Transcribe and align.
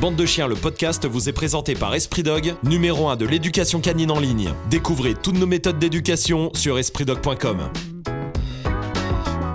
Bande 0.00 0.16
de 0.16 0.26
chiens, 0.26 0.46
le 0.46 0.56
podcast 0.56 1.06
vous 1.06 1.30
est 1.30 1.32
présenté 1.32 1.74
par 1.74 1.94
Esprit 1.94 2.22
Dog, 2.22 2.54
numéro 2.62 3.08
1 3.08 3.16
de 3.16 3.24
l'éducation 3.24 3.80
canine 3.80 4.10
en 4.10 4.20
ligne. 4.20 4.50
Découvrez 4.68 5.14
toutes 5.14 5.38
nos 5.38 5.46
méthodes 5.46 5.78
d'éducation 5.78 6.50
sur 6.54 6.78
espritdog.com. 6.78 7.70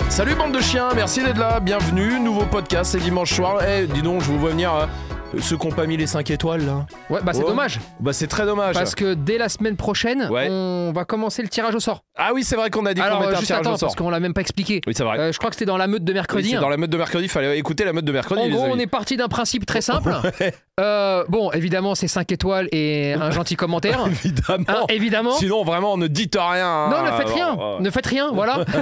Salut 0.09 0.33
bande 0.33 0.53
de 0.53 0.59
chiens, 0.59 0.89
merci 0.95 1.23
d'être 1.23 1.37
là, 1.37 1.59
bienvenue, 1.59 2.19
nouveau 2.19 2.45
podcast, 2.45 2.93
c'est 2.93 2.99
dimanche 2.99 3.33
soir. 3.33 3.61
Eh, 3.63 3.85
dis 3.85 4.01
donc, 4.01 4.21
je 4.21 4.25
vous 4.25 4.39
vois 4.39 4.49
venir, 4.49 4.73
euh, 4.73 4.87
ceux 5.39 5.57
qui 5.57 5.67
n'ont 5.67 5.73
pas 5.73 5.85
mis 5.85 5.97
les 5.97 6.07
5 6.07 6.29
étoiles 6.31 6.65
là. 6.65 6.85
Ouais, 7.09 7.19
bah 7.23 7.31
c'est 7.33 7.43
Oh. 7.43 7.47
dommage. 7.47 7.79
Bah 7.99 8.13
c'est 8.13 8.27
très 8.27 8.45
dommage. 8.45 8.73
Parce 8.75 8.95
que 8.95 9.13
dès 9.13 9.37
la 9.37 9.49
semaine 9.49 9.75
prochaine, 9.77 10.27
Ouais. 10.29 10.47
on 10.49 10.91
va 10.93 11.05
commencer 11.05 11.41
le 11.41 11.47
tirage 11.47 11.73
au 11.75 11.79
sort. 11.79 12.03
Ah 12.17 12.31
oui, 12.33 12.43
c'est 12.43 12.55
vrai 12.55 12.69
qu'on 12.69 12.85
a 12.85 12.93
dit 12.93 13.01
qu'on 13.01 13.07
Alors, 13.07 13.19
mettait 13.21 13.31
euh, 13.31 13.35
un 13.35 13.39
juste 13.39 13.47
tirage 13.47 13.61
attends, 13.61 13.73
au 13.73 13.77
sort. 13.77 13.87
parce 13.89 13.95
qu'on 13.95 14.09
l'a 14.09 14.19
même 14.19 14.33
pas 14.33 14.41
expliqué. 14.41 14.81
Oui, 14.85 14.93
c'est 14.95 15.03
vrai. 15.03 15.17
Euh, 15.19 15.31
je 15.31 15.37
crois 15.37 15.49
que 15.49 15.55
c'était 15.55 15.65
dans 15.65 15.77
la 15.77 15.87
meute 15.87 16.03
de 16.03 16.11
Oui, 16.11 16.15
mercredi. 16.15 16.49
c'est 16.51 16.55
hein. 16.57 16.61
dans 16.61 16.69
la 16.69 16.77
meute 16.77 16.89
de 16.89 16.97
mercredi, 16.97 17.25
il 17.25 17.29
fallait 17.29 17.57
écouter 17.57 17.83
la 17.85 17.93
meute 17.93 18.05
de 18.05 18.11
mercredi. 18.11 18.41
En 18.41 18.45
les 18.45 18.51
gros, 18.51 18.63
amis. 18.65 18.73
on 18.75 18.79
est 18.79 18.87
parti 18.87 19.17
d'un 19.17 19.27
principe 19.29 19.65
très 19.65 19.81
simple. 19.81 20.13
Euh, 20.79 21.23
bon, 21.29 21.51
évidemment, 21.51 21.95
c'est 21.95 22.07
5 22.07 22.31
étoiles 22.31 22.67
et 22.71 23.13
un 23.13 23.31
gentil 23.31 23.55
commentaire. 23.55 24.05
Évidemment. 24.23 24.63
Hein, 24.67 24.85
évidemment. 24.89 25.31
Sinon, 25.33 25.63
vraiment, 25.63 25.97
ne 25.97 26.07
dites 26.07 26.35
rien. 26.39 26.67
hein. 26.67 26.89
Non, 26.89 27.03
ne 27.03 27.11
faites 27.17 27.29
rien, 27.29 27.53
ouais. 27.55 27.79
ne 27.81 27.89
faites 27.89 28.05
rien, 28.07 28.31
voilà. 28.33 28.65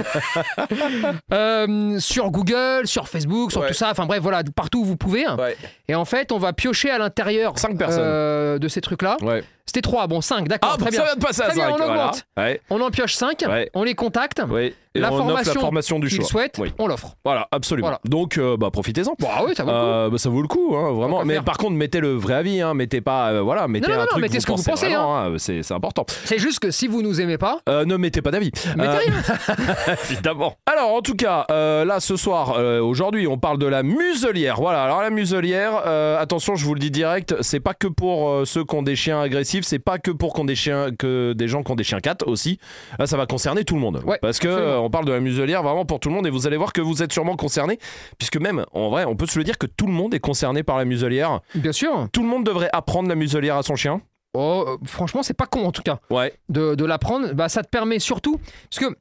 Euh, 1.32 1.98
sur 1.98 2.30
Google, 2.30 2.86
sur 2.86 3.08
Facebook, 3.08 3.52
sur 3.52 3.60
Ouais. 3.60 3.68
tout 3.68 3.74
ça, 3.74 3.88
enfin 3.90 4.06
bref, 4.06 4.20
voilà, 4.22 4.42
partout 4.54 4.80
où 4.80 4.84
vous 4.84 4.96
pouvez. 4.96 5.26
Ouais. 5.28 5.56
Et 5.88 5.94
en 5.94 6.04
fait, 6.04 6.32
on 6.32 6.38
va 6.40 6.52
piocher 6.52 6.90
à 6.90 6.98
l'intérieur 6.98 7.56
Cinq 7.58 7.78
personnes. 7.78 8.02
euh, 8.04 8.58
de 8.58 8.66
ces 8.68 8.80
trucs-là. 8.80 9.16
Ouais. 9.22 9.44
C'était 9.70 9.82
3, 9.82 10.08
bon, 10.08 10.20
5, 10.20 10.48
d'accord, 10.48 10.72
Ah, 10.74 10.76
très 10.76 10.86
bah, 10.86 10.90
bien. 10.90 11.00
ça 11.02 11.06
va 11.06 11.14
de 11.14 11.20
passer 11.20 11.42
à 11.42 11.44
Très 11.46 11.54
bien, 11.54 11.66
5. 11.66 11.74
on 11.74 11.76
voilà. 11.76 11.92
augmente. 12.06 12.24
Ouais, 12.36 12.60
On 12.70 12.80
en 12.80 12.90
pioche 12.90 13.14
5, 13.14 13.44
Ouais. 13.48 13.70
on 13.74 13.84
les 13.84 13.94
contacte, 13.94 14.42
ouais. 14.50 14.74
Et 14.96 14.98
La 14.98 15.12
on 15.12 15.18
offre 15.18 15.26
la 15.28 15.44
formation 15.44 15.60
formation 15.60 15.98
du 16.00 16.10
choix. 16.10 16.42
Oui. 16.58 16.72
on 16.80 16.88
l'offre. 16.88 17.14
Voilà, 17.24 17.46
absolument. 17.52 17.86
Voilà. 17.86 18.00
Donc, 18.04 18.38
euh, 18.38 18.56
bah, 18.56 18.70
profitez-en. 18.72 19.14
Bon, 19.20 19.28
ah 19.32 19.44
oui, 19.46 19.54
ça 19.54 19.62
vaut 19.62 19.70
le 19.70 19.76
coup. 19.78 19.84
Euh, 19.86 20.10
bah, 20.10 20.18
ça 20.18 20.28
vaut 20.30 20.42
le 20.42 20.48
coup, 20.48 20.74
hein, 20.76 20.90
vraiment. 20.90 21.24
Mais 21.24 21.34
faire. 21.34 21.44
par 21.44 21.58
contre, 21.58 21.74
mettez 21.74 22.00
le 22.00 22.14
vrai 22.16 22.34
avis, 22.34 22.60
hein. 22.60 22.74
mettez 22.74 23.00
pas, 23.00 23.30
euh, 23.30 23.40
voilà, 23.40 23.68
mettez 23.68 23.86
Non, 23.86 23.94
non, 23.94 24.00
un 24.00 24.02
non, 24.02 24.08
truc 24.08 24.22
mettez 24.22 24.40
ce 24.40 24.46
que 24.46 24.50
vous 24.52 24.62
pensez, 24.64 24.92
hein, 24.92 25.32
C'est 25.38 25.70
important. 25.70 26.04
C'est 26.24 26.40
juste 26.40 26.58
que 26.58 26.72
si 26.72 26.88
vous 26.88 27.02
nous 27.02 27.20
aimez 27.20 27.38
pas, 27.38 27.60
ne 27.68 27.96
mettez 27.96 28.20
pas 28.20 28.32
d'avis. 28.32 28.50
mettez 28.76 28.88
rien. 28.88 29.14
Évidemment. 30.10 30.56
Alors, 30.66 30.92
en 30.92 31.02
tout 31.02 31.14
cas, 31.14 31.46
là, 31.48 32.00
ce 32.00 32.16
soir, 32.16 32.58
aujourd'hui, 32.82 33.28
on 33.28 33.38
parle 33.38 33.58
de 33.58 33.66
la 33.66 33.84
muselière. 33.84 34.56
Voilà, 34.56 34.82
alors 34.82 35.02
la 35.02 35.10
muselière, 35.10 35.86
attention, 36.18 36.56
je 36.56 36.64
vous 36.64 36.74
le 36.74 36.80
dis 36.80 36.90
direct, 36.90 37.36
c'est 37.42 37.60
pas 37.60 37.74
que 37.74 37.86
pour 37.86 38.44
ceux 38.44 38.64
qui 38.64 38.74
ont 38.74 38.82
des 38.82 38.96
chiens 38.96 39.20
agressifs, 39.20 39.59
c'est 39.64 39.78
pas 39.78 39.98
que 39.98 40.10
pour 40.10 40.32
qu'on 40.32 40.44
des 40.44 40.54
chiens, 40.54 40.90
que 40.96 41.32
des 41.32 41.48
gens 41.48 41.62
qui 41.62 41.72
ont 41.72 41.76
des 41.76 41.84
chiens 41.84 42.00
4 42.00 42.26
aussi. 42.26 42.58
Là, 42.98 43.06
ça 43.06 43.16
va 43.16 43.26
concerner 43.26 43.64
tout 43.64 43.74
le 43.74 43.80
monde. 43.80 44.02
Ouais, 44.06 44.18
Parce 44.20 44.38
que 44.38 44.48
euh, 44.48 44.78
on 44.78 44.90
parle 44.90 45.04
de 45.06 45.12
la 45.12 45.20
muselière 45.20 45.62
vraiment 45.62 45.84
pour 45.84 46.00
tout 46.00 46.08
le 46.08 46.14
monde 46.14 46.26
et 46.26 46.30
vous 46.30 46.46
allez 46.46 46.56
voir 46.56 46.72
que 46.72 46.80
vous 46.80 47.02
êtes 47.02 47.12
sûrement 47.12 47.36
concernés, 47.36 47.78
puisque 48.18 48.36
même, 48.38 48.64
en 48.72 48.90
vrai, 48.90 49.04
on 49.04 49.16
peut 49.16 49.26
se 49.26 49.38
le 49.38 49.44
dire 49.44 49.58
que 49.58 49.66
tout 49.66 49.86
le 49.86 49.92
monde 49.92 50.14
est 50.14 50.20
concerné 50.20 50.62
par 50.62 50.76
la 50.78 50.84
muselière. 50.84 51.40
Bien 51.54 51.72
sûr. 51.72 52.08
Tout 52.12 52.22
le 52.22 52.28
monde 52.28 52.44
devrait 52.44 52.70
apprendre 52.72 53.08
la 53.08 53.14
muselière 53.14 53.56
à 53.56 53.62
son 53.62 53.76
chien. 53.76 54.00
Oh, 54.34 54.64
euh, 54.68 54.76
franchement, 54.84 55.22
c'est 55.24 55.34
pas 55.34 55.46
con 55.46 55.64
en 55.66 55.72
tout 55.72 55.82
cas 55.82 55.98
Ouais. 56.08 56.32
de, 56.48 56.74
de 56.76 56.84
l'apprendre. 56.84 57.32
Bah, 57.34 57.48
ça 57.48 57.62
te 57.62 57.68
permet 57.68 57.98
surtout. 57.98 58.38
Parce 58.70 58.84
que 58.86 58.96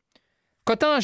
quand 0.66 0.78
t'as 0.78 0.98
un, 0.98 1.00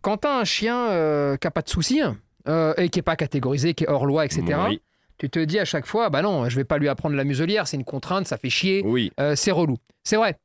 quand 0.00 0.24
un 0.24 0.44
chien 0.44 0.76
euh, 0.88 1.36
qui 1.36 1.46
a 1.46 1.50
pas 1.50 1.60
de 1.62 1.68
soucis 1.68 2.00
euh, 2.48 2.72
et 2.78 2.88
qui 2.88 2.98
est 2.98 3.02
pas 3.02 3.16
catégorisé, 3.16 3.74
qui 3.74 3.84
est 3.84 3.88
hors 3.88 4.06
loi, 4.06 4.24
etc., 4.24 4.42
Oui. 4.68 4.80
Tu 5.18 5.28
te 5.30 5.38
dis 5.40 5.58
à 5.58 5.64
chaque 5.64 5.86
fois, 5.86 6.08
bah 6.10 6.22
non, 6.22 6.48
je 6.48 6.56
vais 6.56 6.64
pas 6.64 6.78
lui 6.78 6.88
apprendre 6.88 7.16
la 7.16 7.24
muselière, 7.24 7.66
c'est 7.66 7.76
une 7.76 7.84
contrainte, 7.84 8.26
ça 8.26 8.36
fait 8.36 8.50
chier, 8.50 8.82
Oui. 8.84 9.12
euh, 9.20 9.34
c'est 9.36 9.50
relou. 9.50 9.76
C'est 10.04 10.16
vrai. 10.16 10.38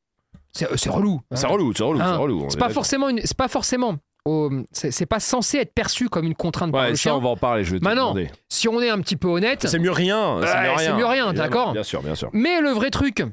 C'est 0.51 0.67
c'est 0.77 0.89
relou. 0.89 1.21
C'est 1.33 1.45
hein. 1.45 1.49
relou, 1.49 1.73
c'est 1.75 1.83
relou, 1.83 1.99
c'est 1.99 2.05
Hein, 2.05 2.17
relou. 2.17 2.43
on 2.43 2.49
C'est 2.49 2.57
est 2.57 2.59
pas 2.59 2.69
forcément 2.69 3.09
une. 3.09 3.19
C'est 3.23 3.37
pas 3.37 3.47
forcément. 3.47 3.95
oh, 4.25 4.49
c'est 4.71 4.91
c'est 4.91 5.05
pas 5.07 5.19
censé 5.19 5.57
être 5.57 5.73
perçu 5.73 6.09
comme 6.09 6.25
une 6.25 6.35
contrainte 6.35 6.71
par 6.71 6.81
Ouais, 6.83 6.89
le 6.91 6.95
ça, 6.95 7.01
chien. 7.03 7.15
on 7.15 7.19
va 7.21 7.29
en 7.29 7.37
parler, 7.37 7.63
je 7.63 7.73
vais 7.73 7.79
te 7.79 7.83
Maintenant, 7.83 8.13
demander. 8.13 8.29
Si 8.49 8.67
on 8.67 8.79
est 8.81 8.89
un 8.89 8.99
petit 9.01 9.15
peu 9.15 9.27
honnête, 9.29 9.67
C'est 9.67 9.79
mieux 9.79 9.91
rien. 9.91 10.39
C'est 10.77 10.93
mieux 10.93 11.05
rien. 11.05 11.29
c'est 11.29 11.37
d'accord. 11.37 11.73
Bien 11.73 11.83
sûr, 11.83 12.01
bien 12.03 12.15
sûr. 12.15 12.29
Mais 12.33 12.61
le 12.61 12.69
vrai 12.69 12.89
truc, 12.91 13.23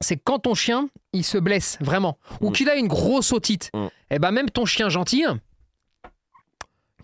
c'est 0.00 0.16
quand 0.16 0.40
ton 0.40 0.54
chien, 0.54 0.88
il 1.12 1.22
se 1.24 1.38
blesse 1.38 1.78
vraiment, 1.80 2.18
ou 2.40 2.50
Mm. 2.50 2.52
qu'il 2.54 2.68
a 2.70 2.74
une 2.76 2.88
grosse 2.88 3.32
otite, 3.32 3.70
Mm. 3.74 3.86
et 4.10 4.18
ben 4.18 4.30
même 4.32 4.50
ton 4.50 4.64
chien 4.66 4.88
gentil, 4.88 5.24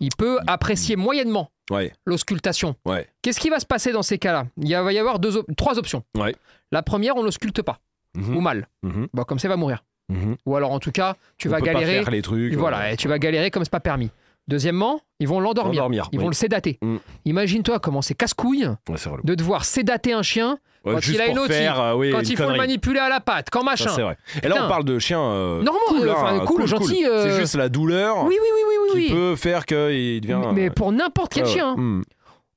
il 0.01 0.09
peut 0.17 0.39
apprécier 0.47 0.95
moyennement 0.95 1.49
Ouais, 1.69 1.93
l'auscultation. 2.05 2.75
ouais. 2.85 3.07
Qu'est-ce 3.21 3.39
qui 3.39 3.49
va 3.49 3.59
se 3.59 3.65
passer 3.65 3.91
dans 3.91 4.01
ces 4.03 4.17
cas-là? 4.17 4.45
Il 4.57 4.73
va 4.75 4.91
y 4.93 4.97
avoir 4.97 5.19
deux 5.19 5.43
trois 5.57 5.77
options. 5.77 6.03
Ouais. 6.17 6.35
La 6.71 6.81
première, 6.83 7.15
on 7.15 7.23
n'ausculte 7.23 7.61
pas, 7.61 7.79
Mhm, 8.17 8.37
ou 8.37 8.41
mal. 8.41 8.67
mhm, 8.83 9.07
Bon, 9.13 9.23
comme 9.23 9.39
ça, 9.39 9.47
il 9.47 9.51
va 9.51 9.57
mourir. 9.57 9.83
mhm. 10.09 10.35
Ou 10.45 10.55
alors, 10.55 10.71
en 10.71 10.79
tout 10.79 10.91
cas, 10.91 11.15
tu 11.37 11.47
On 11.47 11.51
vas 11.51 11.59
pas 11.59 11.65
galérer. 11.65 12.01
faire 12.03 12.11
les 12.11 12.21
trucs. 12.21 12.53
Voilà, 12.55 12.91
et 12.91 12.97
tu 12.97 13.07
vas 13.07 13.19
galérer 13.19 13.51
comme 13.51 13.63
c'est 13.63 13.69
pas 13.71 13.79
permis. 13.79 14.09
Deuxièmement, 14.49 14.99
ils 15.19 15.27
vont 15.27 15.39
l'endormir. 15.39 15.83
Endormir, 15.83 16.09
Ils 16.11 16.17
oui. 16.17 16.23
vont 16.23 16.29
le 16.29 16.33
sédater. 16.35 16.79
Mm. 16.81 16.97
Imagine-toi 17.25 17.79
comment 17.79 18.01
c'est 18.01 18.15
casse-couille 18.15 18.65
Ouais, 18.89 18.95
de 19.23 19.35
devoir 19.35 19.63
sédater 19.63 20.11
un 20.11 20.23
chien 20.23 20.57
Ouais, 20.85 20.93
quand 20.93 21.01
juste 21.01 21.17
il 21.17 21.21
a 21.21 21.27
une 21.27 21.37
faire, 21.45 21.79
euh, 21.79 21.93
oui, 21.93 22.09
quand 22.11 22.21
une 22.21 22.29
il 22.29 22.35
faut 22.37 22.49
le 22.49 22.57
manipuler 22.57 22.99
à 22.99 23.09
la 23.09 23.19
patte, 23.19 23.49
quand 23.51 23.59
Ça, 23.59 23.65
machin. 23.65 23.89
c'est 23.95 24.01
vrai. 24.01 24.17
Et 24.41 24.47
là, 24.47 24.65
on 24.65 24.67
parle 24.67 24.85
de 24.85 24.97
chiens. 24.97 25.21
euh, 25.21 25.61
Normand, 25.61 25.79
cool, 25.89 26.07
euh, 26.09 26.13
hein, 26.15 26.39
cool, 26.47 26.65
gentil, 26.65 27.05
euh, 27.05 27.29
C'est 27.29 27.39
juste 27.41 27.55
la 27.55 27.69
douleur 27.69 28.23
Oui, 28.25 28.35
oui, 28.41 28.47
oui, 28.55 28.61
oui, 28.67 28.89
oui. 28.95 29.05
qui 29.07 29.13
peut 29.13 29.35
faire 29.35 29.65
qu'il 29.67 30.21
devient. 30.21 30.39
Mais- 30.47 30.53
Mais 30.53 30.69
pour 30.71 30.91
n'importe 30.91 31.33
quel 31.33 31.45
chien. 31.45 31.75
Hmm. 31.75 32.01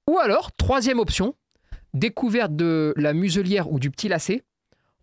Ou 0.08 0.18
alors, 0.18 0.50
troisième 0.52 0.98
option, 0.98 1.34
découverte 1.94 2.56
de 2.56 2.94
la 2.96 3.12
muselière 3.12 3.70
ou 3.70 3.78
du 3.78 3.90
petit 3.90 4.08
lacet 4.08 4.44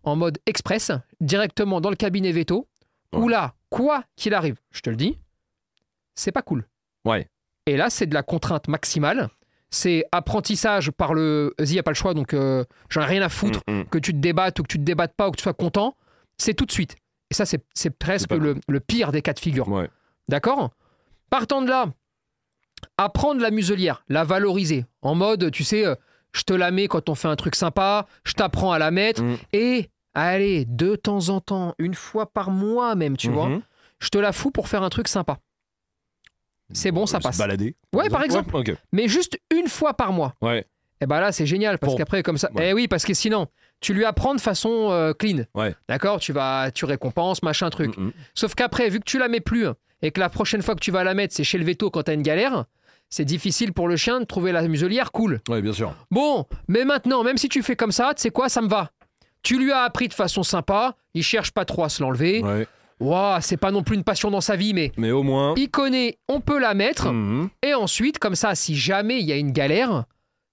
en 0.02 0.16
mode 0.16 0.38
express, 0.46 0.90
directement 1.20 1.80
dans 1.80 1.90
le 1.90 1.96
cabinet 1.96 2.32
veto, 2.32 2.66
Ouais. 3.12 3.30
là, 3.30 3.54
quoi 3.68 4.02
qu'il 4.16 4.34
arrive, 4.34 4.56
je 4.72 4.80
te 4.80 4.90
le 4.90 4.96
dis, 4.96 5.18
c'est 6.14 6.32
pas 6.32 6.42
cool. 6.42 6.64
Ouais. 7.04 7.26
Et 7.66 7.76
là, 7.76 7.90
c'est 7.90 8.06
de 8.06 8.14
la 8.14 8.22
contrainte 8.22 8.68
maximale. 8.68 9.28
C'est 9.70 10.04
apprentissage 10.12 10.90
par 10.90 11.14
le. 11.14 11.54
Vas-y, 11.58 11.74
y 11.74 11.78
a 11.78 11.82
pas 11.82 11.92
le 11.92 11.96
choix, 11.96 12.12
donc 12.14 12.34
euh, 12.34 12.64
j'en 12.88 13.02
ai 13.02 13.06
rien 13.06 13.22
à 13.22 13.28
foutre 13.28 13.60
Hmm, 13.68 13.80
hmm. 13.80 13.84
que 13.86 13.98
tu 13.98 14.12
te 14.12 14.18
débattes 14.18 14.58
ou 14.58 14.62
que 14.64 14.68
tu 14.68 14.78
te 14.78 14.82
débattes 14.82 15.14
pas 15.16 15.28
ou 15.28 15.30
que 15.30 15.36
tu 15.36 15.42
sois 15.44 15.54
content. 15.54 15.96
C'est 16.38 16.54
tout 16.54 16.66
de 16.66 16.72
suite. 16.72 16.96
Et 17.30 17.34
ça, 17.34 17.44
c'est 17.46 17.90
presque 17.90 18.32
le, 18.32 18.56
le 18.68 18.80
pire 18.80 19.12
des 19.12 19.22
cas 19.22 19.32
de 19.32 19.38
figure. 19.38 19.68
Ouais. 19.68 19.88
D'accord? 20.28 20.70
Partant 21.30 21.62
de 21.62 21.68
là, 21.68 21.86
apprendre 22.98 23.40
la 23.40 23.50
muselière, 23.50 24.02
la 24.08 24.24
valoriser, 24.24 24.84
en 25.02 25.14
mode, 25.14 25.50
tu 25.50 25.64
sais, 25.64 25.86
euh, 25.86 25.94
je 26.32 26.42
te 26.42 26.52
la 26.52 26.70
mets 26.70 26.88
quand 26.88 27.08
on 27.08 27.14
fait 27.14 27.28
un 27.28 27.36
truc 27.36 27.54
sympa, 27.54 28.06
je 28.24 28.32
t'apprends 28.32 28.72
à 28.72 28.78
la 28.78 28.90
mettre, 28.90 29.22
Mm. 29.22 29.36
et 29.52 29.90
allez, 30.14 30.64
de 30.64 30.96
temps 30.96 31.28
en 31.28 31.40
temps, 31.40 31.74
une 31.78 31.94
fois 31.94 32.32
par 32.32 32.50
mois 32.50 32.94
même, 32.94 33.16
tu 33.16 33.30
vois, 33.30 33.48
Mhm. 33.48 33.62
je 34.00 34.08
te 34.08 34.18
la 34.18 34.32
fous 34.32 34.50
pour 34.50 34.68
faire 34.68 34.82
un 34.82 34.88
truc 34.90 35.06
sympa. 35.08 35.38
C'est 36.72 36.92
bon, 36.92 37.06
ça 37.06 37.18
Se 37.18 37.22
passe. 37.22 37.38
Balader. 37.38 37.74
Ouais, 37.94 38.08
par 38.08 38.22
exemple. 38.22 38.54
Mais 38.92 39.08
juste 39.08 39.38
une 39.56 39.68
fois 39.68 39.94
par 39.94 40.12
mois. 40.12 40.34
Ouais. 40.40 40.66
Et 41.00 41.06
ben 41.06 41.20
là, 41.20 41.32
c'est 41.32 41.46
génial 41.46 41.78
parce 41.78 41.92
Bon. 41.94 41.98
qu'après, 41.98 42.22
comme 42.22 42.36
ça. 42.38 42.50
Ouais. 42.52 42.70
Eh 42.70 42.72
oui, 42.74 42.86
parce 42.86 43.04
que 43.04 43.14
sinon, 43.14 43.46
tu 43.80 43.94
lui 43.94 44.04
apprends 44.04 44.34
de 44.34 44.40
façon 44.40 44.88
euh, 44.90 45.12
clean. 45.14 45.44
Ouais. 45.54 45.74
D'accord 45.88 46.20
Tu 46.20 46.32
vas, 46.32 46.70
tu 46.70 46.84
récompenses, 46.84 47.42
machin, 47.42 47.70
truc. 47.70 47.96
Hmm, 47.96 48.08
hmm. 48.08 48.12
Sauf 48.34 48.54
qu'après, 48.54 48.88
vu 48.90 48.98
que 49.00 49.04
tu 49.04 49.18
la 49.18 49.28
mets 49.28 49.40
plus 49.40 49.66
et 50.02 50.10
que 50.10 50.20
la 50.20 50.28
prochaine 50.28 50.60
fois 50.62 50.74
que 50.74 50.80
tu 50.80 50.90
vas 50.90 51.02
la 51.04 51.14
mettre, 51.14 51.34
c'est 51.34 51.44
chez 51.44 51.56
le 51.58 51.64
veto 51.64 51.90
quand 51.90 52.02
t'as 52.02 52.14
une 52.14 52.22
galère, 52.22 52.64
c'est 53.08 53.24
difficile 53.24 53.72
pour 53.72 53.88
le 53.88 53.96
chien 53.96 54.20
de 54.20 54.24
trouver 54.26 54.52
la 54.52 54.62
muselière 54.68 55.10
cool. 55.10 55.40
Ouais, 55.48 55.62
bien 55.62 55.72
sûr. 55.72 55.94
Bon, 56.10 56.46
mais 56.68 56.84
maintenant, 56.84 57.24
même 57.24 57.38
si 57.38 57.48
tu 57.48 57.62
fais 57.62 57.76
comme 57.76 57.92
ça, 57.92 58.12
tu 58.14 58.20
sais 58.22 58.30
quoi, 58.30 58.48
ça 58.50 58.60
me 58.60 58.68
va. 58.68 58.90
Tu 59.42 59.58
lui 59.58 59.72
as 59.72 59.80
appris 59.80 60.06
de 60.08 60.14
façon 60.14 60.42
sympa, 60.42 60.96
il 61.14 61.22
cherche 61.24 61.50
pas 61.52 61.64
trop 61.64 61.84
à 61.84 61.88
se 61.88 62.02
l'enlever. 62.02 62.42
Ouais. 62.42 62.66
C'est 63.40 63.56
pas 63.56 63.70
non 63.70 63.82
plus 63.82 63.96
une 63.96 64.04
passion 64.04 64.30
dans 64.30 64.40
sa 64.40 64.56
vie, 64.56 64.74
mais 64.74 64.92
Mais 64.96 65.10
au 65.10 65.22
moins. 65.22 65.54
il 65.56 65.70
connaît, 65.70 66.18
on 66.28 66.40
peut 66.40 66.58
la 66.58 66.74
mettre. 66.74 67.10
Mhm. 67.12 67.48
Et 67.62 67.74
ensuite, 67.74 68.18
comme 68.18 68.34
ça, 68.34 68.54
si 68.54 68.76
jamais 68.76 69.20
il 69.20 69.26
y 69.26 69.32
a 69.32 69.36
une 69.36 69.52
galère, 69.52 70.04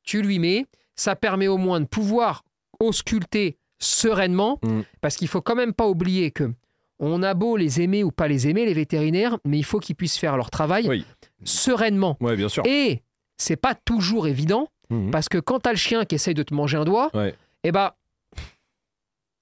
tu 0.04 0.22
lui 0.22 0.40
mets. 0.40 0.66
Ça 0.96 1.16
permet 1.16 1.48
au 1.48 1.58
moins 1.58 1.80
de 1.80 1.86
pouvoir 1.86 2.44
ausculter 2.80 3.58
sereinement, 3.80 4.60
Mm. 4.64 4.82
parce 5.02 5.16
qu'il 5.16 5.28
faut 5.28 5.42
quand 5.42 5.54
même 5.56 5.74
pas 5.74 5.88
oublier 5.88 6.32
que 6.32 6.52
on 7.00 7.22
a 7.22 7.36
beau 7.36 7.58
les 7.58 7.82
aimer 7.82 8.04
ou 8.04 8.12
pas 8.12 8.28
les 8.28 8.48
aimer, 8.48 8.66
les 8.66 8.74
vétérinaires, 8.74 9.38
mais 9.46 9.60
il 9.60 9.64
faut 9.64 9.80
qu'ils 9.80 9.96
puissent 9.96 10.18
faire 10.18 10.36
leur 10.36 10.50
travail 10.50 10.88
Oui. 10.90 11.06
sereinement. 11.44 12.18
Ouais, 12.22 12.36
bien 12.36 12.50
sûr. 12.50 12.64
Et 12.66 13.04
c'est 13.38 13.56
pas 13.56 13.76
toujours 13.76 14.28
évident, 14.28 14.70
Mhm. 14.90 15.12
parce 15.12 15.30
que 15.30 15.38
quand 15.38 15.60
t'as 15.60 15.72
le 15.72 15.78
chien 15.78 16.06
qui 16.06 16.16
essaye 16.16 16.34
de 16.34 16.42
te 16.44 16.54
manger 16.56 16.78
un 16.78 16.86
doigt, 16.86 17.12
Ouais. 17.14 17.36
eh 17.64 17.72
bah, 17.72 17.98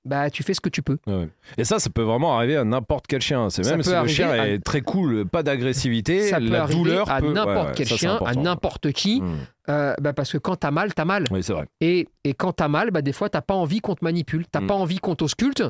bah 0.06 0.30
tu 0.30 0.44
fais 0.44 0.54
ce 0.54 0.62
que 0.62 0.70
tu 0.70 0.82
peux. 0.82 0.98
Ouais. 1.08 1.28
Et 1.58 1.64
ça, 1.66 1.80
ça 1.80 1.90
peut 1.90 2.04
vraiment 2.04 2.38
arriver 2.38 2.56
à 2.56 2.64
n'importe 2.64 3.08
quel 3.08 3.22
chien. 3.22 3.50
C'est 3.50 3.66
même 3.66 3.84
si 3.84 3.92
le 3.94 4.08
chien 4.08 4.30
à- 4.30 4.48
est 4.48 4.60
très 4.64 4.82
cool, 4.82 5.26
pas 5.26 5.42
d'agressivité, 5.44 6.32
la 6.40 6.68
douleur 6.68 7.10
à 7.10 7.20
peut- 7.20 7.34
n'importe 7.34 7.68
ouais, 7.70 7.74
quel 7.76 7.88
ça, 7.88 7.96
chien, 7.98 8.20
à 8.26 8.34
n'importe 8.36 8.92
qui, 8.92 9.22
Mhm. 9.22 9.38
euh, 9.70 9.94
bah, 10.00 10.14
parce 10.14 10.32
que 10.32 10.38
quand 10.38 10.56
t'as 10.58 10.72
mal, 10.72 10.94
t'as 10.94 11.06
mal. 11.06 11.26
Oui, 11.32 11.42
c'est 11.44 11.54
vrai. 11.54 11.66
Et, 11.82 12.08
et 12.24 12.34
quand 12.34 12.54
t'as 12.54 12.68
mal, 12.68 12.92
bah, 12.92 13.02
des 13.02 13.14
fois, 13.14 13.30
t'as 13.30 13.42
pas 13.42 13.56
envie 13.56 13.80
qu'on 13.82 13.96
te 13.96 14.04
manipule, 14.04 14.46
t'as 14.52 14.62
Mm. 14.62 14.68
pas 14.68 14.76
envie 14.76 15.00
qu'on 15.00 15.16
t'ausculte. 15.16 15.64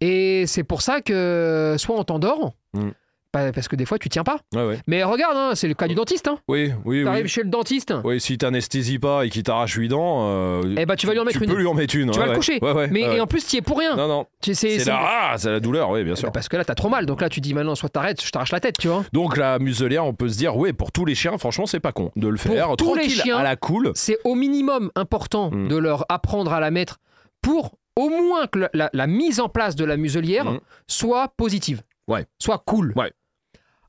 Et 0.00 0.46
c'est 0.46 0.64
pour 0.64 0.82
ça 0.82 1.00
que 1.00 1.76
soit 1.78 1.96
on 1.98 2.04
t'endort, 2.04 2.54
Mm. 2.74 2.88
Parce 3.32 3.66
que 3.66 3.76
des 3.76 3.86
fois, 3.86 3.98
tu 3.98 4.10
tiens 4.10 4.24
pas. 4.24 4.40
Ouais, 4.54 4.66
ouais. 4.66 4.78
Mais 4.86 5.02
regarde, 5.04 5.36
hein, 5.38 5.52
c'est 5.54 5.66
le 5.68 5.72
cas 5.74 5.88
du 5.88 5.94
dentiste. 5.94 6.28
Hein. 6.28 6.38
Oui, 6.48 6.70
oui, 6.84 7.02
T'arrives 7.02 7.24
oui. 7.24 7.28
chez 7.30 7.42
le 7.42 7.48
dentiste, 7.48 7.94
Oui, 8.04 8.20
si 8.20 8.36
t'anesthésies 8.36 8.98
pas 8.98 9.24
et 9.24 9.30
qu'il 9.30 9.42
t'arrache 9.42 9.72
8 9.74 9.88
dents, 9.88 10.26
euh, 10.28 10.74
eh 10.76 10.84
ben, 10.84 10.96
tu 10.96 11.06
vas 11.06 11.14
lui 11.14 11.20
en 11.20 11.24
mettre 11.24 11.38
tu 11.38 11.44
une. 11.44 11.50
peux 11.50 11.56
lui 11.58 11.66
en 11.66 11.72
mettre 11.72 11.96
une. 11.96 12.10
Tu 12.10 12.18
ouais, 12.18 12.18
vas 12.18 12.24
le 12.26 12.30
ouais. 12.32 12.36
coucher. 12.36 12.58
Ouais, 12.60 12.72
ouais, 12.72 12.88
Mais 12.90 13.08
ouais. 13.08 13.16
et 13.16 13.20
en 13.20 13.26
plus, 13.26 13.46
tu 13.46 13.56
y 13.56 13.58
es 13.58 13.62
pour 13.62 13.78
rien. 13.78 13.96
Non, 13.96 14.06
non. 14.06 14.26
Tu- 14.42 14.54
C'est 14.54 14.84
la... 14.84 15.32
Ah, 15.34 15.60
douleur, 15.60 15.88
oui, 15.90 16.04
bien 16.04 16.12
Bah, 16.12 16.20
sûr. 16.20 16.30
Parce 16.32 16.48
que 16.48 16.56
là, 16.58 16.64
t'as 16.66 16.74
trop 16.74 16.90
mal. 16.90 17.06
Donc 17.06 17.22
là, 17.22 17.30
tu 17.30 17.40
dis 17.40 17.54
maintenant, 17.54 17.74
soit 17.74 17.88
t'arrêtes, 17.88 18.22
je 18.22 18.30
t'arrache 18.30 18.52
la 18.52 18.60
tête, 18.60 18.76
tu 18.78 18.88
vois. 18.88 19.02
Donc 19.14 19.38
la 19.38 19.58
muselière, 19.58 20.04
on 20.04 20.12
peut 20.12 20.28
se 20.28 20.36
dire, 20.36 20.56
oui, 20.56 20.72
pour 20.74 20.92
tous 20.92 21.06
les 21.06 21.14
chiens, 21.14 21.38
franchement, 21.38 21.64
c'est 21.64 21.80
pas 21.80 21.92
con 21.92 22.10
de 22.16 22.28
le 22.28 22.36
Pour 22.36 22.52
faire 22.52 22.76
tous 22.76 22.94
les 22.94 23.08
chiens, 23.08 23.38
à 23.38 23.42
la 23.42 23.56
cool. 23.56 23.92
C'est 23.94 24.18
au 24.24 24.34
minimum 24.34 24.90
important 24.94 25.50
Mm. 25.50 25.68
de 25.68 25.76
leur 25.76 26.04
apprendre 26.10 26.52
à 26.52 26.60
la 26.60 26.70
mettre 26.70 26.98
pour 27.40 27.72
au 27.96 28.08
moins 28.10 28.46
que 28.46 28.58
la, 28.58 28.70
la- 28.74 28.90
la 28.92 29.06
mise 29.06 29.40
en 29.40 29.48
place 29.48 29.74
de 29.76 29.84
la 29.86 29.96
muselière 29.96 30.44
Mm. 30.50 30.60
soit 30.86 31.28
positive. 31.36 31.82
Ouais. 32.08 32.26
Soit 32.38 32.58
cool. 32.66 32.92
Ouais. 32.96 33.12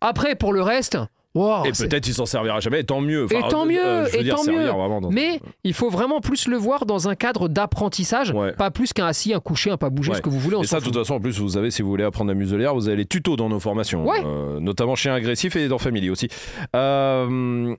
Après, 0.03 0.35
pour 0.35 0.53
le 0.53 0.61
reste, 0.61 0.97
wow, 1.33 1.65
et 1.65 1.71
peut-être 1.71 2.07
il 2.07 2.13
s'en 2.13 2.25
servira 2.27 2.59
jamais, 2.59 2.81
et 2.81 2.83
tant 2.83 3.01
mieux. 3.01 3.25
Et 3.33 3.41
tant 3.49 3.65
mieux, 3.65 4.05
je 4.05 4.11
veux 4.11 4.19
et 4.19 4.23
dire, 4.23 4.35
tant 4.35 4.43
mieux. 4.51 4.65
dans- 4.65 5.09
Mais 5.09 5.39
il 5.63 5.73
faut 5.73 5.89
vraiment 5.89 6.19
plus 6.21 6.47
le 6.47 6.57
voir 6.57 6.85
dans 6.85 7.09
un 7.09 7.15
cadre 7.15 7.47
d'apprentissage, 7.47 8.31
Ouais. 8.31 8.51
pas 8.53 8.69
plus 8.69 8.93
qu'un 8.93 9.07
assis, 9.07 9.33
un 9.33 9.39
couché, 9.39 9.71
un 9.71 9.77
pas 9.77 9.89
bouger, 9.89 10.11
Ouais. 10.11 10.17
ce 10.17 10.21
que 10.21 10.29
vous 10.29 10.39
voulez. 10.39 10.57
Et 10.61 10.67
ça, 10.67 10.79
de 10.79 10.83
toute 10.85 10.95
façon, 10.95 11.15
en 11.15 11.19
plus, 11.19 11.39
vous 11.39 11.49
savez, 11.49 11.71
si 11.71 11.81
vous 11.81 11.89
voulez 11.89 12.03
apprendre 12.03 12.29
la 12.29 12.35
muselière, 12.35 12.75
vous 12.75 12.87
avez 12.87 12.97
les 12.97 13.05
tutos 13.05 13.35
dans 13.37 13.49
nos 13.49 13.59
formations, 13.59 14.05
Ouais. 14.05 14.21
Euh, 14.23 14.59
notamment 14.59 14.95
chien 14.95 15.13
agressif 15.15 15.55
et 15.55 15.67
dans 15.67 15.79
Family 15.79 16.09
aussi. 16.09 16.27
Euh, 16.75 17.75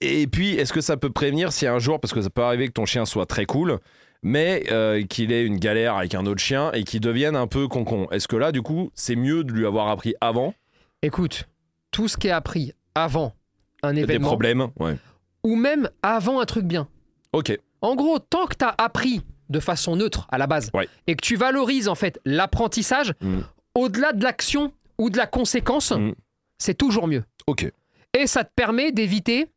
Et 0.00 0.22
et 0.22 0.26
puis, 0.26 0.54
est-ce 0.54 0.72
que 0.74 0.82
ça 0.82 0.96
peut 0.98 1.10
prévenir 1.10 1.52
si 1.52 1.66
un 1.66 1.78
jour, 1.78 1.98
parce 2.00 2.12
que 2.12 2.20
ça 2.20 2.28
peut 2.30 2.42
arriver 2.42 2.66
que 2.68 2.72
ton 2.72 2.84
chien 2.84 3.06
soit 3.06 3.24
très 3.26 3.46
cool, 3.46 3.78
mais 4.22 4.64
euh, 4.70 5.02
qu'il 5.04 5.32
ait 5.32 5.44
une 5.44 5.56
galère 5.58 5.96
avec 5.96 6.14
un 6.14 6.26
autre 6.26 6.40
chien 6.40 6.70
et 6.72 6.84
qu'il 6.84 7.00
devienne 7.00 7.34
un 7.34 7.46
peu 7.46 7.66
concon? 7.66 8.06
Est-ce 8.10 8.28
que 8.28 8.36
là, 8.36 8.52
du 8.52 8.60
coup, 8.62 8.90
c'est 8.94 9.16
mieux 9.16 9.42
de 9.42 9.52
lui 9.52 9.64
avoir 9.66 9.88
appris 9.88 10.14
avant 10.20 10.52
Écoute, 11.02 11.48
tout 11.90 12.08
ce 12.08 12.16
qui 12.16 12.28
est 12.28 12.32
appris 12.32 12.72
avant 12.94 13.34
un 13.82 13.92
des 13.94 14.02
événement, 14.02 14.28
problèmes 14.28 14.68
Ouais. 14.78 14.96
ou 15.42 15.56
même 15.56 15.88
avant 16.02 16.40
un 16.40 16.44
truc 16.44 16.64
bien. 16.64 16.88
Ok. 17.32 17.58
En 17.80 17.94
gros, 17.96 18.18
tant 18.18 18.46
que 18.46 18.54
tu 18.56 18.64
as 18.64 18.74
appris 18.76 19.22
de 19.48 19.60
façon 19.60 19.96
neutre 19.96 20.26
à 20.30 20.38
la 20.38 20.46
base 20.46 20.70
Ouais. 20.74 20.88
et 21.06 21.16
que 21.16 21.22
tu 21.24 21.36
valorises 21.36 21.88
en 21.88 21.94
fait 21.94 22.20
l'apprentissage, 22.24 23.14
Mm. 23.20 23.40
au-delà 23.74 24.12
de 24.12 24.22
l'action 24.22 24.72
ou 24.98 25.08
de 25.10 25.16
la 25.16 25.26
conséquence, 25.26 25.92
Mm. 25.92 26.12
c'est 26.58 26.74
toujours 26.76 27.08
mieux. 27.08 27.24
Ok. 27.46 27.70
Et 28.12 28.26
ça 28.26 28.44
te 28.44 28.50
permet 28.54 28.92
d'éviter 28.92 29.50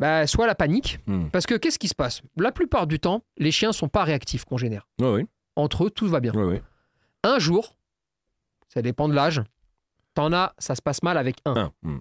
bah, 0.00 0.28
soit 0.28 0.46
la 0.46 0.54
panique, 0.54 1.00
Mm. 1.08 1.28
parce 1.30 1.44
que 1.46 1.54
qu'est-ce 1.56 1.78
qui 1.78 1.88
se 1.88 1.94
passe? 1.94 2.22
La 2.36 2.52
plupart 2.52 2.86
du 2.86 3.00
temps, 3.00 3.22
les 3.36 3.50
chiens 3.50 3.72
sont 3.72 3.88
pas 3.88 4.04
réactifs 4.04 4.44
qu'on 4.44 4.56
génère. 4.56 4.86
Ouais, 5.00 5.10
ouais. 5.12 5.26
Entre 5.56 5.86
eux, 5.86 5.90
tout 5.90 6.06
va 6.08 6.20
bien. 6.20 6.32
Un 7.24 7.38
jour, 7.40 7.76
ça 8.68 8.80
dépend 8.80 9.08
de 9.08 9.14
l'âge, 9.14 9.42
t'en 10.18 10.32
as, 10.32 10.52
ça 10.58 10.74
se 10.74 10.82
passe 10.82 11.02
mal 11.04 11.16
avec 11.16 11.36
un. 11.44 11.54
Un. 11.56 11.72
Mm. 11.82 11.98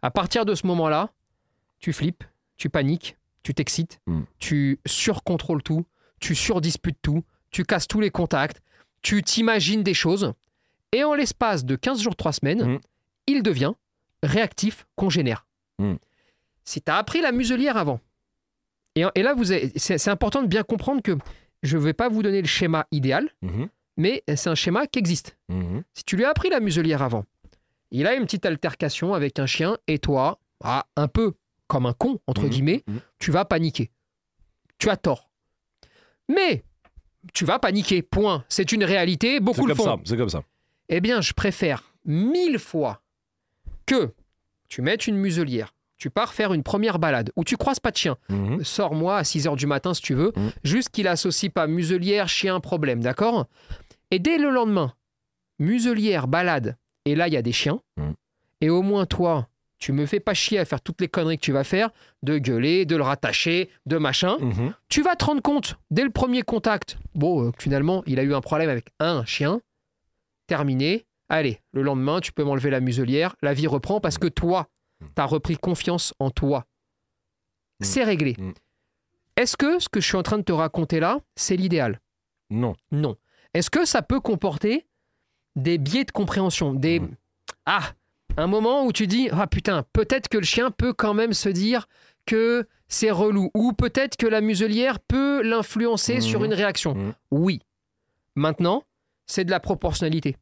À 0.00 0.10
partir 0.10 0.46
de 0.46 0.54
ce 0.54 0.66
moment-là, 0.66 1.10
tu 1.80 1.92
flippes, 1.92 2.24
tu 2.56 2.70
paniques, 2.70 3.16
tu 3.42 3.52
t'excites, 3.52 4.00
Mm. 4.06 4.22
tu 4.38 4.80
surcontrôles 4.86 5.62
tout, 5.62 5.84
tu 6.18 6.34
surdisputes 6.34 6.96
tout, 7.02 7.22
tu 7.50 7.64
casses 7.64 7.86
tous 7.88 8.00
les 8.00 8.10
contacts, 8.10 8.62
tu 9.02 9.22
t'imagines 9.22 9.82
des 9.82 9.92
choses, 9.92 10.32
et 10.92 11.04
en 11.04 11.14
l'espace 11.14 11.64
de 11.66 11.76
15 11.76 12.00
jours, 12.00 12.16
3 12.16 12.32
semaines, 12.32 12.64
Mm. 12.76 12.80
il 13.26 13.42
devient 13.42 13.72
réactif, 14.22 14.86
congénère. 14.96 15.46
Si 16.64 16.80
tu 16.80 16.90
as 16.90 16.96
appris 16.96 17.20
la 17.20 17.32
muselière 17.32 17.76
avant, 17.76 18.00
et, 18.94 19.04
et 19.14 19.22
là, 19.22 19.34
vous 19.34 19.50
avez- 19.52 19.72
c'est 19.76 19.98
c'est 19.98 20.10
important 20.10 20.42
de 20.42 20.46
bien 20.46 20.62
comprendre 20.62 21.02
que 21.02 21.18
je 21.62 21.76
ne 21.76 21.82
vais 21.82 21.92
pas 21.92 22.08
vous 22.08 22.22
donner 22.22 22.40
le 22.40 22.46
schéma 22.46 22.86
idéal, 22.92 23.28
Mhm. 23.42 23.68
mais 23.98 24.22
c'est 24.36 24.48
un 24.48 24.54
schéma 24.54 24.86
qui 24.86 24.98
existe. 25.00 25.36
Mhm. 25.48 25.82
Si 25.92 26.04
tu 26.04 26.16
lui 26.16 26.24
as 26.24 26.30
appris 26.30 26.48
la 26.50 26.60
muselière 26.60 27.02
avant, 27.02 27.24
il 27.92 28.06
a 28.08 28.14
une 28.14 28.24
petite 28.24 28.44
altercation 28.46 29.14
avec 29.14 29.38
un 29.38 29.46
chien 29.46 29.76
et 29.86 29.98
toi, 30.00 30.40
ah, 30.64 30.86
un 30.96 31.06
peu 31.08 31.34
comme 31.68 31.86
un 31.86 31.92
con, 31.92 32.18
entre 32.26 32.42
Mhm. 32.42 32.48
guillemets, 32.50 32.82
Mhm. 32.88 33.00
tu 33.20 33.30
vas 33.30 33.44
paniquer. 33.44 33.90
Tu 34.78 34.90
as 34.90 34.96
tort. 34.96 35.30
Mais 36.28 36.64
tu 37.32 37.44
vas 37.44 37.58
paniquer, 37.58 38.02
point. 38.02 38.44
C'est 38.48 38.72
une 38.72 38.82
réalité, 38.84 39.38
beaucoup 39.40 39.66
le 39.66 39.74
comme 39.74 39.84
font. 39.86 39.96
ça. 39.96 40.02
C'est 40.04 40.16
comme 40.16 40.28
ça. 40.28 40.42
Eh 40.88 41.00
bien, 41.00 41.20
je 41.20 41.32
préfère 41.32 41.94
mille 42.04 42.58
fois 42.58 43.02
que 43.86 44.12
tu 44.68 44.82
mettes 44.82 45.06
une 45.06 45.16
muselière, 45.16 45.74
tu 45.98 46.10
pars 46.10 46.34
faire 46.34 46.52
une 46.52 46.62
première 46.64 46.98
balade 46.98 47.30
où 47.36 47.44
tu 47.44 47.56
croises 47.56 47.78
pas 47.80 47.90
de 47.92 47.96
chien. 47.96 48.16
Mhm. 48.28 48.64
Sors-moi 48.64 49.16
à 49.18 49.24
6 49.24 49.46
h 49.46 49.56
du 49.56 49.66
matin 49.66 49.94
si 49.94 50.02
tu 50.02 50.14
veux, 50.14 50.32
juste 50.64 50.88
qu'il 50.90 51.06
associe 51.06 51.52
pas 51.52 51.66
muselière, 51.66 52.28
chien, 52.28 52.58
problème, 52.60 53.00
d'accord? 53.00 53.46
Et 54.10 54.18
dès 54.18 54.36
le 54.38 54.50
lendemain, 54.50 54.94
muselière, 55.58 56.26
balade, 56.28 56.76
et 57.04 57.14
là 57.14 57.28
il 57.28 57.34
y 57.34 57.36
a 57.36 57.42
des 57.42 57.52
chiens, 57.52 57.80
Mhm. 57.96 58.14
et 58.60 58.70
au 58.70 58.82
moins 58.82 59.06
toi, 59.06 59.48
tu 59.78 59.92
me 59.92 60.06
fais 60.06 60.20
pas 60.20 60.34
chier 60.34 60.58
à 60.60 60.64
faire 60.64 60.80
toutes 60.80 61.00
les 61.00 61.08
conneries 61.08 61.38
que 61.38 61.44
tu 61.44 61.50
vas 61.52 61.64
faire, 61.64 61.90
de 62.22 62.38
gueuler, 62.38 62.84
de 62.86 62.94
le 62.94 63.02
rattacher, 63.02 63.68
de 63.86 63.98
machin. 63.98 64.36
Mhm. 64.38 64.74
Tu 64.88 65.02
vas 65.02 65.16
te 65.16 65.24
rendre 65.24 65.42
compte, 65.42 65.76
dès 65.90 66.04
le 66.04 66.10
premier 66.10 66.42
contact, 66.42 66.98
bon, 67.16 67.48
euh, 67.48 67.50
finalement, 67.58 68.04
il 68.06 68.20
a 68.20 68.22
eu 68.22 68.32
un 68.32 68.40
problème 68.40 68.70
avec 68.70 68.90
un 69.00 69.24
chien. 69.24 69.60
Terminé. 70.46 71.04
Allez, 71.28 71.60
le 71.72 71.82
lendemain, 71.82 72.20
tu 72.20 72.32
peux 72.32 72.44
m'enlever 72.44 72.70
la 72.70 72.80
muselière. 72.80 73.34
La 73.42 73.54
vie 73.54 73.66
reprend 73.66 74.00
parce 74.00 74.18
que 74.18 74.26
toi, 74.28 74.68
tu 75.00 75.06
as 75.16 75.24
repris 75.24 75.56
confiance 75.56 76.14
en 76.18 76.30
toi. 76.30 76.66
Mm. 77.80 77.84
C'est 77.84 78.04
réglé. 78.04 78.36
Mm. 78.38 78.52
Est-ce 79.36 79.56
que 79.56 79.78
ce 79.78 79.88
que 79.88 80.00
je 80.00 80.06
suis 80.06 80.16
en 80.16 80.22
train 80.22 80.38
de 80.38 80.42
te 80.42 80.52
raconter 80.52 81.00
là, 81.00 81.18
c'est 81.36 81.56
l'idéal? 81.56 82.00
Non. 82.50 82.74
Non. 82.90 83.16
Est-ce 83.54 83.70
que 83.70 83.84
ça 83.84 84.02
peut 84.02 84.20
comporter 84.20 84.86
des 85.56 85.78
biais 85.78 86.04
de 86.04 86.10
compréhension 86.10 86.72
Des. 86.74 87.00
Mm. 87.00 87.10
Ah 87.66 87.92
Un 88.36 88.46
moment 88.46 88.84
où 88.84 88.92
tu 88.92 89.06
dis 89.06 89.28
Ah 89.32 89.46
putain, 89.46 89.84
peut-être 89.92 90.28
que 90.28 90.38
le 90.38 90.44
chien 90.44 90.70
peut 90.70 90.92
quand 90.92 91.14
même 91.14 91.32
se 91.32 91.48
dire 91.48 91.86
que 92.26 92.66
c'est 92.88 93.10
relou. 93.10 93.50
Ou 93.54 93.72
peut-être 93.72 94.16
que 94.16 94.26
la 94.26 94.40
muselière 94.40 95.00
peut 95.00 95.42
l'influencer 95.42 96.20
sur 96.20 96.44
une 96.44 96.54
réaction. 96.54 96.94
Mhm. 96.94 97.14
Oui. 97.30 97.60
Maintenant, 98.34 98.84
c'est 99.26 99.44
de 99.44 99.50
la 99.50 99.60
proportionnalité. 99.60 100.36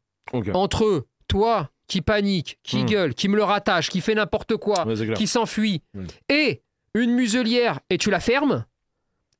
Entre 0.53 1.05
toi 1.27 1.69
qui 1.87 2.01
panique, 2.01 2.57
qui 2.63 2.85
gueule, 2.85 3.13
qui 3.13 3.27
me 3.27 3.35
le 3.35 3.43
rattache, 3.43 3.89
qui 3.89 3.99
fait 3.99 4.15
n'importe 4.15 4.55
quoi, 4.55 4.85
Ouais, 4.87 5.13
qui 5.13 5.27
s'enfuit, 5.27 5.81
et 6.29 6.61
une 6.93 7.11
muselière 7.11 7.79
et 7.89 7.97
tu 7.97 8.09
la 8.09 8.19
fermes, 8.21 8.65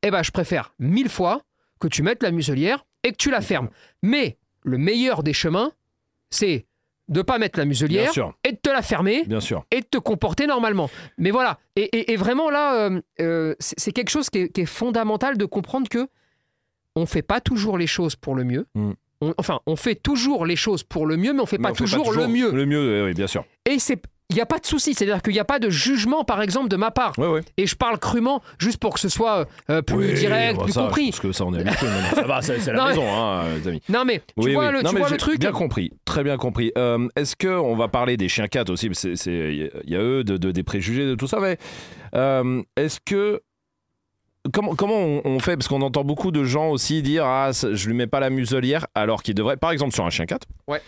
eh 0.03 0.11
ben 0.11 0.21
je 0.23 0.31
préfère 0.31 0.73
mille 0.79 1.09
fois 1.09 1.43
que 1.79 1.87
tu 1.87 2.03
mettes 2.03 2.23
la 2.23 2.31
muselière 2.31 2.85
et 3.03 3.11
que 3.11 3.17
tu 3.17 3.31
la 3.31 3.41
fermes. 3.41 3.69
Mais 4.03 4.37
le 4.63 4.77
meilleur 4.77 5.23
des 5.23 5.33
chemins, 5.33 5.71
c'est 6.29 6.65
de 7.09 7.21
pas 7.21 7.37
mettre 7.39 7.59
la 7.59 7.65
muselière 7.65 8.11
et 8.45 8.53
de 8.53 8.57
te 8.57 8.69
la 8.69 8.81
fermer 8.81 9.23
Bien 9.25 9.41
sûr. 9.41 9.65
et 9.71 9.81
de 9.81 9.85
te 9.85 9.97
comporter 9.97 10.47
normalement. 10.47 10.89
Mais 11.17 11.31
voilà, 11.31 11.59
et, 11.75 11.83
et- 11.83 12.13
et 12.13 12.15
vraiment 12.15 12.49
là, 12.49 12.75
euh, 12.89 13.01
euh, 13.19 13.55
c'est 13.59 13.91
quelque 13.91 14.09
chose 14.09 14.29
qui 14.29 14.39
est, 14.39 14.49
qui 14.49 14.61
est 14.61 14.65
fondamental 14.65 15.37
de 15.37 15.45
comprendre 15.45 15.89
que 15.89 16.07
on 16.95 17.05
fait 17.05 17.21
pas 17.21 17.41
toujours 17.41 17.77
les 17.77 17.87
choses 17.87 18.15
pour 18.15 18.35
le 18.35 18.43
mieux. 18.43 18.65
Mm. 18.75 18.91
On- 19.21 19.33
enfin, 19.37 19.59
on 19.65 19.75
fait 19.75 19.95
toujours 19.95 20.45
les 20.45 20.55
choses 20.55 20.83
pour 20.83 21.05
le 21.05 21.17
mieux, 21.17 21.33
mais 21.33 21.41
on 21.41 21.45
fait 21.45 21.57
Mais 21.57 21.63
pas 21.63 21.71
on 21.71 21.75
fait 21.75 21.83
toujours 21.83 22.11
le 22.13 22.27
mieux. 22.27 22.51
Le 22.51 22.65
mieux, 22.65 23.05
oui, 23.05 23.13
bien 23.13 23.27
sûr. 23.27 23.45
Et 23.65 23.77
c'est 23.79 24.01
il 24.31 24.35
n'y 24.35 24.41
a 24.41 24.45
pas 24.45 24.57
de 24.59 24.65
souci, 24.65 24.93
c'est-à-dire 24.93 25.21
qu'il 25.21 25.33
n'y 25.33 25.39
a 25.39 25.45
pas 25.45 25.59
de 25.59 25.69
jugement, 25.69 26.23
par 26.23 26.41
exemple, 26.41 26.69
de 26.69 26.75
ma 26.77 26.89
part. 26.89 27.13
Ouais, 27.19 27.27
ouais. 27.27 27.41
Et 27.57 27.67
je 27.67 27.75
parle 27.75 27.99
crûment, 27.99 28.41
juste 28.57 28.77
pour 28.79 28.93
que 28.93 28.99
ce 28.99 29.09
soit 29.09 29.45
euh, 29.69 29.81
plus 29.81 30.13
direct, 30.13 30.57
bah, 30.57 30.63
plus 30.63 30.73
ça, 30.73 30.81
compris. 30.83 31.09
Parce 31.11 31.19
que 31.19 31.31
ça, 31.31 31.45
on 31.45 31.53
est 31.53 31.59
habitué. 31.59 31.87
ça 32.15 32.23
va, 32.23 32.41
c'est 32.41 32.57
la 32.67 32.73
Non, 32.77 32.83
mais- 32.85 32.89
maison, 32.89 33.13
hein, 33.13 33.43
les 33.61 33.67
amis. 33.67 33.81
Non 33.89 34.05
mais 34.05 34.19
tu 34.19 34.33
Oui, 34.37 34.53
vois, 34.53 34.67
oui. 34.67 34.71
Le, 34.73 34.81
Non, 34.81 34.89
tu 34.89 34.95
mais 34.95 35.01
vois 35.01 35.09
le 35.09 35.17
truc 35.17 35.39
Bien 35.39 35.51
compris, 35.51 35.91
très 36.05 36.23
bien 36.23 36.37
compris. 36.37 36.71
Euh, 36.77 37.07
Est-ce 37.15 37.35
que 37.35 37.47
on 37.49 37.75
va 37.75 37.87
parler 37.87 38.17
des 38.17 38.29
chiens 38.29 38.47
4 38.47 38.69
aussi? 38.69 38.87
Il 38.87 39.69
y 39.85 39.95
a 39.95 39.99
eux, 40.01 40.23
de, 40.23 40.37
de- 40.37 40.51
des 40.51 40.63
préjugés, 40.63 41.05
de 41.05 41.15
tout 41.15 41.27
ça, 41.27 41.39
mais 41.39 41.57
euh, 42.15 42.61
est-ce 42.77 42.99
que. 43.05 43.41
Comment, 44.53 44.73
comment 44.75 44.95
on, 45.23 45.37
fait? 45.39 45.55
Parce 45.55 45.67
qu'on 45.67 45.83
entend 45.83 46.03
beaucoup 46.03 46.31
de 46.31 46.43
gens 46.43 46.69
aussi 46.69 47.03
dire 47.03 47.25
Ah, 47.25 47.51
je 47.51 47.87
lui 47.87 47.93
mets 47.93 48.07
pas 48.07 48.19
la 48.19 48.31
muselière 48.31 48.87
alors 48.95 49.21
qu'il 49.21 49.35
devrait. 49.35 49.55
Par 49.57 49.71
exemple, 49.71 49.93
sur 49.93 50.03
un 50.03 50.09
chien 50.09 50.25
4. 50.25 50.47
Ouais. 50.67 50.81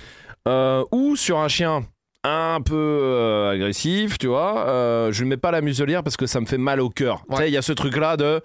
Euh, 0.48 0.84
ou 0.92 1.16
sur 1.16 1.38
un 1.38 1.48
chien 1.48 1.86
un 2.24 2.62
peu 2.62 2.75
euh, 2.75 3.51
agressif, 3.51 4.18
tu 4.18 4.27
vois. 4.27 4.68
euh, 4.68 5.12
je 5.12 5.22
lui 5.24 5.30
mets 5.30 5.38
pas 5.38 5.51
la 5.51 5.62
muselière 5.62 6.03
parce 6.03 6.18
que 6.18 6.25
ça 6.25 6.39
me 6.39 6.46
fait 6.46 6.58
mal 6.58 6.80
au 6.80 6.89
cœur. 6.89 7.24
Tu 7.27 7.32
Ouais. 7.36 7.38
sais, 7.44 7.50
il 7.50 7.53
y 7.53 7.58
a 7.58 7.62
ce 7.62 7.74
truc-là 7.74 8.18
de. 8.18 8.42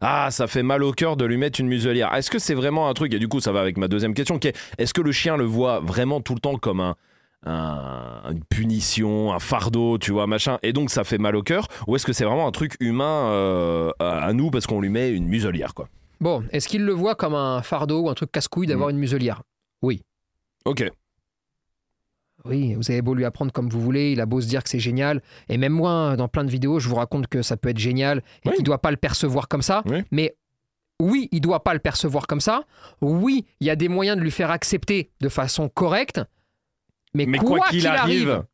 Ah, 0.00 0.30
ça 0.30 0.46
fait 0.46 0.62
mal 0.62 0.82
au 0.82 0.92
cœur 0.92 1.16
de 1.16 1.24
lui 1.26 1.36
mettre 1.36 1.60
une 1.60 1.68
muselière. 1.68 2.14
Est-ce 2.14 2.30
que 2.30 2.38
c'est 2.38 2.54
vraiment 2.54 2.88
un 2.88 2.94
truc 2.94 3.12
Et 3.12 3.18
du 3.18 3.28
coup, 3.28 3.40
ça 3.40 3.52
va 3.52 3.60
avec 3.60 3.76
ma 3.76 3.86
deuxième 3.86 4.14
question 4.14 4.38
qui 4.38 4.48
est 4.48 4.56
est-ce 4.78 4.94
que 4.94 5.02
le 5.02 5.12
chien 5.12 5.36
le 5.36 5.44
voit 5.44 5.80
vraiment 5.80 6.20
tout 6.22 6.32
le 6.34 6.40
temps 6.40 6.56
comme 6.56 6.80
un, 6.80 6.96
un- 7.46 8.30
une 8.32 8.42
punition, 8.44 9.32
un 9.32 9.38
fardeau, 9.38 9.98
tu 9.98 10.10
vois, 10.12 10.26
machin, 10.26 10.58
et 10.62 10.72
donc 10.72 10.90
ça 10.90 11.04
fait 11.04 11.18
mal 11.18 11.36
au 11.36 11.42
cœur 11.42 11.68
Ou 11.86 11.96
est-ce 11.96 12.06
que 12.06 12.12
c'est 12.14 12.24
vraiment 12.24 12.46
un 12.46 12.50
truc 12.52 12.76
humain 12.80 13.28
euh, 13.30 13.90
à 13.98 14.24
à 14.26 14.32
nous 14.32 14.50
parce 14.50 14.66
qu'on 14.66 14.80
lui 14.80 14.88
met 14.88 15.10
une 15.10 15.26
muselière, 15.26 15.74
quoi? 15.74 15.88
Bon, 16.20 16.44
est-ce 16.52 16.66
qu'il 16.68 16.84
le 16.84 16.92
voit 16.92 17.14
comme 17.14 17.34
un 17.34 17.60
fardeau 17.62 18.00
ou 18.00 18.10
un 18.10 18.14
truc 18.14 18.32
casse-couille 18.32 18.66
d'avoir 18.66 18.88
Mm. 18.88 18.92
une 18.92 18.98
muselière? 18.98 19.42
Ok. 20.66 20.90
Oui, 22.44 22.74
vous 22.74 22.90
avez 22.90 23.02
beau 23.02 23.14
lui 23.14 23.24
apprendre 23.24 23.52
comme 23.52 23.68
vous 23.68 23.80
voulez, 23.80 24.12
il 24.12 24.20
a 24.20 24.26
beau 24.26 24.40
se 24.40 24.46
dire 24.48 24.62
que 24.62 24.70
c'est 24.70 24.78
génial. 24.80 25.20
Et 25.48 25.58
même 25.58 25.72
moi, 25.72 26.16
dans 26.16 26.28
plein 26.28 26.44
de 26.44 26.50
vidéos, 26.50 26.78
je 26.80 26.88
vous 26.88 26.94
raconte 26.96 27.26
que 27.26 27.42
ça 27.42 27.56
peut 27.56 27.68
être 27.68 27.78
génial 27.78 28.18
et 28.44 28.48
Oui. 28.48 28.54
qu'il 28.54 28.62
ne 28.62 28.66
doit 28.66 28.80
pas 28.80 28.90
le 28.90 28.96
percevoir 28.96 29.46
comme 29.48 29.62
ça. 29.62 29.82
Oui. 29.86 30.02
Mais 30.10 30.34
oui, 31.00 31.28
il 31.32 31.40
doit 31.40 31.62
pas 31.64 31.74
le 31.74 31.80
percevoir 31.80 32.26
comme 32.26 32.40
ça. 32.40 32.64
Oui, 33.00 33.44
il 33.60 33.66
y 33.66 33.70
a 33.70 33.76
des 33.76 33.88
moyens 33.88 34.16
de 34.16 34.22
lui 34.22 34.30
faire 34.30 34.50
accepter 34.50 35.10
de 35.20 35.28
façon 35.28 35.68
correcte. 35.68 36.20
Mais, 37.14 37.26
Mais 37.26 37.38
quoi, 37.38 37.58
quoi 37.58 37.68
qu'il 37.68 37.86
arrive, 37.86 38.44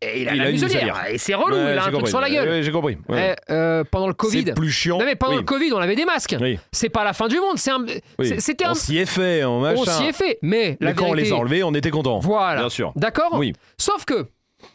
et 0.00 0.22
il 0.22 0.28
a 0.28 0.32
il 0.34 0.38
la 0.38 0.44
a 0.46 0.50
muselière. 0.52 0.84
muselière. 0.94 1.06
Et 1.10 1.18
c'est 1.18 1.34
relou, 1.34 1.56
Ouais, 1.56 1.72
il 1.74 1.78
a 1.78 1.84
un 1.86 1.90
truc 1.90 2.08
sur 2.08 2.20
la 2.20 2.30
gueule. 2.30 2.48
Ouais, 2.48 2.62
j'ai 2.62 2.70
compris. 2.72 2.96
ouais. 3.08 3.34
Eh, 3.48 3.52
euh, 3.52 3.84
pendant 3.90 4.06
le 4.06 4.14
Covid. 4.14 4.44
C'est 4.46 4.54
plus 4.54 4.70
chiant. 4.70 4.98
Non 4.98 5.04
mais 5.04 5.16
pendant 5.16 5.32
Oui. 5.32 5.38
le 5.38 5.44
Covid, 5.44 5.72
on 5.72 5.78
avait 5.78 5.96
des 5.96 6.04
masques. 6.04 6.36
Oui. 6.40 6.58
C'est 6.72 6.88
pas 6.88 7.04
la 7.04 7.12
fin 7.12 7.26
du 7.28 7.38
monde. 7.40 7.56
C'est 7.58 7.70
un. 7.70 7.84
Oui. 8.18 8.28
c'est- 8.28 8.40
C'était 8.40 8.66
On 8.68 8.74
s'y 8.74 8.98
est 8.98 9.06
fait, 9.06 9.44
on 9.44 9.60
machin. 9.60 9.80
On 9.80 9.84
s'y 9.84 10.04
est 10.04 10.12
fait. 10.12 10.38
Mais 10.42 10.76
la 10.80 10.92
quand 10.92 11.06
on 11.06 11.14
les 11.14 11.32
a 11.32 11.36
enlevés, 11.36 11.62
on 11.62 11.74
était 11.74 11.90
contents. 11.90 12.18
Voilà. 12.20 12.60
Bien 12.60 12.68
sûr. 12.70 12.92
D'accord 12.96 13.30
Oui. 13.34 13.52
Sauf 13.76 14.04
que 14.04 14.26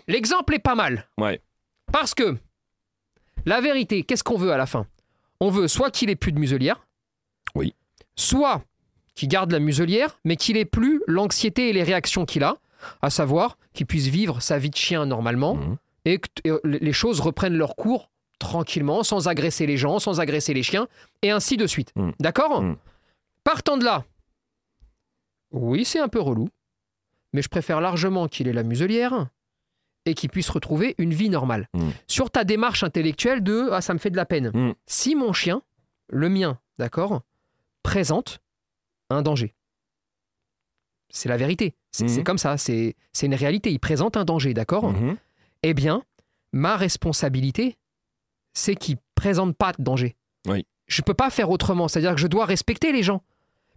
l'exemple 0.08 0.56
est 0.56 0.60
pas 0.60 0.76
mal. 0.76 1.08
Ouais. 1.18 1.40
Parce 1.92 2.14
que 2.14 2.36
la 3.46 3.62
vérité, 3.62 4.04
qu'est-ce 4.04 4.24
qu'on 4.24 4.38
veut 4.38 4.52
à 4.52 4.58
la 4.58 4.66
fin? 4.66 4.86
On 5.40 5.50
veut 5.50 5.68
soit 5.68 5.90
qu'il 5.92 6.10
ait 6.10 6.16
plus 6.16 6.32
de 6.32 6.40
muselière. 6.40 6.86
Oui. 7.56 7.74
Soit 8.16 8.62
qu'il 9.16 9.28
garde 9.30 9.52
la 9.52 9.60
muselière, 9.60 10.18
mais 10.24 10.36
qu'il 10.38 10.58
ait 10.58 10.66
plus 10.66 11.02
l'anxiété 11.08 11.70
et 11.70 11.74
les 11.74 11.84
réactions 11.84 12.26
qu'il 12.26 12.44
a, 12.44 12.58
à 13.02 13.10
savoir 13.10 13.58
qu'il 13.74 13.86
puisse 13.86 14.08
vivre 14.08 14.42
sa 14.42 14.58
vie 14.60 14.70
de 14.70 14.76
chien 14.76 15.06
normalement 15.06 15.56
Mhm. 15.56 15.78
et 16.06 16.20
que 16.20 16.28
et, 16.44 16.50
euh, 16.52 16.60
les 16.64 16.94
choses 16.94 17.20
reprennent 17.20 17.56
leur 17.58 17.76
cours 17.76 18.10
tranquillement, 18.40 19.04
sans 19.04 19.28
agresser 19.28 19.66
les 19.66 19.78
gens, 19.78 20.00
sans 20.00 20.20
agresser 20.20 20.54
les 20.54 20.64
chiens, 20.64 20.88
et 21.22 21.32
ainsi 21.32 21.56
de 21.58 21.66
suite. 21.68 21.92
Mhm. 21.96 22.14
D'accord 22.20 22.62
Mhm. 22.62 22.76
Partant 23.44 23.78
de 23.78 23.84
là, 23.86 24.04
oui, 25.52 25.86
c'est 25.86 26.00
un 26.00 26.08
peu 26.08 26.20
relou, 26.20 26.50
mais 27.32 27.42
je 27.42 27.50
préfère 27.50 27.80
largement 27.82 28.28
qu'il 28.28 28.48
ait 28.48 28.54
la 28.54 28.64
muselière 28.64 29.28
et 30.06 30.14
qu'il 30.16 30.30
puisse 30.30 30.50
retrouver 30.50 30.96
une 30.98 31.14
vie 31.14 31.30
normale. 31.30 31.70
Mm. 31.74 31.90
Sur 32.08 32.30
ta 32.32 32.44
démarche 32.44 32.84
intellectuelle 32.84 33.42
de 33.44 33.70
ah 33.72 33.80
ça 33.82 33.94
me 33.94 34.00
fait 34.00 34.10
de 34.10 34.18
la 34.18 34.26
peine. 34.26 34.74
Si 34.88 35.16
mon 35.16 35.32
chien, 35.32 35.62
le 36.10 36.28
mien, 36.28 36.60
d'accord, 36.80 37.22
présente 37.84 38.40
un 39.10 39.22
danger. 39.22 39.54
C'est 41.10 41.30
la 41.30 41.38
vérité. 41.38 41.74
C'est 41.94 42.08
c'est 42.08 42.24
comme 42.24 42.38
ça, 42.40 42.58
c'est 42.58 42.96
une 43.22 43.36
réalité. 43.36 43.72
Il 43.72 43.80
présente 43.80 44.18
un 44.18 44.26
danger, 44.26 44.54
d'accord 44.54 44.92
Mhm. 44.92 45.16
Eh 45.62 45.74
bien, 45.74 46.04
ma 46.52 46.76
responsabilité, 46.76 47.78
c'est 48.54 48.76
qu'il 48.76 48.98
présente 49.16 49.56
pas 49.56 49.72
de 49.72 49.82
danger. 49.82 50.16
Oui. 50.48 50.66
Je 50.88 51.02
peux 51.02 51.14
pas 51.14 51.30
faire 51.30 51.50
autrement. 51.50 51.88
C'est-à-dire 51.88 52.16
que 52.16 52.20
je 52.20 52.28
dois 52.28 52.46
respecter 52.46 52.92
les 52.92 53.04
gens. 53.04 53.24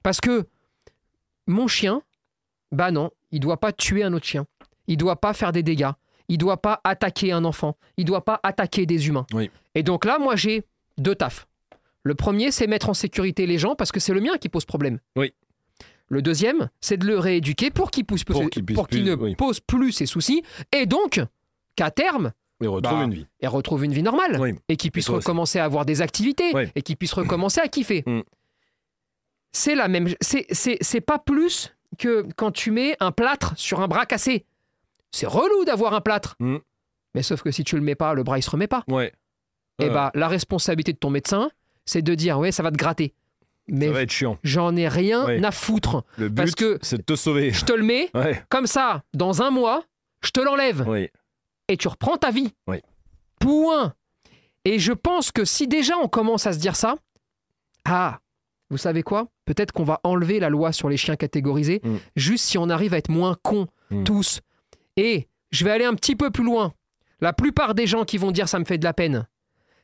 Parce 0.02 0.20
que 0.20 0.46
mon 1.46 1.68
chien, 1.68 2.02
bah 2.72 2.90
non, 2.90 3.10
il 3.30 3.40
doit 3.40 3.60
pas 3.60 3.72
tuer 3.72 4.02
un 4.02 4.12
autre 4.12 4.26
chien. 4.26 4.46
Il 4.88 4.96
doit 4.96 5.16
pas 5.20 5.32
faire 5.32 5.52
des 5.52 5.62
dégâts. 5.62 5.90
Il 6.28 6.38
doit 6.38 6.56
pas 6.60 6.80
attaquer 6.82 7.30
un 7.32 7.44
enfant. 7.44 7.76
Il 7.96 8.04
doit 8.04 8.24
pas 8.24 8.40
attaquer 8.42 8.86
des 8.86 9.06
humains. 9.08 9.26
Oui. 9.32 9.50
Et 9.76 9.82
donc 9.84 10.04
là, 10.04 10.18
moi, 10.18 10.34
j'ai 10.36 10.64
deux 10.98 11.14
tafs. 11.14 11.46
Le 12.02 12.14
premier, 12.14 12.50
c'est 12.50 12.66
mettre 12.66 12.88
en 12.88 12.94
sécurité 12.94 13.46
les 13.46 13.58
gens 13.58 13.76
parce 13.76 13.92
que 13.92 14.00
c'est 14.00 14.12
le 14.14 14.20
mien 14.20 14.36
qui 14.38 14.48
pose 14.48 14.64
problème. 14.64 14.98
Oui. 15.16 15.32
Le 16.08 16.22
deuxième, 16.22 16.68
c'est 16.80 16.96
de 16.96 17.06
le 17.06 17.18
rééduquer 17.18 17.70
pour 17.70 17.90
qu'il 17.90 18.04
pousse- 18.04 18.22
Pour 18.24 18.48
qu'il 18.48 18.64
pour 18.64 18.86
ne 18.92 19.14
oui. 19.14 19.34
pose 19.34 19.60
plus 19.60 19.90
ses 19.92 20.06
soucis 20.06 20.42
et 20.72 20.86
donc 20.86 21.20
qu'à 21.74 21.90
terme, 21.90 22.32
Et 22.62 22.66
retrouve 22.68 22.98
Bah, 22.98 23.04
une 23.04 23.12
vie. 23.14 23.26
et 23.40 23.46
retrouve 23.48 23.84
une 23.84 23.92
vie 23.92 24.02
normale 24.04 24.38
Oui. 24.40 24.54
et 24.68 24.76
qu'il 24.76 24.90
puisse 24.92 25.08
aussi. 25.10 25.16
recommencer 25.16 25.58
à 25.58 25.64
avoir 25.64 25.84
des 25.84 26.00
activités 26.02 26.52
et 26.74 26.82
qu'il 26.82 26.96
puisse 26.96 27.12
recommencer 27.12 27.60
à 27.60 27.68
kiffer. 27.68 28.02
Mm. 28.06 28.20
C'est 29.52 29.74
la 29.74 29.88
même. 29.88 30.08
C'est, 30.20 31.00
pas 31.00 31.18
plus 31.18 31.74
que 31.98 32.26
quand 32.36 32.52
tu 32.52 32.70
mets 32.70 32.96
un 33.00 33.10
plâtre 33.12 33.54
sur 33.56 33.80
un 33.80 33.88
bras 33.88 34.06
cassé. 34.06 34.44
C'est 35.12 35.26
relou 35.26 35.64
d'avoir 35.64 35.94
un 35.94 36.00
plâtre. 36.00 36.36
Mm. 36.40 36.56
Mais 37.14 37.22
sauf 37.22 37.42
que 37.42 37.50
si 37.50 37.64
tu 37.64 37.74
le 37.76 37.82
mets 37.82 37.94
pas, 37.94 38.12
le 38.14 38.22
bras 38.22 38.38
il 38.38 38.42
se 38.42 38.50
remet 38.50 38.66
pas. 38.66 38.84
Ouais. 38.88 39.12
Et 39.78 39.84
Ouais. 39.84 39.90
bah 39.90 40.10
la 40.14 40.28
responsabilité 40.28 40.92
de 40.92 40.98
ton 40.98 41.10
médecin, 41.10 41.50
c'est 41.84 42.02
de 42.02 42.14
dire 42.14 42.38
ouais 42.38 42.52
ça 42.52 42.62
va 42.62 42.70
te 42.70 42.76
gratter. 42.76 43.14
Mais 43.68 43.86
Ça 43.88 43.92
va 43.92 44.02
être 44.02 44.12
chiant. 44.12 44.38
j'en 44.44 44.76
ai 44.76 44.86
rien 44.88 45.26
Ouais. 45.26 45.44
à 45.44 45.50
foutre. 45.50 46.04
Le 46.18 46.28
but, 46.28 46.36
Parce 46.36 46.54
que- 46.54 46.78
c'est 46.82 46.98
de 46.98 47.02
te 47.02 47.16
sauver. 47.16 47.50
Je 47.52 47.64
te 47.64 47.72
le 47.72 47.82
mets 47.82 48.10
Ouais. 48.14 48.42
comme 48.48 48.66
ça 48.66 49.02
dans 49.14 49.42
un 49.42 49.50
mois, 49.50 49.82
je 50.22 50.30
te 50.30 50.40
l'enlève 50.40 50.84
Oui. 50.88 51.08
et 51.68 51.76
tu 51.76 51.88
reprends 51.88 52.16
ta 52.16 52.30
vie. 52.30 52.52
Oui. 52.68 52.78
Point. 53.40 53.94
Et 54.64 54.78
je 54.78 54.92
pense 54.92 55.32
que 55.32 55.44
si 55.44 55.66
déjà 55.68 55.96
on 55.98 56.08
commence 56.08 56.46
à 56.46 56.52
se 56.52 56.58
dire 56.58 56.76
ça, 56.76 56.94
ah, 57.84 58.20
vous 58.70 58.78
savez 58.78 59.02
quoi? 59.02 59.28
Peut-être 59.44 59.72
qu'on 59.72 59.84
va 59.84 60.00
enlever 60.04 60.40
la 60.40 60.48
loi 60.48 60.72
sur 60.72 60.88
les 60.88 60.96
chiens 60.96 61.16
catégorisés, 61.16 61.80
Mm. 61.84 61.96
juste 62.16 62.44
si 62.44 62.58
on 62.58 62.68
arrive 62.68 62.94
à 62.94 62.98
être 62.98 63.10
moins 63.10 63.36
cons 63.42 63.66
Mm. 63.90 64.04
tous. 64.04 64.40
Et 64.96 65.28
je 65.52 65.64
vais 65.64 65.70
aller 65.70 65.84
un 65.84 65.94
petit 65.94 66.16
peu 66.16 66.30
plus 66.30 66.42
loin. 66.44 66.72
La 67.20 67.32
plupart 67.32 67.74
des 67.74 67.86
gens 67.86 68.04
qui 68.04 68.18
vont 68.18 68.30
dire 68.32 68.48
ça 68.48 68.58
me 68.58 68.64
fait 68.64 68.78
de 68.78 68.84
la 68.84 68.92
peine, 68.94 69.26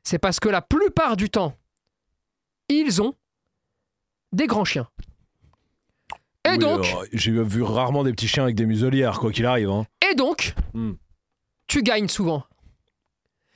c'est 0.04 0.18
parce 0.18 0.38
que 0.40 0.48
la 0.48 0.62
plupart 0.62 1.16
du 1.16 1.30
temps, 1.30 1.54
ils 2.68 3.00
ont 3.02 3.14
des 4.32 4.46
grands 4.46 4.64
chiens. 4.64 4.88
Et 6.44 6.50
Oui, 6.50 6.58
donc, 6.58 6.84
alors, 6.86 7.04
J'ai 7.12 7.30
vu 7.32 7.62
rarement 7.62 8.02
des 8.04 8.12
petits 8.12 8.26
chiens 8.28 8.42
avec 8.44 8.56
des 8.56 8.66
muselières, 8.66 9.18
quoi 9.20 9.30
qu'il 9.32 9.46
arrive. 9.46 9.70
hein. 9.70 9.86
et 10.10 10.14
donc, 10.14 10.54
Mm. 10.74 10.92
tu 11.68 11.82
gagnes 11.82 12.08
souvent. 12.08 12.44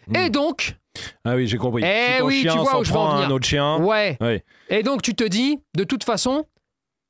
Mm. 0.06 0.16
Et 0.16 0.30
donc, 0.30 0.76
Ah 1.24 1.34
oui, 1.36 1.46
j'ai 1.46 1.58
compris. 1.58 1.82
Eh 1.84 2.12
Si 2.14 2.18
ton 2.20 2.26
oui, 2.26 2.40
tu 2.42 2.48
vois 2.58 2.78
où 2.80 2.84
je 2.84 2.90
veux 2.92 2.98
en 2.98 3.16
venir. 3.16 3.28
un 3.28 3.30
autre 3.32 3.46
chien. 3.46 3.78
Ouais. 3.82 4.16
Ouais. 4.20 4.42
Et 4.70 4.82
donc 4.82 5.02
tu 5.02 5.14
te 5.14 5.24
dis, 5.24 5.58
de 5.76 5.84
toute 5.84 6.04
façon, 6.04 6.46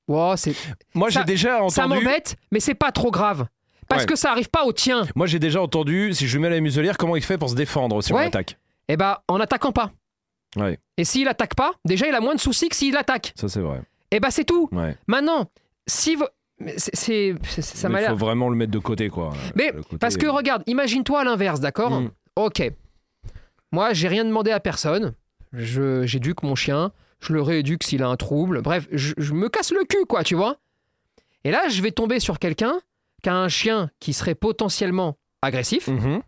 wow, 0.09 0.35
c'est, 0.37 0.55
Moi, 0.95 1.09
Ça- 1.11 1.21
j'ai 1.21 1.27
déjà 1.27 1.59
ça 1.69 1.85
entendu. 1.87 2.05
m'embête, 2.05 2.35
mais 2.51 2.59
c'est 2.59 2.75
pas 2.75 2.91
trop 2.91 3.11
grave. 3.13 3.47
Parce 3.89 4.03
Ouais. 4.03 4.07
que 4.09 4.17
ça 4.17 4.33
arrive 4.33 4.51
pas 4.51 4.65
au 4.65 4.73
tien. 4.73 5.07
Moi, 5.15 5.27
j'ai 5.29 5.39
déjà 5.39 5.63
entendu, 5.63 6.13
si 6.15 6.27
je 6.27 6.37
lui 6.37 6.43
mets 6.43 6.51
la 6.51 6.59
muselière, 6.61 6.97
comment 6.99 7.15
il 7.15 7.23
fait 7.23 7.39
pour 7.39 7.49
se 7.51 7.55
défendre 7.55 8.03
si 8.03 8.13
on 8.13 8.17
Ouais. 8.17 8.25
l'attaque? 8.25 8.59
Eh 8.89 8.97
ben, 8.97 9.19
en 9.29 9.39
attaquant 9.39 9.71
pas. 9.71 9.93
Ouais. 10.57 10.79
Et 10.97 11.05
s'il 11.05 11.29
attaque 11.29 11.55
pas, 11.55 11.73
déjà 11.85 12.07
il 12.09 12.15
a 12.15 12.21
moins 12.21 12.35
de 12.35 12.41
soucis 12.41 12.69
que 12.69 12.77
s'il 12.77 12.97
attaque. 12.97 13.33
Ça, 13.37 13.49
c'est 13.49 13.61
vrai. 13.61 13.83
Eh 14.11 14.21
ben 14.21 14.31
c'est 14.31 14.45
tout. 14.45 14.69
Ouais. 14.73 14.97
Maintenant, 15.07 15.51
si 15.87 16.17
c'est, 16.77 17.35
ça 17.61 17.89
m'a 17.89 18.03
il 18.03 18.09
faut 18.09 18.15
vraiment 18.17 18.49
le 18.49 18.57
mettre 18.57 18.71
de 18.73 18.79
côté, 18.79 19.09
quoi. 19.11 19.35
Mais 19.55 19.73
côté- 19.73 19.99
Parce 19.99 20.17
que 20.17 20.27
regarde, 20.27 20.63
imagine-toi 20.67 21.21
à 21.21 21.25
l'inverse, 21.25 21.61
d'accord 21.61 22.01
Mm. 22.01 22.11
Ok. 22.37 22.63
Moi, 23.73 23.93
j'ai 23.93 24.09
rien 24.09 24.25
demandé 24.25 24.51
à 24.53 24.61
personne. 24.61 25.15
Je, 25.53 26.07
j'éduque 26.07 26.43
mon 26.43 26.55
chien. 26.55 26.93
Je 27.21 27.33
le 27.33 27.43
rééduque 27.43 27.83
s'il 27.83 28.03
a 28.03 28.09
un 28.09 28.17
trouble. 28.17 28.63
Bref, 28.63 28.87
je, 28.93 29.15
je 29.17 29.33
me 29.33 29.49
casse 29.49 29.73
le 29.73 29.85
cul, 29.85 30.05
quoi, 30.07 30.23
tu 30.23 30.35
vois. 30.35 30.57
Et 31.45 31.51
là, 31.51 31.69
je 31.69 31.81
vais 31.83 31.91
tomber 31.93 32.21
sur 32.21 32.39
quelqu'un 32.39 32.79
qui 33.23 33.29
a 33.31 33.35
un 33.35 33.49
chien 33.49 33.91
qui 34.01 34.13
serait 34.13 34.35
potentiellement 34.35 35.17
agressif, 35.43 35.89
Mhm. 35.89 36.21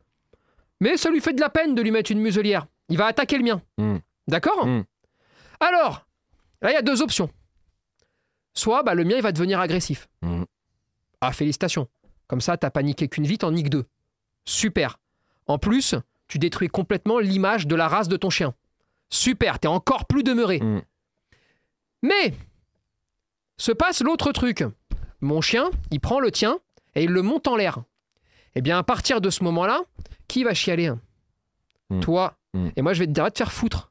mais 0.80 0.96
ça 0.96 1.10
lui 1.10 1.20
fait 1.20 1.32
de 1.34 1.40
la 1.40 1.48
peine 1.50 1.74
de 1.74 1.82
lui 1.82 1.90
mettre 1.90 2.10
une 2.12 2.20
muselière. 2.20 2.66
Il 2.88 2.96
va 2.98 3.06
attaquer 3.06 3.36
le 3.36 3.44
mien. 3.44 3.60
Mm. 3.78 3.96
D'accord 4.28 4.66
Mm. 4.66 4.84
Alors, 5.60 6.06
là, 6.62 6.70
il 6.70 6.74
y 6.74 6.76
a 6.76 6.82
deux 6.82 7.02
options. 7.02 7.30
Soit 8.54 8.82
bah, 8.82 8.94
le 8.94 9.04
mien, 9.04 9.16
il 9.16 9.22
va 9.22 9.32
devenir 9.32 9.58
agressif. 9.58 10.08
Mm. 10.22 10.44
Ah, 11.20 11.32
félicitations. 11.32 11.88
Comme 12.28 12.40
ça, 12.40 12.56
t'as 12.56 12.70
paniqué 12.70 13.08
qu'une 13.08 13.26
vie, 13.26 13.38
t'en 13.38 13.50
niques 13.50 13.70
deux. 13.70 13.86
Super. 14.44 14.98
En 15.46 15.58
plus, 15.58 15.94
tu 16.28 16.38
détruis 16.38 16.68
complètement 16.68 17.18
l'image 17.18 17.66
de 17.66 17.74
la 17.74 17.88
race 17.88 18.08
de 18.08 18.16
ton 18.16 18.30
chien. 18.30 18.54
Super, 19.10 19.58
t'es 19.58 19.68
encore 19.68 20.06
plus 20.06 20.22
demeuré. 20.22 20.60
Mm. 20.60 20.82
Mais, 22.02 22.34
se 23.56 23.72
passe 23.72 24.02
l'autre 24.02 24.30
truc. 24.32 24.62
Mon 25.20 25.40
chien, 25.40 25.70
il 25.90 26.00
prend 26.00 26.20
le 26.20 26.30
tien 26.30 26.58
et 26.94 27.04
il 27.04 27.10
le 27.10 27.22
monte 27.22 27.48
en 27.48 27.56
l'air. 27.56 27.82
Eh 28.54 28.60
bien, 28.60 28.78
à 28.78 28.82
partir 28.82 29.20
de 29.20 29.30
ce 29.30 29.42
moment-là, 29.44 29.82
qui 30.28 30.44
va 30.44 30.54
chialer? 30.54 30.92
Mm. 31.90 32.00
Toi. 32.00 32.36
Mm. 32.54 32.68
Et 32.76 32.82
moi, 32.82 32.92
je 32.92 33.00
vais 33.00 33.06
te 33.06 33.12
dire, 33.12 33.24
va 33.24 33.30
te 33.30 33.38
faire 33.38 33.52
foutre. 33.52 33.87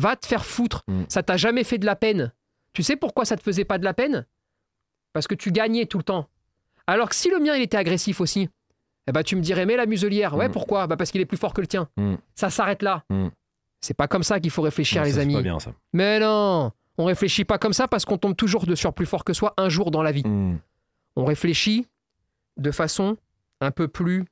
Va 0.00 0.16
te 0.16 0.26
faire 0.26 0.44
foutre. 0.46 0.82
Mm. 0.88 1.02
Ça 1.08 1.22
t'a 1.22 1.36
jamais 1.36 1.64
fait 1.64 1.78
de 1.78 1.86
la 1.86 1.96
peine. 1.96 2.32
Tu 2.72 2.82
sais 2.82 2.96
pourquoi 2.96 3.24
ça 3.24 3.36
te 3.36 3.42
faisait 3.42 3.64
pas 3.64 3.78
de 3.78 3.84
la 3.84 3.94
peine? 3.94 4.26
Parce 5.12 5.26
que 5.26 5.34
tu 5.34 5.50
gagnais 5.52 5.86
tout 5.86 5.98
le 5.98 6.04
temps. 6.04 6.28
Alors 6.86 7.08
que 7.08 7.14
si 7.14 7.28
le 7.30 7.38
mien, 7.38 7.54
il 7.56 7.62
était 7.62 7.76
agressif 7.76 8.20
aussi, 8.20 8.48
eh 9.06 9.12
ben, 9.12 9.22
tu 9.22 9.36
me 9.36 9.40
dirais, 9.40 9.66
mais 9.66 9.76
la 9.76 9.86
muselière. 9.86 10.36
Ouais, 10.36 10.48
Mm. 10.48 10.52
pourquoi? 10.52 10.86
Bah 10.86 10.96
Parce 10.96 11.10
qu'il 11.10 11.20
est 11.20 11.26
plus 11.26 11.36
fort 11.36 11.52
que 11.52 11.60
le 11.60 11.66
tien. 11.66 11.88
Mm. 11.96 12.14
Ça 12.34 12.48
s'arrête 12.50 12.82
là. 12.82 13.04
C'est 13.80 13.94
pas 13.94 14.08
comme 14.08 14.22
ça 14.22 14.40
qu'il 14.40 14.50
faut 14.50 14.62
réfléchir, 14.62 15.00
Non, 15.02 15.06
les 15.06 15.12
ça, 15.14 15.20
amis. 15.20 15.34
pas 15.34 15.42
bien, 15.42 15.58
ça. 15.58 15.72
Mais 15.92 16.18
non, 16.20 16.70
on 16.98 17.04
réfléchit 17.06 17.44
pas 17.44 17.58
comme 17.58 17.72
ça 17.72 17.88
parce 17.88 18.04
qu'on 18.04 18.18
tombe 18.18 18.36
toujours 18.36 18.66
de 18.66 18.74
sur 18.74 18.92
plus 18.92 19.06
fort 19.06 19.24
que 19.24 19.32
soi 19.32 19.54
un 19.56 19.68
jour 19.68 19.90
dans 19.90 20.02
la 20.02 20.12
vie. 20.12 20.24
On 21.16 21.24
réfléchit 21.24 21.86
de 22.56 22.70
façon 22.70 23.16
un 23.60 23.70
peu 23.70 23.88
plus 23.88 24.24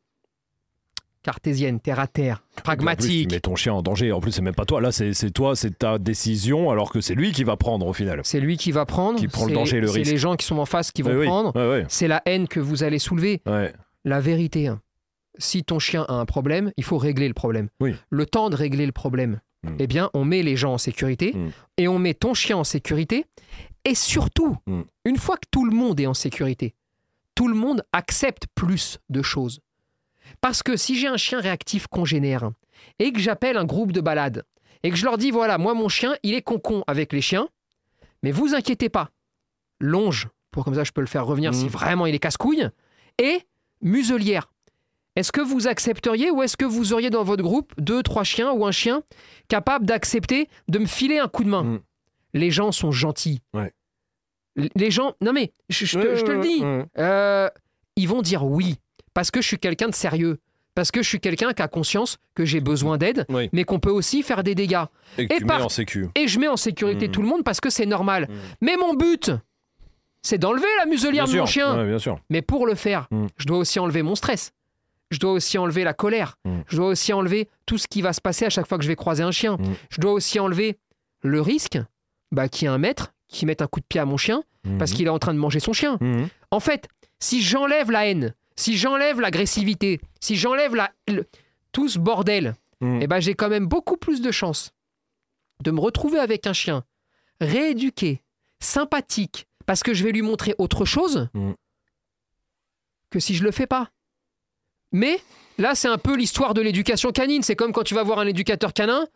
cartésienne, 1.33 1.79
terre 1.79 2.01
à 2.01 2.07
terre, 2.07 2.37
En 2.37 2.55
plus, 2.57 2.63
pragmatique. 2.63 3.29
tu 3.29 3.35
mets 3.35 3.41
ton 3.41 3.55
chien 3.55 3.75
en 3.75 3.83
danger. 3.83 4.13
En 4.13 4.21
plus, 4.21 4.33
c'est 4.33 4.41
même 4.41 4.55
pas 4.55 4.65
toi. 4.65 4.81
Là, 4.81 4.93
c'est 4.93 5.13
c'est 5.13 5.31
toi, 5.31 5.55
c'est 5.55 5.79
ta 5.79 5.99
décision, 5.99 6.71
alors 6.71 6.91
que 6.91 7.03
c'est 7.03 7.15
lui 7.15 7.33
qui 7.33 7.45
va 7.45 7.57
prendre 7.59 7.87
au 7.87 7.93
final. 7.93 8.21
C'est 8.25 8.41
lui 8.41 8.57
qui 8.57 8.73
va 8.73 8.87
prendre. 8.87 9.19
Qui 9.19 9.29
prend 9.29 9.45
le 9.45 9.51
c'est- 9.51 9.55
danger 9.55 9.81
le 9.81 9.89
C'est 9.89 9.99
risque. 9.99 10.11
les 10.13 10.17
gens 10.19 10.37
qui 10.37 10.47
sont 10.47 10.57
en 10.59 10.65
face 10.65 10.91
qui 10.91 11.03
vont 11.03 11.15
oui. 11.15 11.27
prendre. 11.27 11.53
C'est 11.89 12.09
la 12.09 12.23
haine 12.25 12.49
que 12.49 12.61
vous 12.61 12.83
allez 12.83 12.99
soulever. 12.99 13.43
La 14.05 14.21
vérité. 14.21 14.69
hein. 14.69 14.81
Si 15.41 15.63
ton 15.65 15.79
chien 15.79 16.05
a 16.09 16.15
un 16.15 16.25
problème, 16.25 16.73
il 16.79 16.83
faut 16.85 16.97
régler 16.99 17.29
le 17.29 17.35
problème. 17.35 17.69
Oui. 17.81 17.95
Le 18.11 18.25
temps 18.27 18.49
de 18.51 18.57
régler 18.57 18.87
le 18.87 18.93
problème, 18.93 19.41
Mm. 19.65 19.69
eh 19.81 19.87
bien, 19.87 20.11
on 20.15 20.25
met 20.25 20.43
les 20.43 20.57
gens 20.57 20.73
en 20.73 20.79
sécurité 20.79 21.33
Mm. 21.35 21.49
et 21.77 21.89
on 21.89 21.99
met 21.99 22.15
ton 22.15 22.33
chien 22.35 22.57
en 22.57 22.65
sécurité. 22.65 23.25
Et 23.85 23.95
surtout, 23.95 24.57
Mm. 24.67 24.83
une 25.05 25.17
fois 25.17 25.37
que 25.37 25.47
tout 25.51 25.65
le 25.65 25.75
monde 25.77 26.01
est 26.01 26.07
en 26.07 26.15
sécurité, 26.15 26.75
tout 27.35 27.49
le 27.49 27.55
monde 27.55 27.83
accepte 27.93 28.45
plus 28.55 28.99
de 29.11 29.21
choses. 29.23 29.61
Parce 30.41 30.63
que 30.63 30.77
si 30.77 30.97
j'ai 30.97 31.09
un 31.09 31.17
chien 31.17 31.41
réactif 31.41 31.87
congénère 31.87 32.51
et 32.99 33.13
que 33.13 33.21
j'appelle 33.21 33.57
un 33.57 33.65
groupe 33.65 33.93
de 33.93 34.01
balade 34.01 34.45
et 34.83 34.91
que 34.91 34.97
je 34.97 35.05
leur 35.05 35.19
dis 35.19 35.31
voilà, 35.31 35.59
moi 35.59 35.75
mon 35.75 35.89
chien, 35.89 36.15
il 36.23 36.35
est 36.35 36.43
concon 36.43 36.85
avec 36.87 37.13
les 37.13 37.21
chiens, 37.21 37.49
mais 38.23 38.31
vous 38.31 38.55
inquiétez 38.55 38.89
pas, 38.89 39.11
longe 39.81 40.29
pour 40.51 40.65
comme 40.65 40.75
ça 40.75 40.85
je 40.85 40.93
peux 40.93 41.01
le 41.01 41.07
faire 41.07 41.27
revenir 41.27 41.55
si 41.55 41.69
vraiment 41.69 42.07
il 42.07 42.15
est 42.15 42.19
casse-couille 42.19 42.69
et 43.19 43.41
muselière. 43.83 44.51
Est-ce 45.17 45.33
que 45.33 45.41
vous 45.41 45.67
accepteriez 45.67 46.31
ou 46.31 46.43
est-ce 46.43 46.57
que 46.57 46.65
vous 46.65 46.93
auriez 46.93 47.11
dans 47.11 47.25
votre 47.25 47.43
groupe 47.43 47.73
deux, 47.79 48.03
trois 48.05 48.23
chiens 48.23 48.53
ou 48.53 48.65
un 48.65 48.71
chien 48.71 49.03
capable 49.49 49.85
d'accepter 49.85 50.49
de 50.69 50.79
me 50.79 50.87
filer 50.87 51.19
un 51.19 51.27
coup 51.27 51.43
de 51.43 51.49
main? 51.49 51.65
Mm. 51.65 51.81
Les 52.35 52.51
gens 52.51 52.71
sont 52.71 52.93
gentils. 52.93 53.41
Ouais. 53.53 53.73
Les 54.77 54.91
gens, 54.91 55.15
non 55.21 55.33
mais 55.33 55.53
je, 55.69 55.87
je 55.87 55.99
te, 55.99 56.17
je 56.17 56.25
le 56.25 56.41
dis, 56.41 56.63
euh, 56.99 57.49
ils 57.97 58.09
vont 58.09 58.23
dire 58.23 58.45
oui 58.45 58.77
parce 59.15 59.31
que 59.31 59.41
je 59.41 59.47
suis 59.47 59.59
quelqu'un 59.59 59.89
de 59.89 59.95
sérieux, 59.95 60.39
parce 60.75 60.91
que 60.91 61.03
je 61.03 61.09
suis 61.09 61.21
quelqu'un 61.21 61.53
qui 61.53 61.63
a 61.63 61.69
conscience 61.69 62.19
que 62.35 62.45
j'ai 62.45 62.61
besoin 62.61 62.99
d'aide, 62.99 63.25
Oui. 63.29 63.49
mais 63.53 63.65
qu'on 63.65 63.81
peut 63.81 63.91
aussi 63.91 64.23
faire 64.23 64.43
des 64.45 64.55
dégâts. 64.55 64.85
Et 65.19 65.27
par- 65.47 65.65
en 65.65 65.69
sécu. 65.69 66.07
Et 66.15 66.29
je 66.29 66.39
mets 66.39 66.49
en 66.49 66.57
sécurité 66.57 67.09
Mm. 67.09 67.11
tout 67.11 67.23
le 67.23 67.29
monde 67.29 67.43
parce 67.45 67.61
que 67.61 67.71
c'est 67.71 67.87
normal. 67.87 68.27
Mm. 68.29 68.35
Mais 68.61 68.77
mon 68.77 68.95
but, 68.95 69.33
c'est 70.23 70.39
d'enlever 70.39 70.67
la 70.79 70.87
muselière 70.87 71.25
Bien 71.25 71.35
de 71.35 71.39
mon 71.41 71.47
sûr. 71.47 71.53
chien. 71.53 71.77
Ouais, 71.79 71.87
bien 71.87 71.99
sûr. 71.99 72.19
Mais 72.31 72.43
pour 72.43 72.67
le 72.67 72.75
faire, 72.75 73.09
Mm. 73.11 73.27
je 73.37 73.47
dois 73.47 73.59
aussi 73.59 73.79
enlever 73.79 74.03
mon 74.03 74.15
stress. 74.15 74.53
Je 75.11 75.19
dois 75.19 75.33
aussi 75.33 75.57
enlever 75.57 75.85
la 75.85 75.95
colère. 75.95 76.37
Je 76.69 76.77
dois 76.77 76.89
aussi 76.89 77.15
enlever 77.15 77.49
tout 77.65 77.79
ce 77.79 77.89
qui 77.89 78.03
va 78.03 78.13
se 78.13 78.21
passer 78.21 78.45
à 78.45 78.51
chaque 78.51 78.67
fois 78.67 78.77
que 78.77 78.85
je 78.85 78.89
vais 78.89 78.97
croiser 78.97 79.23
un 79.23 79.31
chien. 79.31 79.57
Je 79.89 80.01
dois 80.03 80.13
aussi 80.13 80.39
enlever 80.39 80.77
le 81.23 81.41
risque 81.41 81.79
bah, 82.31 82.49
qu'il 82.51 82.67
y 82.67 82.71
ait 82.71 82.75
un 82.75 82.77
maître 82.79 83.15
qui 83.27 83.47
mette 83.47 83.63
un 83.63 83.67
coup 83.69 83.81
de 83.81 83.87
pied 83.89 84.01
à 84.01 84.05
mon 84.05 84.19
chien 84.19 84.43
parce 84.79 84.93
qu'il 84.93 85.07
est 85.07 85.11
en 85.11 85.19
train 85.19 85.33
de 85.33 85.39
manger 85.39 85.61
son 85.61 85.73
chien. 85.73 85.99
En 86.51 86.61
fait, 86.61 86.89
si 87.21 87.41
j'enlève 87.41 87.91
la 87.91 88.07
haine, 88.07 88.35
si 88.59 88.77
j'enlève 88.77 89.21
l'agressivité, 89.21 90.01
si 90.21 90.35
j'enlève 90.37 90.75
la... 90.75 90.91
le- 91.09 91.27
tout 91.73 91.89
ce 91.89 91.99
bordel, 91.99 92.55
Mhm. 92.81 93.01
eh 93.03 93.07
ben, 93.07 93.21
j'ai 93.21 93.35
quand 93.35 93.49
même 93.49 93.67
beaucoup 93.67 93.97
plus 93.97 94.21
de 94.21 94.31
chances 94.31 94.73
de 95.63 95.71
me 95.71 95.81
retrouver 95.81 96.19
avec 96.19 96.47
un 96.47 96.53
chien 96.53 96.85
rééduqué, 97.41 98.23
sympathique, 98.61 99.47
parce 99.67 99.83
que 99.83 99.95
je 99.95 100.03
vais 100.05 100.13
lui 100.13 100.23
montrer 100.23 100.55
autre 100.59 100.85
chose 100.85 101.29
Mm. 101.35 101.53
que 103.11 103.21
si 103.21 103.35
je 103.35 103.45
le 103.45 103.51
fais 103.51 103.67
pas. 103.67 103.91
Mais 104.93 105.19
là, 105.59 105.75
c'est 105.75 105.89
un 105.89 105.99
peu 105.99 106.17
l'histoire 106.17 106.55
de 106.55 106.61
l'éducation 106.63 107.11
canine. 107.13 107.43
C'est 107.43 107.57
comme 107.57 107.73
quand 107.73 107.85
tu 107.85 107.95
vas 107.95 108.03
voir 108.03 108.19
un 108.19 108.27
éducateur 108.27 108.73
canin 108.73 109.07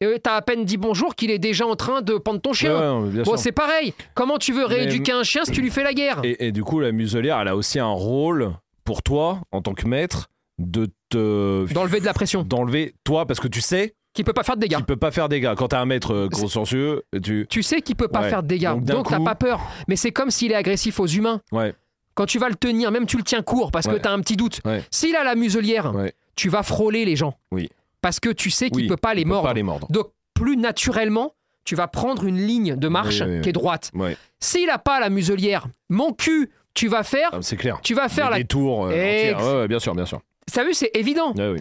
et 0.00 0.20
tu 0.22 0.30
as 0.30 0.34
à 0.34 0.42
peine 0.42 0.64
dit 0.64 0.76
bonjour 0.76 1.14
qu'il 1.14 1.30
est 1.30 1.38
déjà 1.38 1.66
en 1.66 1.76
train 1.76 2.02
de 2.02 2.14
pendre 2.18 2.40
ton 2.40 2.52
chien. 2.52 3.00
Ouais, 3.00 3.10
ouais, 3.18 3.22
bon, 3.24 3.36
c'est 3.36 3.52
pareil. 3.52 3.94
Comment 4.14 4.38
tu 4.38 4.52
veux 4.52 4.66
Mais- 4.68 4.74
rééduquer 4.76 5.12
un 5.12 5.24
chien 5.24 5.44
si 5.44 5.50
tu 5.52 5.60
lui 5.60 5.70
fais 5.70 5.82
la 5.82 5.92
guerre? 5.94 6.20
Et, 6.24 6.46
et 6.48 6.52
du 6.52 6.62
coup, 6.62 6.78
la 6.80 6.92
muselière, 6.92 7.40
elle 7.40 7.48
a 7.48 7.56
aussi 7.56 7.78
un 7.80 7.86
rôle 7.90 8.52
pour 8.88 9.02
toi, 9.02 9.42
en 9.52 9.60
tant 9.60 9.74
que 9.74 9.86
maître, 9.86 10.30
de 10.58 10.88
te 11.10 11.70
D'enlever 11.74 12.00
de 12.00 12.06
la 12.06 12.14
pression. 12.14 12.42
d'enlever 12.42 12.94
toi, 13.04 13.26
parce 13.26 13.38
que 13.38 13.46
tu 13.46 13.60
sais 13.60 13.94
Qui 14.14 14.24
peut 14.24 14.32
pas 14.32 14.42
faire 14.44 14.56
de 14.56 14.62
dégâts. 14.62 14.76
qu'il 14.76 14.84
peut 14.86 14.96
pas 14.96 15.10
faire 15.10 15.28
des 15.28 15.36
dégâts. 15.40 15.54
Quand 15.56 15.68
t'as 15.68 15.80
un 15.80 15.84
maître 15.84 16.14
euh, 16.14 16.28
consciencieux, 16.30 17.02
tu 17.22 17.46
Tu 17.50 17.62
sais 17.62 17.82
qu'il 17.82 17.96
peut 17.96 18.08
pas 18.08 18.22
Ouais. 18.22 18.30
faire 18.30 18.42
de 18.42 18.48
dégâts. 18.48 18.70
Donc, 18.70 18.84
Donc, 18.86 19.08
t'as 19.10 19.18
coup- 19.18 19.24
pas 19.24 19.34
peur. 19.34 19.60
Mais 19.88 19.96
c'est 19.96 20.10
comme 20.10 20.30
s'il 20.30 20.52
est 20.52 20.54
agressif 20.54 21.00
aux 21.00 21.06
humains. 21.06 21.42
ouais, 21.52 21.74
Quand 22.14 22.24
tu 22.24 22.38
vas 22.38 22.48
le 22.48 22.54
tenir, 22.54 22.90
même 22.90 23.04
tu 23.04 23.18
le 23.18 23.22
tiens 23.24 23.42
court 23.42 23.70
parce 23.70 23.86
que 23.86 23.92
Ouais. 23.92 24.00
tu 24.00 24.08
as 24.08 24.12
un 24.12 24.20
petit 24.20 24.36
doute. 24.38 24.62
S'il 24.90 25.14
a 25.16 25.22
la 25.22 25.34
muselière, 25.34 25.92
tu 26.34 26.48
vas 26.48 26.62
frôler 26.62 27.04
les 27.04 27.14
gens. 27.14 27.34
Oui. 27.52 27.68
Parce 28.00 28.20
que 28.20 28.30
tu 28.30 28.48
sais 28.50 28.70
qu'il 28.70 28.84
oui, 28.84 28.88
peut 28.88 28.96
pas 28.96 29.12
les 29.12 29.26
mordre. 29.26 29.48
pas 29.48 29.54
les 29.54 29.62
mordre. 29.62 29.86
Donc, 29.90 30.06
plus 30.32 30.56
naturellement, 30.56 31.34
tu 31.64 31.74
vas 31.76 31.88
prendre 31.88 32.24
une 32.24 32.38
ligne 32.38 32.74
de 32.76 32.88
marche 32.88 33.20
Oui, 33.20 33.26
oui, 33.28 33.34
oui. 33.36 33.40
qui 33.42 33.48
est 33.50 33.52
droite. 33.52 33.90
Ouais, 33.92 34.16
S'il 34.40 34.70
a 34.70 34.78
pas 34.78 34.98
la 34.98 35.10
muselière, 35.10 35.66
mon 35.90 36.12
cul, 36.14 36.48
tu 36.78 36.88
vas 36.88 37.02
faire, 37.02 37.30
Ah, 37.32 37.38
c'est 37.42 37.56
clair. 37.56 37.80
tu 37.82 37.94
vas 37.94 38.08
faire 38.08 38.30
Des 38.30 38.38
la. 38.38 38.44
tours. 38.44 38.86
euh, 38.86 38.92
Ex-. 38.92 39.42
Ouais, 39.42 39.68
bien 39.68 39.78
sûr, 39.78 39.94
bien 39.94 40.06
sûr. 40.06 40.20
Ça 40.46 40.64
vu, 40.64 40.74
c'est 40.74 40.90
évident. 40.94 41.34
Oui. 41.36 41.60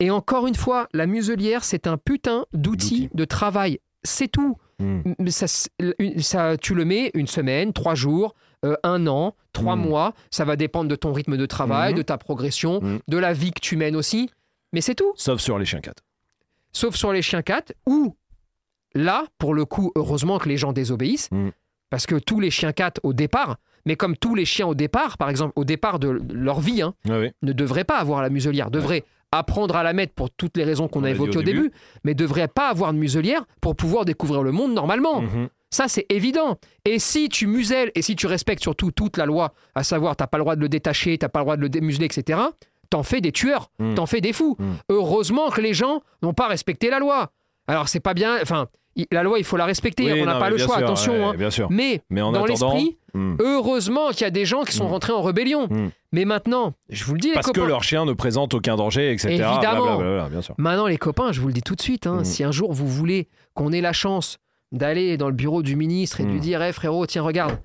Et 0.00 0.10
encore 0.10 0.46
une 0.46 0.54
fois, 0.54 0.88
la 0.92 1.06
muselière, 1.06 1.64
c'est 1.64 1.86
un 1.86 1.96
putain 1.98 2.46
d'outil 2.52 3.10
de 3.14 3.24
travail. 3.24 3.78
C'est 4.02 4.28
tout. 4.28 4.56
Mais 4.80 5.30
ça, 5.30 6.56
tu 6.58 6.74
le 6.74 6.84
mets 6.84 7.10
une 7.14 7.26
semaine, 7.26 7.72
trois 7.72 7.94
jours, 7.94 8.34
euh, 8.64 8.74
un 8.82 9.06
an, 9.06 9.34
trois 9.52 9.76
Mm. 9.76 9.80
mois. 9.88 10.14
Ça 10.30 10.44
va 10.44 10.56
dépendre 10.56 10.88
de 10.88 10.96
ton 10.96 11.12
rythme 11.12 11.36
de 11.36 11.46
travail, 11.46 11.92
Mhm. 11.92 11.98
de 11.98 12.02
ta 12.02 12.18
progression, 12.18 12.80
de 13.06 13.18
la 13.18 13.32
vie 13.32 13.52
que 13.52 13.60
tu 13.60 13.76
mènes 13.76 13.96
aussi. 13.96 14.30
Mais 14.72 14.80
c'est 14.80 14.94
tout. 14.96 15.12
Sauf 15.16 15.40
sur 15.40 15.58
les 15.58 15.64
chiens 15.64 15.80
4. 15.80 16.02
Sauf 16.72 16.96
sur 16.96 17.12
les 17.12 17.22
chiens 17.22 17.42
4, 17.42 17.72
où 17.86 18.16
là, 18.94 19.26
pour 19.38 19.54
le 19.54 19.64
coup, 19.64 19.92
heureusement 19.96 20.38
que 20.38 20.48
les 20.48 20.56
gens 20.56 20.72
désobéissent. 20.72 21.30
Parce 21.90 22.06
que 22.06 22.16
tous 22.16 22.40
les 22.40 22.50
chiens 22.50 22.72
4 22.72 23.00
au 23.04 23.12
départ, 23.12 23.56
mais 23.86 23.96
comme 23.96 24.16
tous 24.16 24.34
les 24.34 24.44
chiens 24.44 24.66
au 24.66 24.74
départ, 24.74 25.18
par 25.18 25.30
exemple, 25.30 25.52
au 25.56 25.64
départ 25.64 25.98
de 25.98 26.18
leur 26.32 26.60
vie, 26.60 26.82
hein, 26.82 26.94
ouais. 27.08 27.32
ne 27.42 27.52
devraient 27.52 27.84
pas 27.84 27.98
avoir 27.98 28.22
la 28.22 28.30
muselière, 28.30 28.70
devraient 28.70 29.04
apprendre 29.32 29.76
à 29.76 29.82
la 29.82 29.92
mettre 29.92 30.14
pour 30.14 30.30
toutes 30.30 30.56
les 30.56 30.64
raisons 30.64 30.86
qu'on 30.88 31.00
On 31.00 31.04
a 31.04 31.10
évoquées 31.10 31.38
au 31.38 31.40
au 31.40 31.44
début, 31.44 31.72
mais 32.04 32.14
devraient 32.14 32.48
pas 32.48 32.68
avoir 32.68 32.92
de 32.92 32.98
muselière 32.98 33.44
pour 33.60 33.74
pouvoir 33.74 34.04
découvrir 34.04 34.42
le 34.42 34.52
monde 34.52 34.72
normalement. 34.72 35.22
Mhm. 35.22 35.48
Ça, 35.70 35.88
c'est 35.88 36.06
évident. 36.08 36.58
Et 36.84 37.00
si 37.00 37.28
tu 37.28 37.48
muselles 37.48 37.90
et 37.96 38.02
si 38.02 38.14
tu 38.14 38.28
respectes 38.28 38.62
surtout 38.62 38.92
toute 38.92 39.16
la 39.16 39.26
loi, 39.26 39.52
à 39.74 39.82
savoir, 39.82 40.14
t'as 40.14 40.28
pas 40.28 40.38
le 40.38 40.44
droit 40.44 40.54
de 40.54 40.60
le 40.60 40.68
détacher, 40.68 41.18
t'as 41.18 41.28
pas 41.28 41.40
le 41.40 41.44
droit 41.44 41.56
de 41.56 41.62
le 41.62 41.68
démuseler, 41.68 42.04
etc., 42.06 42.38
t'en 42.90 43.02
fais 43.02 43.20
des 43.20 43.32
tueurs, 43.32 43.70
Mm. 43.80 43.94
t'en 43.94 44.06
fais 44.06 44.20
des 44.20 44.32
fous. 44.32 44.56
Mm. 44.60 44.72
Heureusement 44.90 45.50
que 45.50 45.60
les 45.60 45.74
gens 45.74 46.02
n'ont 46.22 46.32
pas 46.34 46.46
respecté 46.46 46.90
la 46.90 47.00
loi. 47.00 47.32
Alors, 47.66 47.88
c'est 47.88 47.98
pas 47.98 48.14
bien. 48.14 48.36
Enfin, 48.40 48.68
la 49.10 49.22
loi, 49.22 49.38
il 49.38 49.44
faut 49.44 49.56
la 49.56 49.64
respecter. 49.64 50.12
Oui, 50.12 50.22
on 50.22 50.26
n'a 50.26 50.38
pas 50.38 50.50
le 50.50 50.56
choix, 50.58 50.76
sûr, 50.76 50.84
attention. 50.84 51.12
ouais, 51.12 51.22
hein. 51.24 51.34
Bien 51.36 51.50
sûr. 51.50 51.68
Mais, 51.70 52.02
Mais 52.10 52.20
en 52.20 52.32
dans 52.32 52.44
l'esprit, 52.46 52.96
Mhm. 53.14 53.36
heureusement 53.40 54.10
qu'il 54.10 54.22
y 54.22 54.24
a 54.24 54.30
des 54.30 54.44
gens 54.44 54.64
qui 54.64 54.72
sont 54.72 54.86
Mm. 54.86 54.92
rentrés 54.92 55.12
en 55.12 55.22
rébellion. 55.22 55.68
Mm. 55.68 55.90
Mais 56.12 56.24
maintenant, 56.24 56.74
je 56.88 57.04
vous 57.04 57.14
le 57.14 57.20
dis, 57.20 57.28
les 57.28 57.34
Parce 57.34 57.52
que 57.52 57.60
leur 57.60 57.82
chien 57.84 58.04
ne 58.04 58.12
présente 58.12 58.54
aucun 58.54 58.74
danger, 58.76 59.12
etc. 59.12 59.28
Évidemment. 59.34 59.96
Blablabla, 59.98 60.28
bien 60.30 60.42
sûr. 60.42 60.54
Maintenant, 60.58 60.86
les 60.88 60.98
copains, 60.98 61.30
je 61.32 61.40
vous 61.40 61.46
le 61.48 61.52
dis 61.54 61.62
tout 61.62 61.74
de 61.76 61.82
suite, 61.82 62.06
hein, 62.08 62.24
si 62.24 62.42
un 62.44 62.50
jour 62.52 62.72
vous 62.72 62.88
voulez 62.88 63.28
qu'on 63.54 63.72
ait 63.72 63.80
la 63.80 63.92
chance 63.92 64.38
d'aller 64.72 65.16
dans 65.16 65.28
le 65.28 65.34
bureau 65.34 65.62
du 65.62 65.76
ministre 65.76 66.20
et 66.20 66.24
de 66.24 66.30
lui 66.30 66.40
dire 66.40 66.60
Eh 66.62 66.72
frérot, 66.72 67.06
tiens, 67.06 67.22
regarde, 67.22 67.56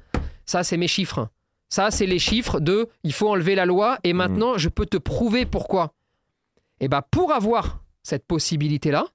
ça, 0.46 0.64
c'est 0.64 0.78
mes 0.78 0.88
chiffres. 0.88 1.28
Ça, 1.68 1.90
c'est 1.92 2.06
les 2.06 2.20
chiffres 2.20 2.60
de 2.60 2.88
il 3.04 3.14
faut 3.14 3.30
enlever 3.30 3.56
la 3.56 3.66
loi 3.66 3.98
et 4.04 4.14
maintenant, 4.14 4.58
je 4.58 4.70
peux 4.70 4.86
te 4.86 4.98
prouver 4.98 5.46
pourquoi. 5.48 5.94
Et 6.80 6.88
bien, 6.88 7.02
pour 7.10 7.32
avoir 7.32 7.80
cette 8.04 8.26
possibilité-là, 8.28 9.06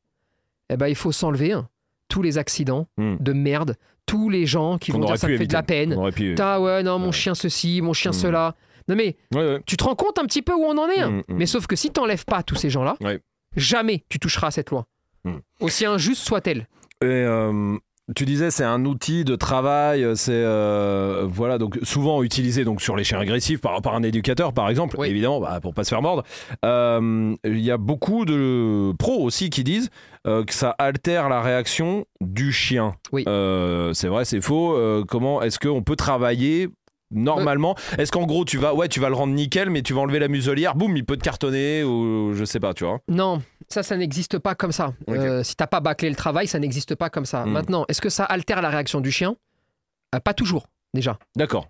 eh 0.71 0.77
ben, 0.77 0.89
il 0.89 0.95
faut 0.97 1.13
s'enlever 1.13 1.53
hein, 1.53 1.69
tous 2.15 2.23
les 2.23 2.39
accidents 2.39 2.87
Mm. 2.97 3.17
de 3.19 3.33
merde, 3.33 3.77
tous 4.07 4.29
les 4.31 4.47
gens 4.47 4.79
qui 4.79 4.93
vont 4.93 5.01
dire 5.01 5.19
ça 5.19 5.27
me 5.27 5.37
fait 5.37 5.47
de 5.49 5.53
la 5.53 5.63
peine. 5.65 5.91
Pu. 6.15 6.35
Ouais, 6.37 6.83
non, 6.85 6.99
mon 7.01 7.07
Ouais. 7.07 7.13
chien 7.13 7.35
ceci, 7.35 7.81
mon 7.83 7.93
chien 7.93 8.13
Mm. 8.13 8.15
cela. 8.15 8.55
Non, 8.89 8.95
mais 8.95 9.17
Ouais, 9.35 9.41
ouais. 9.55 9.61
tu 9.67 9.77
te 9.77 9.83
rends 9.83 9.97
compte 9.97 10.19
un 10.21 10.25
petit 10.27 10.43
peu 10.43 10.53
où 10.53 10.63
on 10.65 10.79
en 10.79 10.89
est 10.89 11.01
hein 11.01 11.11
Mm, 11.11 11.19
mm. 11.33 11.37
mais 11.39 11.47
sauf 11.47 11.67
que 11.67 11.75
si 11.75 11.91
t'enlèves 11.91 12.25
pas 12.25 12.45
tous 12.45 12.55
ces 12.55 12.71
gens-là, 12.71 12.97
jamais 13.57 14.05
tu 14.09 14.19
toucheras 14.21 14.47
à 14.49 14.51
cette 14.53 14.71
loi. 14.71 14.87
Aussi 15.61 15.87
injuste 15.87 16.23
soit-elle. 16.23 16.69
Et 17.03 17.07
euh, 17.07 17.77
tu 18.15 18.25
disais 18.27 18.51
c'est 18.51 18.65
un 18.65 18.85
outil 18.85 19.25
de 19.25 19.35
travail, 19.35 20.07
c'est 20.15 20.33
euh, 20.33 21.25
voilà 21.27 21.57
donc 21.59 21.79
souvent 21.83 22.23
utilisé 22.23 22.65
donc 22.65 22.83
sur 22.83 22.97
les 22.97 23.05
chiens 23.05 23.19
agressifs 23.19 23.61
par, 23.61 23.81
par 23.81 23.95
un 23.95 24.03
éducateur 24.03 24.53
par 24.53 24.69
exemple, 24.69 24.97
Oui. 24.99 25.09
évidemment 25.09 25.41
bah, 25.41 25.59
pour 25.63 25.73
pas 25.73 25.85
se 25.85 25.89
faire 25.91 26.03
mordre. 26.03 26.23
Euh, 26.65 27.35
Il 27.45 27.61
y 27.61 27.71
a 27.71 27.79
beaucoup 27.79 28.25
de 28.27 28.93
pros 28.99 29.23
aussi 29.23 29.49
qui 29.51 29.65
disent 29.65 29.89
euh, 30.27 30.45
que 30.45 30.53
ça 30.53 30.75
altère 30.79 31.29
la 31.29 31.41
réaction 31.41 32.05
du 32.21 32.53
chien. 32.53 32.95
Oui. 33.13 33.25
Euh, 33.27 33.93
c'est 33.95 34.09
vrai, 34.09 34.25
c'est 34.25 34.41
faux. 34.41 34.75
Euh, 34.77 35.05
comment 35.09 35.41
est-ce 35.43 35.59
qu'on 35.59 35.83
peut 35.83 35.97
travailler 35.97 36.69
Normalement, 37.11 37.77
est-ce 37.99 38.11
qu'en 38.11 38.25
gros 38.27 38.45
tu 38.45 38.59
vas, 38.59 38.75
ouais, 38.75 38.89
tu 38.89 38.99
vas 38.99 39.09
le 39.09 39.15
rendre 39.15 39.35
nickel, 39.35 39.71
mais 39.71 39.83
tu 39.83 39.93
vas 39.93 40.01
enlever 40.01 40.19
la 40.19 40.27
muselière, 40.27 40.75
boum, 40.75 40.97
il 40.97 41.05
peut 41.05 41.17
te 41.17 41.23
cartonner 41.23 41.85
ou 41.85 42.33
je 42.35 42.45
sais 42.45 42.59
pas, 42.59 42.75
tu 42.75 42.85
vois? 42.85 42.99
Non, 43.09 43.41
ça, 43.75 43.83
ça 43.83 43.97
n'existe 43.97 44.39
pas 44.39 44.55
comme 44.55 44.73
ça. 44.73 44.95
Ok. 45.07 45.17
Euh, 45.17 45.43
si 45.43 45.55
t'as 45.57 45.67
pas 45.67 45.81
bâclé 45.81 46.09
le 46.09 46.17
travail, 46.17 46.47
ça 46.49 46.59
n'existe 46.59 46.95
pas 46.95 47.11
comme 47.11 47.27
ça. 47.27 47.45
Mm. 47.45 47.51
Maintenant, 47.51 47.85
est-ce 47.89 48.01
que 48.01 48.09
ça 48.09 48.25
altère 48.25 48.63
la 48.63 48.71
réaction 48.71 49.01
du 49.01 49.11
chien? 49.11 49.37
Euh, 50.15 50.21
Pas 50.21 50.33
toujours, 50.35 50.67
déjà. 50.95 51.19
D'accord. 51.37 51.69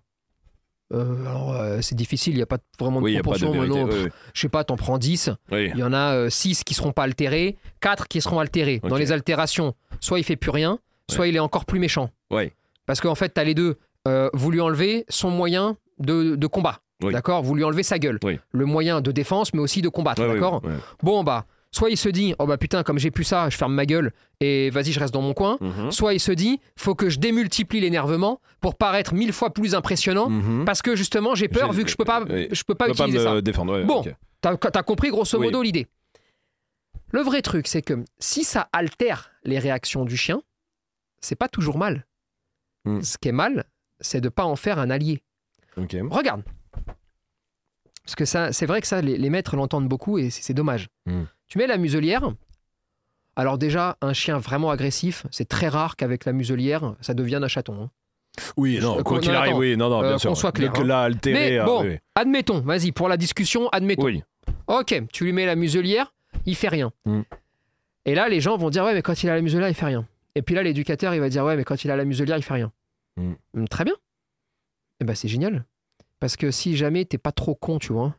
Euh, 0.93 1.21
alors, 1.27 1.55
euh, 1.55 1.81
c'est 1.81 1.95
difficile, 1.95 2.35
il 2.35 2.37
n'y 2.37 2.43
a 2.43 2.47
pas 2.47 2.59
vraiment 2.79 3.01
de 3.01 3.05
Oui, 3.05 3.17
de 3.17 3.21
proportion. 3.23 3.51
vérité. 3.53 3.79
maintenant, 3.81 3.97
oui, 4.05 4.11
Je 4.35 4.41
sais 4.41 4.49
pas, 4.51 4.65
t'en 4.65 4.77
prends 4.77 4.99
10. 4.99 5.31
oui. 5.51 5.71
Il 5.75 5.79
y 5.81 5.83
en 5.83 5.93
a 5.95 6.29
6 6.31 6.63
qui 6.63 6.75
seront 6.75 6.93
pas 6.93 7.05
altérés, 7.05 7.57
4 7.81 8.07
qui 8.07 8.21
seront 8.21 8.39
altérés. 8.39 8.81
Dans 8.85 8.97
les 8.97 9.11
altérations, 9.11 9.75
soit 10.01 10.19
il 10.19 10.25
fait 10.25 10.37
plus 10.37 10.51
rien, 10.51 10.79
soit 11.11 11.27
il 11.27 11.37
est 11.37 11.41
encore 11.41 11.65
plus 11.65 11.81
méchant. 11.81 12.11
Parce 12.87 13.01
qu'en 13.01 13.15
fait, 13.15 13.33
tu 13.33 13.41
as 13.41 13.45
les 13.45 13.55
deux. 13.55 13.77
Euh, 14.07 14.29
vous 14.35 14.51
lui 14.51 14.61
enlevez 14.61 15.07
son 15.09 15.31
moyen 15.31 15.79
de, 15.99 16.37
de 16.37 16.47
combat. 16.47 16.81
D'accord? 17.01 17.43
Vous 17.43 17.55
lui 17.55 17.65
enlevez 17.65 17.83
sa 17.83 17.99
gueule. 17.99 18.19
Le 18.53 18.65
moyen 18.67 19.01
de 19.01 19.11
défense, 19.11 19.53
mais 19.55 19.61
aussi 19.61 19.81
de 19.83 19.89
combattre. 19.89 20.27
D'accord? 20.27 20.61
Bon, 21.03 21.25
bah, 21.25 21.47
soit 21.75 21.91
il 21.91 21.97
se 21.97 22.09
dit, 22.09 22.35
oh 22.39 22.47
bah 22.47 22.57
putain, 22.57 22.83
comme 22.85 22.99
j'ai 22.99 23.11
plus 23.11 23.25
ça, 23.25 23.49
je 23.51 23.57
ferme 23.57 23.75
ma 23.75 23.85
gueule 23.85 24.13
et 24.41 24.71
vas-y, 24.71 24.93
je 24.93 25.01
reste 25.01 25.13
dans 25.13 25.23
mon 25.23 25.35
coin. 25.35 25.59
Mhm. 25.61 25.91
Soit 25.91 26.15
il 26.15 26.21
se 26.21 26.31
dit, 26.33 26.61
faut 26.77 26.95
que 26.95 27.09
je 27.11 27.19
démultiplie 27.19 27.81
l'énervement 27.81 28.41
pour 28.61 28.77
paraître 28.77 29.13
mille 29.15 29.33
fois 29.33 29.53
plus 29.53 29.75
impressionnant. 29.75 30.29
Mhm. 30.31 30.65
Parce 30.65 30.83
que 30.83 30.95
justement, 30.95 31.35
j'ai 31.35 31.49
peur 31.49 31.73
vu 31.73 31.83
que 31.85 31.91
je 31.91 31.97
peux 31.97 32.05
pas, 32.05 32.23
oui. 32.23 32.49
je 32.53 32.63
peux 32.63 32.75
pas 32.75 32.87
Je 32.87 32.93
peux 32.93 32.97
pas 32.99 33.05
utiliser 33.07 33.19
me 33.19 33.25
ça. 33.37 33.41
défendre. 33.41 33.73
ouais, 33.75 33.85
Bon. 33.85 34.05
T'as 34.41 34.53
as 34.75 34.83
compris 34.83 35.09
grosso 35.11 35.39
Oui. 35.39 35.47
modo 35.47 35.63
l'idée. 35.63 35.87
Le 37.11 37.21
vrai 37.23 37.43
truc, 37.43 37.67
c'est 37.67 37.83
que 37.83 38.05
si 38.19 38.45
ça 38.45 38.69
altère 38.73 39.31
les 39.45 39.59
réactions 39.59 40.05
du 40.05 40.17
chien, 40.17 40.43
c'est 41.21 41.37
pas 41.37 41.49
toujours 41.49 41.79
mal. 41.79 42.07
Hmm. 42.85 43.01
Ce 43.03 43.17
qui 43.19 43.29
est 43.29 43.33
mal, 43.33 43.65
c'est 44.01 44.21
de 44.21 44.29
pas 44.29 44.45
en 44.45 44.57
faire 44.57 44.79
un 44.79 44.91
allié. 44.91 45.23
Ok. 45.77 45.97
Regarde. 46.11 46.43
Parce 48.05 48.17
que 48.17 48.25
ça, 48.27 48.53
c'est 48.53 48.67
vrai 48.67 48.81
que 48.81 48.87
ça, 48.87 49.01
les, 49.01 49.17
les 49.17 49.31
maîtres 49.31 49.57
l'entendent 49.57 49.89
beaucoup 49.89 50.19
et 50.19 50.29
c'est 50.31 50.43
c'est 50.43 50.55
dommage. 50.55 50.89
Hmm. 51.07 51.25
Tu 51.49 51.59
mets 51.59 51.67
la 51.67 51.77
muselière. 51.79 52.33
Alors 53.37 53.59
déjà, 53.59 53.97
un 54.01 54.13
chien 54.13 54.39
vraiment 54.39 54.71
agressif, 54.71 55.27
c'est 55.31 55.49
très 55.49 55.69
rare 55.69 55.97
qu'avec 55.97 56.25
la 56.25 56.33
muselière, 56.33 56.95
ça 57.01 57.15
devienne 57.15 57.43
un 57.45 57.49
chaton. 57.49 57.83
hein. 57.85 57.91
Oui, 58.57 58.79
non, 58.81 58.99
Euh, 58.99 59.03
quoi 59.03 59.21
qu'il 59.21 59.31
arrive, 59.33 59.57
oui, 59.57 59.77
non, 59.77 59.89
non, 59.91 60.01
bien 60.01 60.13
euh, 60.13 60.19
sûr. 60.19 60.31
qu'on 60.31 60.35
soit 60.35 60.53
clair, 60.53 60.73
Donc 60.73 60.83
hein. 60.83 60.87
là, 60.87 61.03
altéré. 61.03 61.51
Mais 61.53 61.59
ah, 61.59 61.65
bon, 61.65 61.83
oui, 61.85 61.99
admettons, 62.15 62.61
vas-y, 62.61 62.93
pour 62.93 63.09
la 63.09 63.17
discussion, 63.17 63.69
admettons. 63.71 64.05
oui. 64.05 64.23
Ok, 64.67 64.95
tu 65.13 65.25
lui 65.25 65.33
mets 65.33 65.47
la 65.47 65.57
muselière, 65.57 66.15
il 66.47 66.55
fait 66.57 66.69
rien. 66.69 66.93
Mm. 67.05 67.21
Et 68.07 68.15
là, 68.15 68.29
les 68.29 68.41
gens 68.41 68.57
vont 68.57 68.71
dire 68.71 68.85
ouais, 68.85 68.95
mais 68.95 69.03
quand 69.03 69.23
il 69.23 69.31
a 69.31 69.35
la 69.35 69.41
muselière, 69.41 69.69
il 69.69 69.75
fait 69.75 69.87
rien. 69.87 70.07
Et 70.35 70.43
puis 70.43 70.55
là, 70.55 70.63
l'éducateur, 70.63 71.15
il 71.15 71.21
va 71.21 71.29
dire 71.29 71.45
ouais, 71.45 71.57
mais 71.57 71.65
quand 71.65 71.85
il 71.85 71.91
a 71.91 71.97
la 71.97 72.05
muselière, 72.05 72.37
il 72.37 72.43
fait 72.43 72.55
rien. 72.55 72.73
Mm. 73.17 73.33
Mm, 73.55 73.69
Très 73.69 73.85
bien. 73.85 73.95
Et 75.01 75.05
ben 75.05 75.15
c'est 75.15 75.29
génial. 75.29 75.65
Parce 76.21 76.37
que 76.37 76.51
si 76.51 76.77
jamais 76.77 77.05
t'es 77.05 77.19
pas 77.19 77.33
trop 77.33 77.55
con, 77.55 77.79
tu 77.79 77.93
vois, 77.93 78.15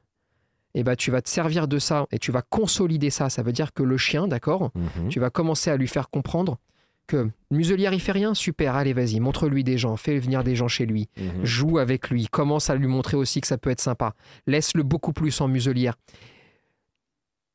et 0.75 0.83
ben 0.83 0.95
tu 0.95 1.09
vas 1.09 1.21
te 1.23 1.29
servir 1.29 1.67
de 1.67 1.79
ça 1.79 2.05
et 2.11 2.19
tu 2.19 2.31
vas 2.31 2.43
consolider 2.43 3.09
ça. 3.09 3.29
Ça 3.31 3.41
veut 3.41 3.51
dire 3.53 3.73
que 3.73 3.81
le 3.81 3.97
chien, 3.97 4.27
d'accord, 4.27 4.71
Mhm. 4.75 5.09
tu 5.09 5.19
vas 5.19 5.31
commencer 5.31 5.71
à 5.71 5.77
lui 5.77 5.87
faire 5.87 6.09
comprendre 6.11 6.59
que 7.07 7.29
muselière, 7.51 7.93
il 7.93 7.99
fait 8.01 8.11
rien, 8.11 8.33
super, 8.33 8.75
allez, 8.75 8.93
vas-y, 8.93 9.19
montre-lui 9.19 9.63
des 9.63 9.77
gens, 9.77 9.95
fais 9.95 10.17
venir 10.19 10.43
des 10.43 10.55
gens 10.55 10.67
chez 10.67 10.85
lui 10.85 11.07
Mhm. 11.17 11.45
joue 11.45 11.77
avec 11.79 12.09
lui, 12.09 12.27
commence 12.27 12.69
à 12.69 12.75
lui 12.75 12.87
montrer 12.87 13.15
aussi 13.17 13.41
que 13.41 13.47
ça 13.47 13.57
peut 13.57 13.69
être 13.69 13.79
sympa. 13.81 14.13
Laisse-le 14.47 14.83
beaucoup 14.83 15.13
plus 15.13 15.39
en 15.41 15.47
muselière. 15.47 15.95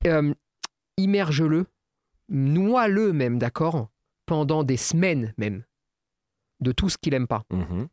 Euh, 0.07 0.33
Immerge-le, 0.97 1.67
noie-le 2.29 3.13
même, 3.13 3.39
d'accord 3.39 3.89
Pendant 4.27 4.63
des 4.65 4.77
semaines 4.77 5.35
même, 5.39 5.65
de 6.61 6.73
tout 6.73 6.89
ce 6.89 6.97
qu'il 6.99 7.15
aime 7.15 7.27
pas. 7.27 7.43
Mhm. 7.51 7.89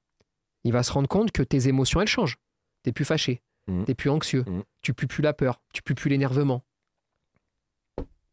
Il 0.66 0.74
va 0.74 0.84
se 0.84 0.92
rendre 0.92 1.08
compte 1.08 1.32
que 1.32 1.42
tes 1.42 1.68
émotions, 1.70 2.02
elles 2.02 2.08
changent. 2.08 2.38
T'es 2.84 2.92
plus 2.92 3.06
fâché, 3.06 3.42
Mhm. 3.68 3.86
t'es 3.86 3.96
plus 3.96 4.10
anxieux, 4.10 4.44
Mhm. 4.48 4.64
tu 4.82 4.94
pues 4.94 5.08
plus 5.08 5.22
la 5.22 5.34
peur, 5.34 5.62
tu 5.74 5.82
pues 5.82 5.96
plus 5.96 6.10
l'énervement. 6.10 6.64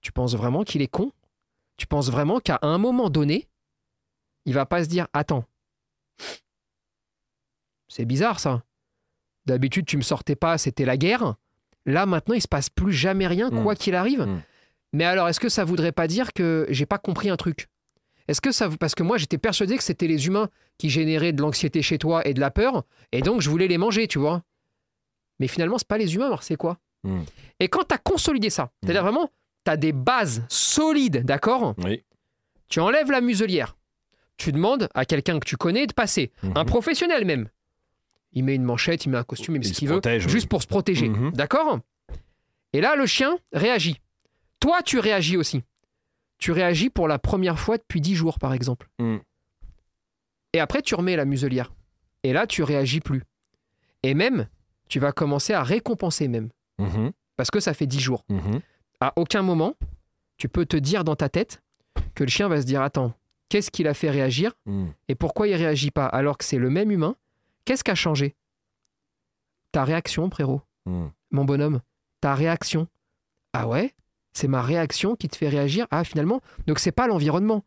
Tu 0.00 0.12
penses 0.12 0.34
vraiment 0.36 0.64
qu'il 0.64 0.82
est 0.82 0.88
con? 0.88 1.12
Tu 1.76 1.86
penses 1.86 2.10
vraiment 2.10 2.38
qu'à 2.40 2.58
un 2.62 2.78
moment 2.78 3.10
donné, 3.10 3.48
il 4.44 4.54
va 4.54 4.66
pas 4.66 4.84
se 4.84 4.88
dire 4.88 5.08
Attends, 5.12 5.44
c'est 7.88 8.04
bizarre 8.04 8.40
ça. 8.40 8.62
D'habitude, 9.46 9.86
tu 9.86 9.96
me 9.96 10.02
sortais 10.02 10.36
pas, 10.36 10.56
c'était 10.58 10.84
la 10.84 10.96
guerre. 10.96 11.34
Là, 11.86 12.06
maintenant, 12.06 12.34
il 12.34 12.40
se 12.40 12.48
passe 12.48 12.70
plus 12.70 12.92
jamais 12.92 13.26
rien, 13.26 13.50
Mm. 13.50 13.62
quoi 13.62 13.74
qu'il 13.74 13.94
arrive. 13.94 14.22
Mm. 14.22 14.42
Mais 14.94 15.04
alors, 15.04 15.28
est-ce 15.28 15.40
que 15.40 15.48
ça 15.50 15.64
voudrait 15.64 15.92
pas 15.92 16.06
dire 16.06 16.32
que 16.32 16.66
j'ai 16.70 16.86
pas 16.86 16.98
compris 16.98 17.28
un 17.28 17.36
truc? 17.36 17.68
Est-ce 18.26 18.40
que 18.40 18.52
ça. 18.52 18.70
Parce 18.80 18.94
que 18.94 19.02
moi, 19.02 19.18
j'étais 19.18 19.36
persuadé 19.36 19.76
que 19.76 19.82
c'était 19.82 20.06
les 20.06 20.26
humains 20.26 20.48
qui 20.78 20.88
généraient 20.88 21.32
de 21.32 21.42
l'anxiété 21.42 21.82
chez 21.82 21.98
toi 21.98 22.26
et 22.26 22.32
de 22.32 22.40
la 22.40 22.50
peur, 22.50 22.84
et 23.12 23.20
donc 23.20 23.42
je 23.42 23.50
voulais 23.50 23.68
les 23.68 23.76
manger, 23.78 24.08
tu 24.08 24.18
vois. 24.18 24.42
Mais 25.40 25.48
finalement, 25.48 25.78
c'est 25.78 25.88
pas 25.88 25.98
les 25.98 26.14
humains, 26.14 26.26
alors 26.26 26.42
c'est 26.42 26.56
quoi 26.56 26.78
Mm. 27.06 27.20
Et 27.60 27.68
quand 27.68 27.84
tu 27.86 27.94
as 27.94 27.98
consolidé 27.98 28.48
ça, 28.48 28.72
c'est-à-dire 28.82 29.02
vraiment, 29.02 29.30
tu 29.66 29.70
as 29.70 29.76
des 29.76 29.92
bases 29.92 30.42
solides, 30.48 31.22
d'accord 31.26 31.74
Oui. 31.84 32.02
Tu 32.68 32.80
enlèves 32.80 33.10
la 33.10 33.20
muselière. 33.20 33.76
Tu 34.38 34.52
demandes 34.52 34.88
à 34.94 35.04
quelqu'un 35.04 35.38
que 35.38 35.44
tu 35.46 35.58
connais 35.58 35.86
de 35.86 35.92
passer, 35.92 36.32
Mhm. 36.42 36.52
un 36.56 36.64
professionnel 36.64 37.26
même. 37.26 37.50
Il 38.32 38.44
met 38.44 38.54
une 38.54 38.62
manchette, 38.64 39.04
il 39.04 39.10
met 39.10 39.18
un 39.18 39.22
costume, 39.22 39.56
il 39.56 39.58
met 39.58 39.66
Il 39.66 39.74
ce 39.74 39.78
qu'il 39.78 39.88
veut, 39.88 39.96
protège, 39.96 40.24
oui. 40.24 40.32
juste 40.32 40.48
pour 40.48 40.62
se 40.62 40.66
protéger. 40.66 41.10
D'accord 41.34 41.78
Et 42.72 42.80
là, 42.80 42.96
le 42.96 43.04
chien 43.04 43.36
réagit. 43.52 44.00
Toi, 44.58 44.80
tu 44.82 44.98
réagis 44.98 45.36
aussi. 45.36 45.62
Tu 46.38 46.52
réagis 46.52 46.88
pour 46.88 47.06
la 47.06 47.18
première 47.18 47.58
fois 47.60 47.76
depuis 47.76 48.00
10 48.00 48.14
jours, 48.14 48.38
par 48.38 48.54
exemple. 48.54 48.88
Et 50.54 50.58
après, 50.60 50.82
tu 50.82 50.94
remets 50.94 51.16
la 51.16 51.26
muselière. 51.26 51.72
Et 52.22 52.32
là, 52.32 52.46
tu 52.46 52.62
réagis 52.62 53.00
plus. 53.00 53.22
Et 54.02 54.14
même, 54.14 54.48
tu 54.88 54.98
vas 55.00 55.12
commencer 55.12 55.52
à 55.52 55.62
récompenser 55.62 56.28
même. 56.28 56.50
Mhm. 56.78 57.12
Parce 57.36 57.50
que 57.50 57.60
ça 57.60 57.74
fait 57.74 57.86
10 57.86 58.00
jours. 58.00 58.24
Mhm. 58.28 58.60
À 59.00 59.12
aucun 59.16 59.42
moment, 59.42 59.74
tu 60.36 60.48
peux 60.48 60.66
te 60.66 60.76
dire 60.76 61.04
dans 61.04 61.16
ta 61.16 61.28
tête 61.28 61.62
que 62.14 62.24
le 62.24 62.30
chien 62.30 62.48
va 62.48 62.60
se 62.60 62.66
dire 62.66 62.82
Attends, 62.82 63.12
qu'est-ce 63.48 63.70
qui 63.70 63.82
l'a 63.82 63.94
fait 63.94 64.10
réagir 64.10 64.52
Mhm. 64.66 64.92
et 65.08 65.14
pourquoi 65.14 65.48
il 65.48 65.54
réagit 65.54 65.90
pas 65.90 66.06
alors 66.06 66.38
que 66.38 66.44
c'est 66.44 66.58
le 66.58 66.70
même 66.70 66.90
humain 66.90 67.14
Qu'est-ce 67.64 67.82
qui 67.84 67.90
a 67.90 67.94
changé? 67.94 68.34
Ta 69.72 69.84
réaction, 69.84 70.30
frérot, 70.30 70.60
mon 70.86 71.44
bonhomme, 71.44 71.80
ta 72.20 72.34
réaction. 72.34 72.86
Ah 73.52 73.66
ouais? 73.66 73.94
C'est 74.32 74.48
ma 74.48 74.62
réaction 74.62 75.16
qui 75.16 75.28
te 75.28 75.36
fait 75.36 75.48
réagir? 75.48 75.86
Ah, 75.90 76.04
finalement 76.04 76.40
Donc, 76.66 76.78
c'est 76.78 76.92
pas 76.92 77.06
l'environnement, 77.06 77.64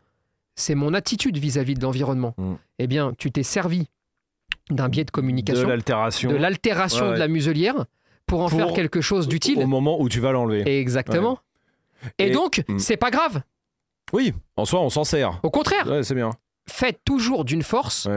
c'est 0.56 0.76
mon 0.76 0.94
attitude 0.94 1.38
vis-à-vis 1.38 1.74
de 1.76 1.82
l'environnement. 1.82 2.36
Eh 2.80 2.88
bien, 2.88 3.14
tu 3.18 3.32
t'es 3.32 3.44
servi 3.44 3.90
d'un 4.70 4.90
biais 4.90 5.04
de 5.04 5.08
De 5.08 5.12
communication, 5.12 5.68
l'altération. 5.68 6.32
de 6.32 6.36
l'altération 6.36 7.04
Ouais, 7.06 7.10
ouais. 7.10 7.16
de 7.16 7.20
la 7.20 7.28
muselière 7.28 7.86
pour 8.26 8.42
en 8.42 8.50
Pour- 8.50 8.58
faire 8.60 8.74
quelque 8.74 9.02
chose 9.02 9.28
d'utile. 9.28 9.60
Au 9.60 9.68
moment 9.68 10.02
où 10.02 10.10
tu 10.10 10.20
vas 10.20 10.32
l'enlever. 10.32 10.64
Exactement. 10.80 11.40
Et, 12.20 12.28
Et- 12.28 12.32
donc, 12.32 12.64
Mm. 12.68 12.80
c'est 12.80 12.98
pas 12.98 13.10
grave. 13.12 13.42
Oui, 14.14 14.34
en 14.56 14.66
soi, 14.66 14.82
on 14.82 14.90
s'en 14.90 15.04
sert. 15.04 15.40
Au 15.44 15.50
contraire, 15.50 15.88
c'est 16.04 16.16
bien. 16.16 16.32
faites 16.70 17.00
toujours 17.06 17.46
d'une 17.46 17.64
force 17.64 18.08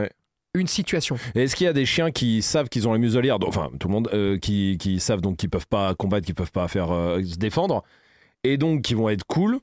une 0.53 0.67
situation. 0.67 1.15
Est-ce 1.33 1.55
qu'il 1.55 1.63
y 1.63 1.69
a 1.69 1.73
des 1.73 1.85
chiens 1.85 2.11
qui 2.11 2.41
savent 2.41 2.67
qu'ils 2.67 2.85
ont 2.87 2.91
la 2.91 2.97
muselière 2.97 3.37
Enfin, 3.47 3.69
tout 3.79 3.87
le 3.87 3.93
monde, 3.93 4.09
euh, 4.13 4.37
qui, 4.37 4.77
qui 4.77 4.99
savent 4.99 5.21
donc 5.21 5.37
qu'ils 5.37 5.49
peuvent 5.49 5.67
pas 5.67 5.95
combattre, 5.95 6.25
qu'ils 6.25 6.35
peuvent 6.35 6.51
pas 6.51 6.67
faire 6.67 6.91
euh, 6.91 7.23
se 7.23 7.37
défendre, 7.37 7.83
et 8.43 8.57
donc 8.57 8.81
qui 8.81 8.93
vont 8.93 9.07
être 9.07 9.23
cool. 9.25 9.59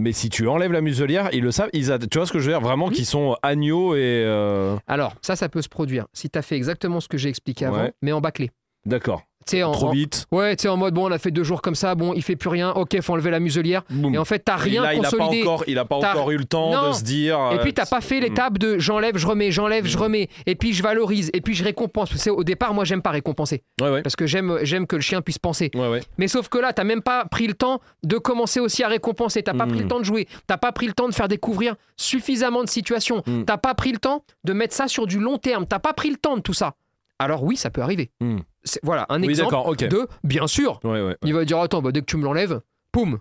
Mais 0.00 0.12
si 0.12 0.30
tu 0.30 0.46
enlèves 0.46 0.70
la 0.72 0.80
muselière, 0.80 1.28
ils 1.32 1.42
le 1.42 1.50
savent. 1.50 1.70
Ils 1.72 1.90
a- 1.90 1.98
tu 1.98 2.18
vois 2.18 2.26
ce 2.26 2.32
que 2.32 2.38
je 2.38 2.44
veux 2.46 2.52
dire? 2.52 2.60
Vraiment, 2.60 2.86
Oui. 2.86 2.94
qu'ils 2.94 3.04
sont 3.04 3.36
agneaux 3.42 3.96
et. 3.96 3.98
euh, 4.24 4.76
Alors, 4.86 5.14
ça, 5.22 5.34
ça 5.34 5.48
peut 5.48 5.60
se 5.60 5.68
produire 5.68 6.06
si 6.12 6.30
tu 6.30 6.38
as 6.38 6.42
fait 6.42 6.54
exactement 6.56 7.00
ce 7.00 7.08
que 7.08 7.18
j'ai 7.18 7.28
expliqué 7.28 7.64
avant, 7.66 7.82
Ouais. 7.82 7.92
mais 8.00 8.12
en 8.12 8.20
bâclé. 8.20 8.50
D'accord. 8.86 9.22
Tu 9.46 9.56
sais, 9.56 9.62
en, 9.62 9.72
Trop 9.72 9.88
en- 9.88 9.92
vite. 9.92 10.26
Ouais, 10.30 10.54
tu 10.56 10.62
sais, 10.62 10.68
en 10.68 10.76
mode, 10.76 10.92
bon, 10.92 11.08
on 11.08 11.10
a 11.10 11.16
fait 11.18 11.30
deux 11.30 11.42
jours 11.42 11.62
comme 11.62 11.74
ça, 11.74 11.94
bon, 11.94 12.12
il 12.12 12.22
fait 12.22 12.36
plus 12.36 12.50
rien, 12.50 12.70
ok, 12.72 13.00
faut 13.00 13.14
enlever 13.14 13.30
la 13.30 13.40
muselière. 13.40 13.82
Boum. 13.88 14.14
Et 14.14 14.18
en 14.18 14.24
fait, 14.26 14.40
t'as 14.40 14.56
rien 14.56 14.82
là, 14.82 14.92
il 14.92 14.98
a 14.98 15.10
pas 15.10 15.16
consolidé. 15.16 15.42
encore, 15.42 15.64
il 15.66 15.78
a 15.78 15.84
pas 15.86 15.96
encore 15.96 16.30
eu 16.30 16.36
le 16.36 16.44
temps 16.44 16.70
Non. 16.70 16.88
de 16.90 16.94
se 16.94 17.02
dire. 17.02 17.34
Et 17.52 17.54
euh, 17.54 17.58
puis, 17.62 17.72
t'as 17.72 17.86
pas 17.86 18.02
fait 18.02 18.18
Mm. 18.18 18.24
l'étape 18.24 18.58
de 18.58 18.78
j'enlève, 18.78 19.16
je 19.16 19.26
remets, 19.26 19.50
j'enlève, 19.50 19.86
je 19.86 19.96
Mm. 19.96 20.00
remets. 20.02 20.28
Et 20.44 20.54
puis, 20.54 20.74
je 20.74 20.82
valorise. 20.82 21.30
Et 21.32 21.40
puis, 21.40 21.54
je 21.54 21.64
récompense. 21.64 22.10
Tu 22.10 22.18
sais, 22.18 22.28
au 22.28 22.44
départ, 22.44 22.74
moi, 22.74 22.84
j'aime 22.84 23.00
pas 23.00 23.10
récompenser. 23.10 23.62
Ouais, 23.80 23.88
ouais. 23.90 24.02
Parce 24.02 24.16
que 24.16 24.26
j'aime, 24.26 24.58
j'aime 24.62 24.86
que 24.86 24.96
le 24.96 25.02
chien 25.02 25.22
puisse 25.22 25.38
penser. 25.38 25.70
Ouais. 25.74 26.00
Mais 26.18 26.28
sauf 26.28 26.48
que 26.50 26.58
là, 26.58 26.74
t'as 26.74 26.84
même 26.84 27.00
pas 27.00 27.24
pris 27.24 27.46
le 27.46 27.54
temps 27.54 27.80
de 28.04 28.18
commencer 28.18 28.60
aussi 28.60 28.82
à 28.84 28.88
récompenser. 28.88 29.42
T'as 29.42 29.54
pas 29.54 29.64
Mm. 29.64 29.70
pris 29.70 29.78
le 29.80 29.88
temps 29.88 29.98
de 30.00 30.04
jouer. 30.04 30.28
T'as 30.46 30.58
pas 30.58 30.72
pris 30.72 30.86
le 30.88 30.92
temps 30.92 31.08
de 31.08 31.14
faire 31.14 31.28
découvrir 31.28 31.74
suffisamment 31.96 32.64
de 32.64 32.68
situations. 32.68 33.22
Mm. 33.26 33.44
T'as 33.44 33.56
pas 33.56 33.74
pris 33.74 33.92
le 33.92 33.98
temps 33.98 34.24
de 34.44 34.52
mettre 34.52 34.74
ça 34.74 34.88
sur 34.88 35.06
du 35.06 35.18
long 35.18 35.38
terme. 35.38 35.64
T'as 35.66 35.78
pas 35.78 35.92
pris 35.94 36.10
le 36.10 36.16
temps 36.16 36.36
de 36.36 36.42
tout 36.42 36.52
ça. 36.52 36.74
Alors 37.18 37.42
oui, 37.42 37.56
ça 37.56 37.70
peut 37.70 37.82
arriver. 37.82 38.10
Mm. 38.20 38.38
C'est- 38.64 38.80
Voilà, 38.82 39.06
un 39.08 39.20
Oui, 39.22 39.30
exemple 39.30 39.50
d'accord, 39.50 39.66
ok. 39.68 39.84
de, 39.88 40.06
bien 40.24 40.46
sûr, 40.46 40.78
Ouais, 40.84 41.02
ouais. 41.02 41.16
il 41.24 41.34
va 41.34 41.44
dire 41.44 41.58
attends, 41.58 41.82
bah, 41.82 41.90
dès 41.92 42.00
que 42.00 42.06
tu 42.06 42.16
me 42.16 42.24
l'enlèves, 42.24 42.60
poum. 42.92 43.18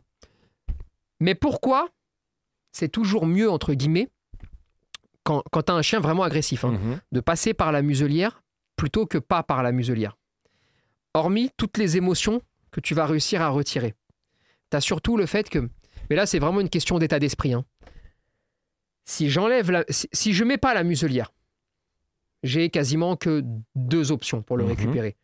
Mais 1.19 1.33
pourquoi 1.35 1.89
c'est 2.71 2.89
toujours 2.89 3.25
mieux 3.25 3.49
entre 3.49 3.73
guillemets 3.73 4.09
quand, 5.23 5.43
quand 5.51 5.63
t'as 5.63 5.73
un 5.73 5.81
chien 5.81 5.99
vraiment 5.99 6.23
agressif 6.23 6.63
hein, 6.63 6.71
Mhm. 6.73 6.99
de 7.11 7.19
passer 7.21 7.53
par 7.53 7.71
la 7.71 7.81
muselière 7.81 8.43
plutôt 8.75 9.05
que 9.07 9.17
pas 9.17 9.41
par 9.43 9.63
la 9.63 9.71
muselière? 9.71 10.15
Hormis 11.15 11.49
toutes 11.57 11.77
les 11.79 11.97
émotions 11.97 12.41
que 12.71 12.79
tu 12.79 12.93
vas 12.93 13.07
réussir 13.07 13.41
à 13.41 13.49
retirer. 13.49 13.95
Tu 14.69 14.77
as 14.77 14.81
surtout 14.81 15.17
le 15.17 15.25
fait 15.25 15.49
que. 15.49 15.67
Mais 16.09 16.15
là, 16.15 16.25
c'est 16.27 16.37
vraiment 16.39 16.59
une 16.61 16.69
question 16.69 16.99
d'état 16.99 17.17
d'esprit. 17.19 17.53
hein. 17.53 17.65
Si 19.05 19.29
j'enlève 19.29 19.71
la. 19.71 19.83
Si, 19.89 20.07
si 20.13 20.33
je 20.33 20.43
mets 20.43 20.57
pas 20.57 20.73
la 20.73 20.83
muselière, 20.83 21.31
j'ai 22.43 22.69
quasiment 22.69 23.15
que 23.15 23.43
deux 23.75 24.11
options 24.11 24.41
pour 24.41 24.57
le 24.57 24.63
Mhm. 24.63 24.69
récupérer. 24.69 25.15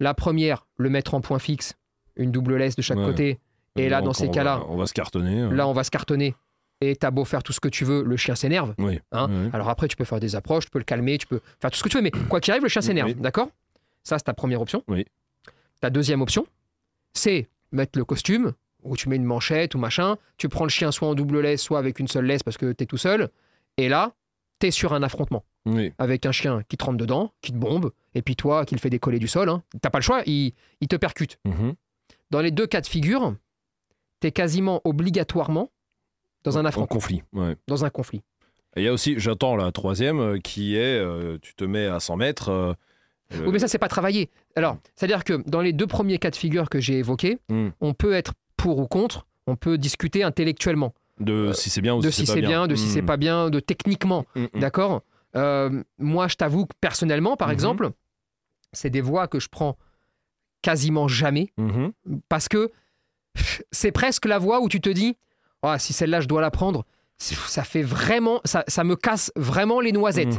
La 0.00 0.14
première, 0.14 0.66
le 0.78 0.88
mettre 0.90 1.14
en 1.14 1.20
point 1.20 1.38
fixe, 1.38 1.74
une 2.16 2.30
double 2.32 2.56
laisse 2.56 2.76
de 2.76 2.82
chaque 2.82 2.98
Ouais. 2.98 3.04
côté. 3.06 3.38
Et 3.76 3.88
là, 3.88 4.02
dans 4.02 4.12
ces 4.12 4.28
cas-là, 4.30 4.62
on 4.68 4.76
va 4.76 4.86
se 4.86 4.92
cartonner. 4.92 5.48
là, 5.50 5.66
on 5.66 5.72
va 5.72 5.84
se 5.84 5.90
cartonner. 5.90 6.34
Et 6.80 6.96
t'as 6.96 7.10
beau 7.12 7.24
faire 7.24 7.42
tout 7.44 7.52
ce 7.52 7.60
que 7.60 7.68
tu 7.68 7.84
veux, 7.84 8.02
le 8.02 8.16
chien 8.16 8.34
s'énerve. 8.34 8.74
Oui. 8.78 8.98
hein. 9.12 9.28
Alors 9.52 9.68
après, 9.68 9.86
tu 9.88 9.96
peux 9.96 10.04
faire 10.04 10.18
des 10.20 10.34
approches, 10.34 10.64
tu 10.64 10.70
peux 10.70 10.78
le 10.80 10.84
calmer, 10.84 11.16
tu 11.16 11.26
peux 11.26 11.40
faire 11.60 11.70
tout 11.70 11.78
ce 11.78 11.82
que 11.84 11.88
tu 11.88 11.96
veux, 11.96 12.02
mais 12.02 12.10
quoi 12.10 12.40
qu'il 12.40 12.50
arrive, 12.50 12.64
le 12.64 12.68
chien 12.68 12.82
s'énerve, 12.82 13.08
Oui. 13.08 13.14
d'accord? 13.14 13.48
Ça, 14.02 14.18
c'est 14.18 14.24
ta 14.24 14.34
première 14.34 14.60
option. 14.60 14.82
Oui. 14.88 15.04
Ta 15.80 15.90
deuxième 15.90 16.20
option, 16.22 16.46
c'est 17.14 17.48
mettre 17.70 17.98
le 17.98 18.04
costume, 18.04 18.52
où 18.82 18.96
tu 18.96 19.08
mets 19.08 19.16
une 19.16 19.24
manchette 19.24 19.74
ou 19.76 19.78
machin, 19.78 20.16
tu 20.38 20.48
prends 20.48 20.64
le 20.64 20.70
chien 20.70 20.90
soit 20.90 21.06
en 21.08 21.14
double 21.14 21.40
laisse, 21.40 21.62
soit 21.62 21.78
avec 21.78 22.00
une 22.00 22.08
seule 22.08 22.24
laisse 22.26 22.42
parce 22.42 22.56
que 22.58 22.72
t'es 22.72 22.86
tout 22.86 22.96
seul, 22.96 23.28
et 23.76 23.88
là, 23.88 24.12
t'es 24.62 24.70
sur 24.70 24.92
un 24.92 25.02
affrontement 25.02 25.44
Oui. 25.66 25.92
avec 25.98 26.24
un 26.24 26.30
chien 26.32 26.62
qui 26.68 26.76
te 26.76 26.84
rentre 26.84 26.98
dedans, 26.98 27.32
qui 27.40 27.50
te 27.52 27.56
bombe, 27.56 27.90
et 28.14 28.22
puis 28.22 28.36
toi 28.36 28.64
qui 28.64 28.76
le 28.76 28.80
fait 28.80 28.90
décoller 28.90 29.18
du 29.18 29.26
sol. 29.26 29.48
Hein. 29.48 29.62
T'as 29.80 29.90
pas 29.90 29.98
le 29.98 30.04
choix, 30.04 30.22
il, 30.26 30.52
il 30.80 30.86
te 30.88 30.94
percute. 30.96 31.38
Mhm. 31.44 31.74
Dans 32.30 32.40
les 32.40 32.52
deux 32.52 32.66
cas 32.68 32.80
de 32.80 32.86
figure, 32.86 33.34
t'es 34.20 34.30
quasiment 34.30 34.80
obligatoirement 34.84 35.70
dans 36.44 36.58
un 36.58 36.62
En 36.62 36.66
affrontement, 36.66 36.94
conflit. 36.96 37.22
Ouais. 37.32 37.56
dans 37.66 37.84
un 37.84 37.90
conflit. 37.90 38.22
Il 38.76 38.84
y 38.84 38.88
a 38.88 38.92
aussi, 38.92 39.14
j'attends 39.18 39.56
la 39.56 39.70
troisième, 39.72 40.20
euh, 40.20 40.38
qui 40.38 40.76
est 40.76 40.96
euh, 40.98 41.38
tu 41.42 41.54
te 41.54 41.64
mets 41.64 41.86
à 41.86 41.98
100 42.00 42.16
mètres. 42.16 42.48
euh, 42.50 42.72
Oui, 43.44 43.50
mais 43.52 43.58
ça, 43.58 43.66
c'est 43.68 43.78
pas 43.78 43.88
travaillé. 43.88 44.30
Alors, 44.56 44.76
c'est-à-dire 44.94 45.24
que 45.24 45.42
dans 45.50 45.60
les 45.60 45.72
deux 45.72 45.86
premiers 45.88 46.18
cas 46.18 46.30
de 46.30 46.36
figure 46.36 46.70
que 46.70 46.78
j'ai 46.80 46.98
évoqués, 46.98 47.38
Hmm. 47.50 47.70
on 47.80 47.94
peut 47.94 48.12
être 48.14 48.32
pour 48.56 48.78
ou 48.78 48.86
contre, 48.86 49.26
on 49.48 49.56
peut 49.56 49.76
discuter 49.76 50.22
intellectuellement 50.22 50.94
de 51.20 51.52
si 51.52 51.70
c'est 51.70 51.80
bien 51.80 51.94
ou 51.94 52.00
de 52.00 52.10
si 52.10 52.26
c'est 52.26 52.40
bien, 52.40 52.66
de 52.66 52.74
si 52.74 52.88
c'est 52.88 53.02
Mm. 53.02 53.06
pas 53.06 53.16
bien, 53.16 53.50
de 53.50 53.60
techniquement, 53.60 54.24
Mm, 54.34 54.44
mm. 54.54 54.60
d'accord? 54.60 55.02
Euh, 55.36 55.82
Moi, 55.98 56.28
je 56.28 56.34
t'avoue 56.36 56.66
que 56.66 56.72
personnellement, 56.80 57.36
par 57.36 57.50
exemple, 57.50 57.90
c'est 58.72 58.90
des 58.90 59.00
voies 59.00 59.28
que 59.28 59.40
je 59.40 59.48
prends 59.48 59.76
quasiment 60.62 61.08
jamais 61.08 61.52
parce 62.28 62.48
que 62.48 62.70
c'est 63.72 63.92
presque 63.92 64.26
la 64.26 64.38
voie 64.38 64.60
où 64.60 64.68
tu 64.68 64.80
te 64.80 64.90
dis, 64.90 65.16
Ah, 65.62 65.78
si 65.78 65.92
celle-là, 65.92 66.20
je 66.20 66.28
dois 66.28 66.40
la 66.40 66.50
prendre, 66.50 66.84
ça 67.18 67.62
fait 67.64 67.82
vraiment, 67.82 68.40
ça, 68.44 68.64
ça 68.66 68.82
me 68.84 68.96
casse 68.96 69.30
vraiment 69.36 69.80
les 69.80 69.92
noisettes. 69.92 70.38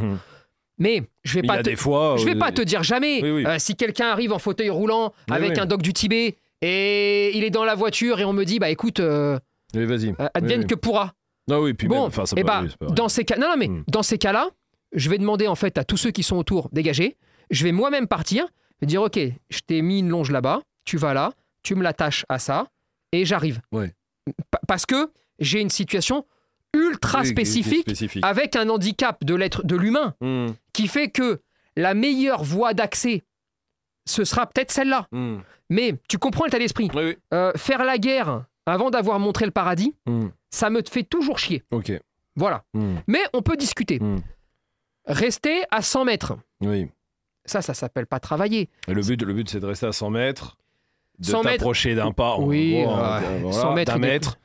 Mais 0.79 1.03
je 1.23 1.35
vais 1.35 1.43
pas 1.47 1.57
te, 1.59 1.69
des 1.69 1.75
fois. 1.75 2.15
je 2.17 2.25
vais 2.25 2.35
euh, 2.35 2.39
pas 2.39 2.51
te 2.51 2.61
dire 2.61 2.83
jamais. 2.83 3.21
Oui, 3.23 3.31
oui. 3.31 3.45
euh, 3.45 3.57
si 3.59 3.75
quelqu'un 3.75 4.07
arrive 4.07 4.33
en 4.33 4.39
fauteuil 4.39 4.69
roulant 4.71 5.13
Oui, 5.29 5.35
avec 5.35 5.57
un 5.59 5.65
doc 5.67 5.81
du 5.83 5.93
Tibet 5.93 6.35
et 6.61 7.37
il 7.37 7.43
est 7.43 7.51
dans 7.51 7.63
la 7.63 7.75
voiture 7.75 8.19
et 8.19 8.25
on 8.25 8.33
me 8.33 8.43
dit 8.43 8.57
bah 8.59 8.69
écoute, 8.71 8.99
euh, 8.99 9.39
Oui, 9.75 9.85
vas-y. 9.85 10.09
euh, 10.19 10.27
advienne 10.33 10.59
Oui, 10.59 10.65
oui. 10.65 10.67
que 10.67 10.75
pourra. 10.75 11.13
Ah 11.51 11.59
oui, 11.59 11.73
puis 11.73 11.87
Bon, 11.87 12.05
enfin, 12.05 12.25
ça 12.25 12.35
bah, 12.35 12.63
pas 12.79 12.85
dans 12.87 13.09
ces 13.09 13.25
cas, 13.25 13.37
non, 13.37 13.47
non, 13.49 13.55
mais 13.57 13.69
dans 13.87 14.03
ces 14.03 14.17
cas-là, 14.17 14.49
je 14.93 15.09
vais 15.09 15.17
demander 15.17 15.47
en 15.47 15.55
fait 15.55 15.77
à 15.77 15.83
tous 15.83 15.97
ceux 15.97 16.11
qui 16.11 16.23
sont 16.23 16.37
autour 16.37 16.69
dégager. 16.71 17.17
Je 17.49 17.63
vais 17.65 17.71
moi-même 17.73 18.07
partir 18.07 18.45
et 18.81 18.85
dire 18.85 19.01
ok, 19.01 19.19
je 19.49 19.59
t'ai 19.59 19.81
mis 19.81 19.99
une 19.99 20.09
longe 20.09 20.31
là-bas, 20.31 20.61
tu 20.85 20.97
vas 20.97 21.13
là, 21.13 21.33
tu 21.63 21.75
me 21.75 21.83
l'attaches 21.83 22.25
à 22.29 22.39
ça 22.39 22.67
et 23.11 23.25
j'arrive. 23.25 23.59
Ouais. 23.71 23.93
Parce 24.67 24.85
que 24.85 25.11
j'ai 25.39 25.59
une 25.59 25.69
situation 25.69 26.25
ultra 26.73 27.23
spécifique 27.25 27.81
spécifique. 27.83 28.23
avec 28.25 28.55
un 28.55 28.69
handicap 28.69 29.23
de 29.23 29.35
l'être 29.35 29.65
de 29.65 29.75
l'humain 29.75 30.15
Mhm. 30.21 30.53
qui 30.73 30.87
fait 30.87 31.09
que 31.09 31.41
la 31.75 31.93
meilleure 31.93 32.43
voie 32.43 32.73
d'accès, 32.73 33.23
ce 34.05 34.23
sera 34.23 34.45
peut-être 34.47 34.71
celle-là. 34.71 35.07
Mhm. 35.11 35.41
Mais 35.69 35.95
tu 36.07 36.17
comprends 36.17 36.45
l'état 36.45 36.59
d'esprit. 36.59 36.89
Oui, 36.93 37.03
oui. 37.03 37.17
Euh, 37.33 37.51
faire 37.55 37.83
la 37.83 37.97
guerre 37.97 38.45
avant 38.65 38.89
d'avoir 38.89 39.19
montré 39.19 39.45
le 39.45 39.51
paradis, 39.51 39.93
Mhm. 40.07 40.31
ça 40.49 40.69
me 40.69 40.81
fait 40.89 41.03
toujours 41.03 41.39
chier. 41.39 41.63
Ok. 41.71 41.91
Voilà. 42.35 42.63
Mhm. 42.73 43.01
Mais 43.07 43.19
on 43.33 43.41
peut 43.41 43.57
discuter. 43.57 43.99
Mm. 43.99 44.17
Rester 45.05 45.63
à 45.69 45.81
100 45.81 46.05
mètres, 46.05 46.33
Oui. 46.61 46.87
ça, 47.45 47.61
ça 47.61 47.73
s'appelle 47.73 48.07
pas 48.07 48.19
travailler. 48.19 48.69
Et 48.87 48.93
le 48.93 49.01
but, 49.01 49.21
le 49.21 49.33
but 49.33 49.49
c'est 49.49 49.59
de 49.59 49.65
rester 49.65 49.85
à 49.87 49.91
100 49.91 50.09
mètres, 50.09 50.57
de 51.19 51.25
100 51.25 51.43
mètres. 51.43 51.57
t'approcher 51.57 51.93
d'un 51.95 52.11
pas, 52.11 52.37
Oui, 52.37 52.71
gros, 52.83 52.93
ouais. 52.95 52.99
hein, 53.01 53.21
100 53.43 53.49
voilà, 53.51 53.75
mètres, 53.75 53.91
d'un 53.93 53.99
mètre. 53.99 54.37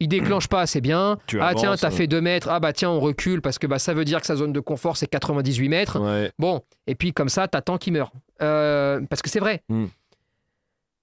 Il 0.00 0.08
déclenche 0.08 0.48
pas, 0.48 0.66
c'est 0.66 0.80
bien. 0.80 1.16
Tu 1.28 1.40
ah 1.40 1.54
tiens, 1.54 1.76
t'as 1.76 1.86
euh. 1.86 1.90
fait 1.92 2.08
2 2.08 2.20
mètres. 2.20 2.48
Ah 2.50 2.58
bah 2.58 2.72
tiens, 2.72 2.90
on 2.90 2.98
recule 2.98 3.40
parce 3.40 3.60
que 3.60 3.68
bah, 3.68 3.78
ça 3.78 3.94
veut 3.94 4.04
dire 4.04 4.20
que 4.20 4.26
sa 4.26 4.34
zone 4.34 4.52
de 4.52 4.58
confort, 4.58 4.96
c'est 4.96 5.06
98 5.06 5.68
mètres. 5.68 6.00
Ouais. 6.00 6.32
Bon, 6.40 6.62
et 6.88 6.96
puis 6.96 7.12
comme 7.12 7.28
ça, 7.28 7.46
t'attends 7.46 7.78
qu'il 7.78 7.92
meurt. 7.92 8.12
Euh, 8.42 9.00
parce 9.08 9.22
que 9.22 9.30
c'est 9.30 9.38
vrai. 9.38 9.62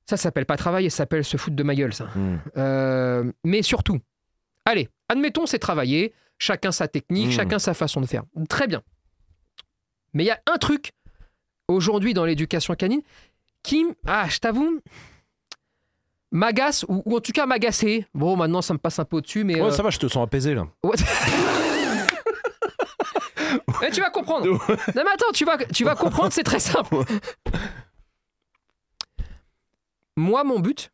Ça 0.09 0.17
s'appelle 0.17 0.45
pas 0.45 0.57
travailler, 0.57 0.89
ça 0.89 0.97
s'appelle 0.97 1.23
se 1.23 1.37
foutre 1.37 1.55
de 1.55 1.63
ma 1.63 1.75
gueule, 1.75 1.93
ça. 1.93 2.07
Mhm. 2.15 2.39
Euh, 2.57 3.31
mais 3.43 3.61
surtout, 3.61 3.99
allez, 4.65 4.89
admettons, 5.09 5.45
c'est 5.45 5.59
travailler, 5.59 6.13
chacun 6.37 6.71
sa 6.71 6.87
technique, 6.87 7.27
Mm. 7.27 7.31
chacun 7.31 7.59
sa 7.59 7.73
façon 7.73 8.01
de 8.01 8.05
faire. 8.07 8.23
Très 8.49 8.67
bien. 8.67 8.81
Mais 10.13 10.23
il 10.23 10.27
y 10.27 10.31
a 10.31 10.39
un 10.51 10.57
truc 10.57 10.91
aujourd'hui 11.67 12.13
dans 12.13 12.25
l'éducation 12.25 12.73
canine 12.75 13.01
qui, 13.63 13.85
ah, 14.07 14.27
je 14.27 14.39
t'avoue, 14.39 14.81
m'agace, 16.31 16.83
ou, 16.89 17.01
ou 17.05 17.15
en 17.17 17.19
tout 17.21 17.31
cas 17.31 17.45
m'agacer. 17.45 18.05
Bon, 18.13 18.35
maintenant, 18.35 18.61
ça 18.61 18.73
me 18.73 18.79
passe 18.79 18.99
un 18.99 19.05
peu 19.05 19.17
au-dessus, 19.17 19.43
mais. 19.43 19.55
Ouais, 19.55 19.67
euh, 19.67 19.71
ça 19.71 19.83
va, 19.83 19.89
je 19.91 19.99
te 19.99 20.07
sens 20.07 20.23
apaisé 20.23 20.53
là. 20.55 20.67
eh, 23.83 23.91
tu 23.91 24.01
vas 24.01 24.09
comprendre. 24.09 24.45
non, 24.49 24.57
mais 24.67 25.11
attends, 25.13 25.31
tu 25.33 25.45
vas, 25.45 25.57
tu 25.57 25.83
vas 25.83 25.95
comprendre, 25.95 26.31
c'est 26.33 26.43
très 26.43 26.59
simple. 26.59 26.95
Moi, 30.21 30.43
mon 30.43 30.59
but, 30.59 30.91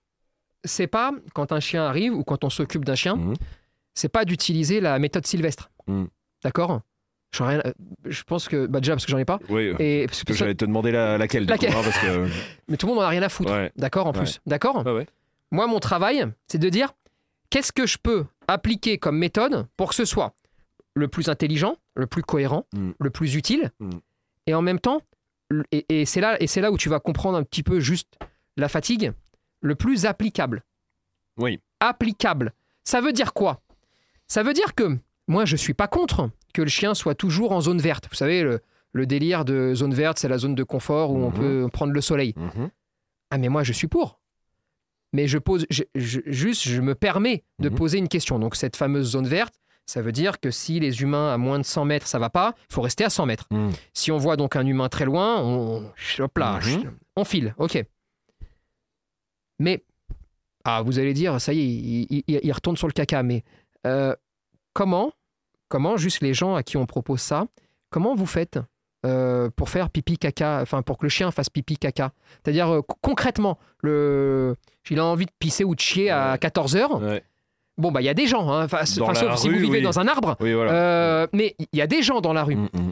c'est 0.64 0.88
pas 0.88 1.12
quand 1.34 1.52
un 1.52 1.60
chien 1.60 1.84
arrive 1.84 2.14
ou 2.14 2.24
quand 2.24 2.44
on 2.44 2.50
s'occupe 2.50 2.86
d'un 2.86 2.96
chien, 2.96 3.16
Mhm. 3.18 3.34
c'est 3.94 4.10
pas 4.10 4.24
d'utiliser 4.26 4.80
la 4.80 4.98
méthode 5.00 5.26
sylvestre. 5.28 5.70
Mhm. 5.88 6.08
D'accord? 6.44 6.82
Rien- 7.40 7.62
euh, 7.66 7.74
Je 8.06 8.24
pense 8.24 8.48
que. 8.48 8.66
Bah, 8.68 8.80
déjà, 8.80 8.94
parce 8.94 9.06
que 9.06 9.12
j'en 9.12 9.18
ai 9.18 9.26
pas. 9.26 9.40
Oui. 9.50 9.74
Et, 9.80 10.06
parce 10.08 10.24
que- 10.24 10.34
j'allais 10.34 10.56
te 10.56 10.64
demander 10.66 10.92
la- 10.92 11.18
laquelle. 11.18 11.46
Laquelle 11.46 11.74
coup, 11.74 11.78
hein, 11.80 11.84
parce 11.84 12.00
que... 12.00 12.08
mais 12.70 12.78
tout 12.78 12.88
le 12.88 12.94
monde 12.94 13.02
en 13.04 13.06
a 13.06 13.10
rien 13.10 13.22
à 13.22 13.30
foutre. 13.30 13.52
ouais. 13.52 13.72
D'accord, 13.76 14.08
en 14.08 14.12
Ouais. 14.12 14.20
plus. 14.20 14.40
D'accord? 14.46 14.84
Ouais, 14.86 14.92
ouais. 14.94 15.08
Moi, 15.52 15.68
mon 15.68 15.80
travail, 15.80 16.26
c'est 16.48 16.58
de 16.58 16.70
dire 16.70 16.94
qu'est-ce 17.50 17.72
que 17.74 17.86
je 17.86 17.98
peux 18.02 18.26
appliquer 18.48 18.98
comme 18.98 19.18
méthode 19.18 19.68
pour 19.76 19.90
que 19.90 19.96
ce 19.96 20.06
soit 20.06 20.34
le 20.96 21.08
plus 21.10 21.28
intelligent, 21.30 21.76
le 21.96 22.08
plus 22.08 22.24
cohérent, 22.24 22.66
Mm. 22.74 22.92
le 23.00 23.10
plus 23.10 23.36
utile, 23.36 23.72
et 24.48 24.54
en 24.56 24.62
même 24.62 24.80
temps, 24.80 25.02
et 25.72 26.06
c'est 26.06 26.22
là, 26.22 26.42
et 26.42 26.48
c'est 26.48 26.62
là 26.62 26.72
où 26.72 26.78
tu 26.78 26.90
vas 26.90 27.00
comprendre 27.00 27.38
un 27.38 27.44
petit 27.44 27.62
peu 27.64 27.80
juste 27.80 28.18
la 28.58 28.68
fatigue, 28.70 29.14
le 29.62 29.76
plus 29.76 30.06
applicable. 30.06 30.64
Oui. 31.38 31.60
Applicable. 31.80 32.54
Ça 32.84 33.02
veut 33.02 33.14
dire 33.14 33.34
quoi? 33.34 33.62
Ça 34.28 34.44
veut 34.44 34.54
dire 34.54 34.74
que 34.76 34.98
moi, 35.28 35.46
je 35.46 35.56
suis 35.56 35.74
pas 35.74 35.88
contre 35.88 36.30
que 36.54 36.62
le 36.62 36.68
chien 36.70 36.94
soit 36.94 37.16
toujours 37.16 37.52
en 37.52 37.62
zone 37.62 37.80
verte. 37.80 38.08
Vous 38.10 38.16
savez, 38.16 38.42
le, 38.44 38.62
le 38.94 39.06
délire 39.06 39.46
de 39.46 39.74
zone 39.76 39.94
verte, 39.94 40.18
c'est 40.20 40.28
la 40.28 40.38
zone 40.38 40.56
de 40.56 40.64
confort 40.64 41.12
où 41.12 41.18
on 41.18 41.30
Mhm. 41.30 41.36
peut 41.36 41.70
prendre 41.72 41.94
le 41.94 42.02
soleil. 42.02 42.34
Mhm. 42.36 42.70
Ah 43.30 43.38
mais 43.38 43.50
moi 43.50 43.64
je 43.64 43.74
suis 43.74 43.88
pour. 43.88 44.20
Mais 45.14 45.28
je 45.28 45.38
pose 45.38 45.66
je- 45.70 45.84
je- 45.96 46.22
juste 46.26 46.64
je 46.64 46.82
me 46.82 46.96
permets 46.96 47.44
de 47.60 47.70
Mhm. 47.70 47.76
poser 47.76 47.98
une 47.98 48.08
question. 48.08 48.40
Donc 48.40 48.56
cette 48.56 48.76
fameuse 48.76 49.12
zone 49.12 49.28
verte, 49.28 49.54
ça 49.86 50.02
veut 50.02 50.12
dire 50.14 50.40
que 50.40 50.50
si 50.52 50.80
les 50.80 51.02
humains 51.02 51.34
à 51.34 51.38
moins 51.38 51.60
de 51.60 51.64
100 51.66 51.86
mètres 51.86 52.08
ça 52.08 52.20
va 52.20 52.30
pas, 52.30 52.56
il 52.70 52.74
faut 52.74 52.82
rester 52.82 53.04
à 53.04 53.10
100 53.10 53.26
mètres. 53.26 53.48
Si 53.94 54.12
on 54.12 54.18
voit 54.18 54.36
donc 54.38 54.56
un 54.56 54.66
humain 54.66 54.88
très 54.90 55.06
loin, 55.06 55.42
on 55.42 55.92
hop 56.20 56.38
là, 56.38 56.60
on 57.16 57.24
file, 57.26 57.54
ok. 57.58 57.84
Mais 59.60 59.84
ah 60.64 60.82
vous 60.82 61.00
allez 61.00 61.14
dire 61.14 61.40
ça 61.42 61.54
y 61.54 61.60
est, 61.60 61.66
il, 61.66 62.24
il- 62.28 62.40
il 62.44 62.52
retourne 62.52 62.78
sur 62.78 62.88
le 62.88 62.94
caca. 62.94 63.24
Mais 63.24 63.44
euh, 63.86 64.16
comment 64.74 65.12
comment 65.70 65.98
juste 65.98 66.22
les 66.22 66.34
gens 66.34 66.56
à 66.56 66.64
qui 66.64 66.78
on 66.78 66.86
propose 66.86 67.22
ça, 67.22 67.46
comment 67.90 68.16
vous 68.16 68.26
faites 68.26 68.60
euh, 69.06 69.50
pour 69.56 69.70
faire 69.70 69.90
pipi 69.90 70.18
caca, 70.18 70.60
enfin 70.62 70.82
pour 70.82 70.98
que 70.98 71.06
le 71.06 71.10
chien 71.10 71.32
fasse 71.32 71.50
pipi 71.50 71.78
caca? 71.78 72.12
C'est-à-dire 72.44 72.70
euh, 72.74 72.82
co- 72.82 72.98
concrètement, 73.02 73.58
le, 73.82 74.56
il 74.90 75.00
a 75.00 75.06
envie 75.06 75.26
de 75.26 75.32
pisser 75.40 75.64
ou 75.64 75.76
de 75.76 75.80
chier 75.80 76.10
à 76.10 76.32
Ouais. 76.34 76.38
14 76.40 76.76
heures? 76.76 77.02
Ouais. 77.02 77.24
Bon 77.78 77.92
bah 77.92 78.02
il 78.02 78.06
y 78.06 78.10
a 78.10 78.14
des 78.16 78.26
gens, 78.28 78.50
hein, 78.52 78.68
sauf 78.86 79.14
si 79.38 79.50
vous 79.50 79.56
vivez 79.60 79.78
oui. 79.78 79.82
dans 79.84 80.00
un 80.00 80.08
arbre. 80.08 80.36
Oui, 80.40 80.54
voilà. 80.54 80.72
Euh, 80.74 81.28
mais 81.34 81.56
il 81.60 81.78
y 81.78 81.82
a 81.82 81.88
des 81.88 82.02
gens 82.02 82.22
dans 82.22 82.34
la 82.34 82.44
rue. 82.44 82.56
Mhm, 82.56 82.70
mhm. 82.74 82.92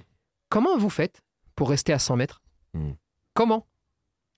Comment 0.50 0.78
vous 0.78 0.92
faites 0.92 1.22
pour 1.56 1.70
rester 1.70 1.92
à 1.92 1.98
100 2.00 2.18
mètres? 2.18 2.42
Mm. 2.76 2.92
Comment? 3.34 3.66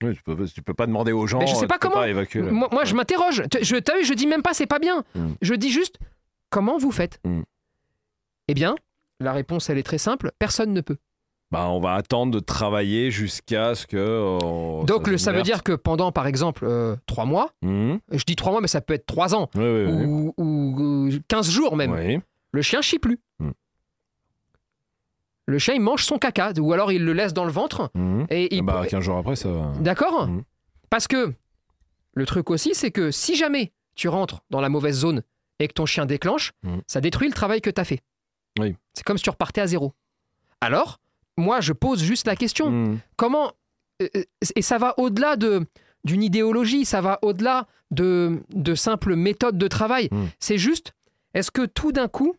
Oui, 0.02 0.14
tu, 0.14 0.22
peux, 0.22 0.46
tu 0.46 0.62
peux 0.62 0.74
pas 0.74 0.86
demander 0.86 1.12
aux 1.12 1.26
gens. 1.26 1.38
Mais 1.40 1.46
je 1.46 1.54
sais 1.54 1.62
tu 1.62 1.66
pas 1.66 1.78
comment. 1.78 2.04
évacuer 2.04 2.42
Moi, 2.42 2.84
je 2.84 2.94
m'interroge. 2.94 3.42
Je, 3.62 3.76
t'as 3.76 3.96
vu, 3.98 4.04
je 4.04 4.14
dis 4.14 4.26
même 4.26 4.42
pas 4.42 4.54
c'est 4.54 4.66
pas 4.66 4.78
bien. 4.78 5.02
Mm. 5.14 5.30
Je 5.42 5.54
dis 5.54 5.70
juste 5.70 5.98
comment 6.50 6.78
vous 6.78 6.92
faites? 6.92 7.18
Mm. 7.24 7.40
Eh 8.48 8.54
bien, 8.54 8.76
la 9.20 9.32
réponse 9.32 9.68
elle 9.70 9.78
est 9.78 9.82
très 9.82 9.98
simple. 9.98 10.30
Personne 10.38 10.72
ne 10.72 10.80
peut. 10.80 10.96
Bah, 11.50 11.66
on 11.70 11.80
va 11.80 11.94
attendre 11.94 12.30
de 12.32 12.40
travailler 12.40 13.10
jusqu'à 13.10 13.74
ce 13.74 13.86
que. 13.86 13.96
euh, 13.96 14.84
Donc 14.84 15.08
le, 15.08 15.16
ça 15.16 15.32
veut 15.32 15.42
dire 15.42 15.62
que 15.62 15.72
pendant 15.72 16.12
par 16.12 16.26
exemple 16.26 16.64
euh, 16.66 16.94
trois 17.06 17.24
mois, 17.24 17.50
Mhm. 17.62 18.00
je 18.12 18.22
dis 18.24 18.36
trois 18.36 18.52
mois 18.52 18.60
mais 18.60 18.68
ça 18.68 18.80
peut 18.82 18.92
être 18.94 19.06
trois 19.06 19.34
ans 19.34 19.48
Oui, 19.54 19.62
oui, 19.64 19.84
oui. 19.88 20.04
ou, 20.04 20.34
ou, 20.36 21.08
euh, 21.08 21.18
15 21.28 21.50
jours 21.50 21.74
même. 21.76 22.20
Le 22.52 22.62
chien 22.62 22.82
chie 22.82 22.98
plus. 22.98 23.18
Mm. 23.40 23.50
Le 25.48 25.58
chien, 25.58 25.72
il 25.74 25.80
mange 25.80 26.04
son 26.04 26.18
caca, 26.18 26.52
ou 26.60 26.72
alors 26.74 26.92
il 26.92 27.04
le 27.04 27.12
laisse 27.14 27.32
dans 27.32 27.44
le 27.46 27.50
ventre. 27.50 27.90
Mhm. 27.94 28.26
Et 28.30 28.54
il... 28.54 28.62
Bah, 28.62 28.84
15 28.86 29.02
jours 29.02 29.16
après, 29.16 29.34
ça 29.34 29.50
va. 29.50 29.72
D'accord 29.80 30.28
Mm. 30.28 30.42
Parce 30.90 31.08
que 31.08 31.32
le 32.14 32.26
truc 32.26 32.50
aussi, 32.50 32.74
c'est 32.74 32.90
que 32.90 33.10
si 33.10 33.34
jamais 33.34 33.72
tu 33.94 34.08
rentres 34.08 34.40
dans 34.50 34.60
la 34.60 34.68
mauvaise 34.68 34.96
zone 34.98 35.22
et 35.58 35.66
que 35.68 35.72
ton 35.72 35.86
chien 35.86 36.04
déclenche, 36.06 36.52
Mm. 36.62 36.78
ça 36.86 37.00
détruit 37.00 37.28
le 37.28 37.34
travail 37.34 37.60
que 37.62 37.70
tu 37.70 37.80
as 37.80 37.84
fait. 37.84 38.00
Oui. 38.58 38.76
C'est 38.94 39.04
comme 39.04 39.16
si 39.18 39.24
tu 39.24 39.30
repartais 39.30 39.60
à 39.62 39.66
zéro. 39.66 39.94
Alors, 40.60 40.98
moi, 41.36 41.60
je 41.60 41.72
pose 41.72 42.02
juste 42.02 42.26
la 42.26 42.36
question 42.36 42.70
Mhm. 42.70 42.98
comment 43.16 43.52
euh, 44.02 44.08
euh, 44.16 44.22
et 44.54 44.62
ça 44.62 44.76
va 44.78 44.94
au-delà 44.98 45.36
de 45.36 45.64
d'une 46.04 46.22
idéologie, 46.22 46.84
ça 46.84 47.00
va 47.00 47.18
au-delà 47.22 47.66
de, 47.90 48.40
de 48.54 48.74
simples 48.76 49.16
méthodes 49.16 49.58
de 49.58 49.66
travail. 49.68 50.08
C'est 50.38 50.56
juste, 50.58 50.92
est-ce 51.34 51.50
que 51.50 51.66
tout 51.66 51.90
d'un 51.90 52.06
coup, 52.06 52.34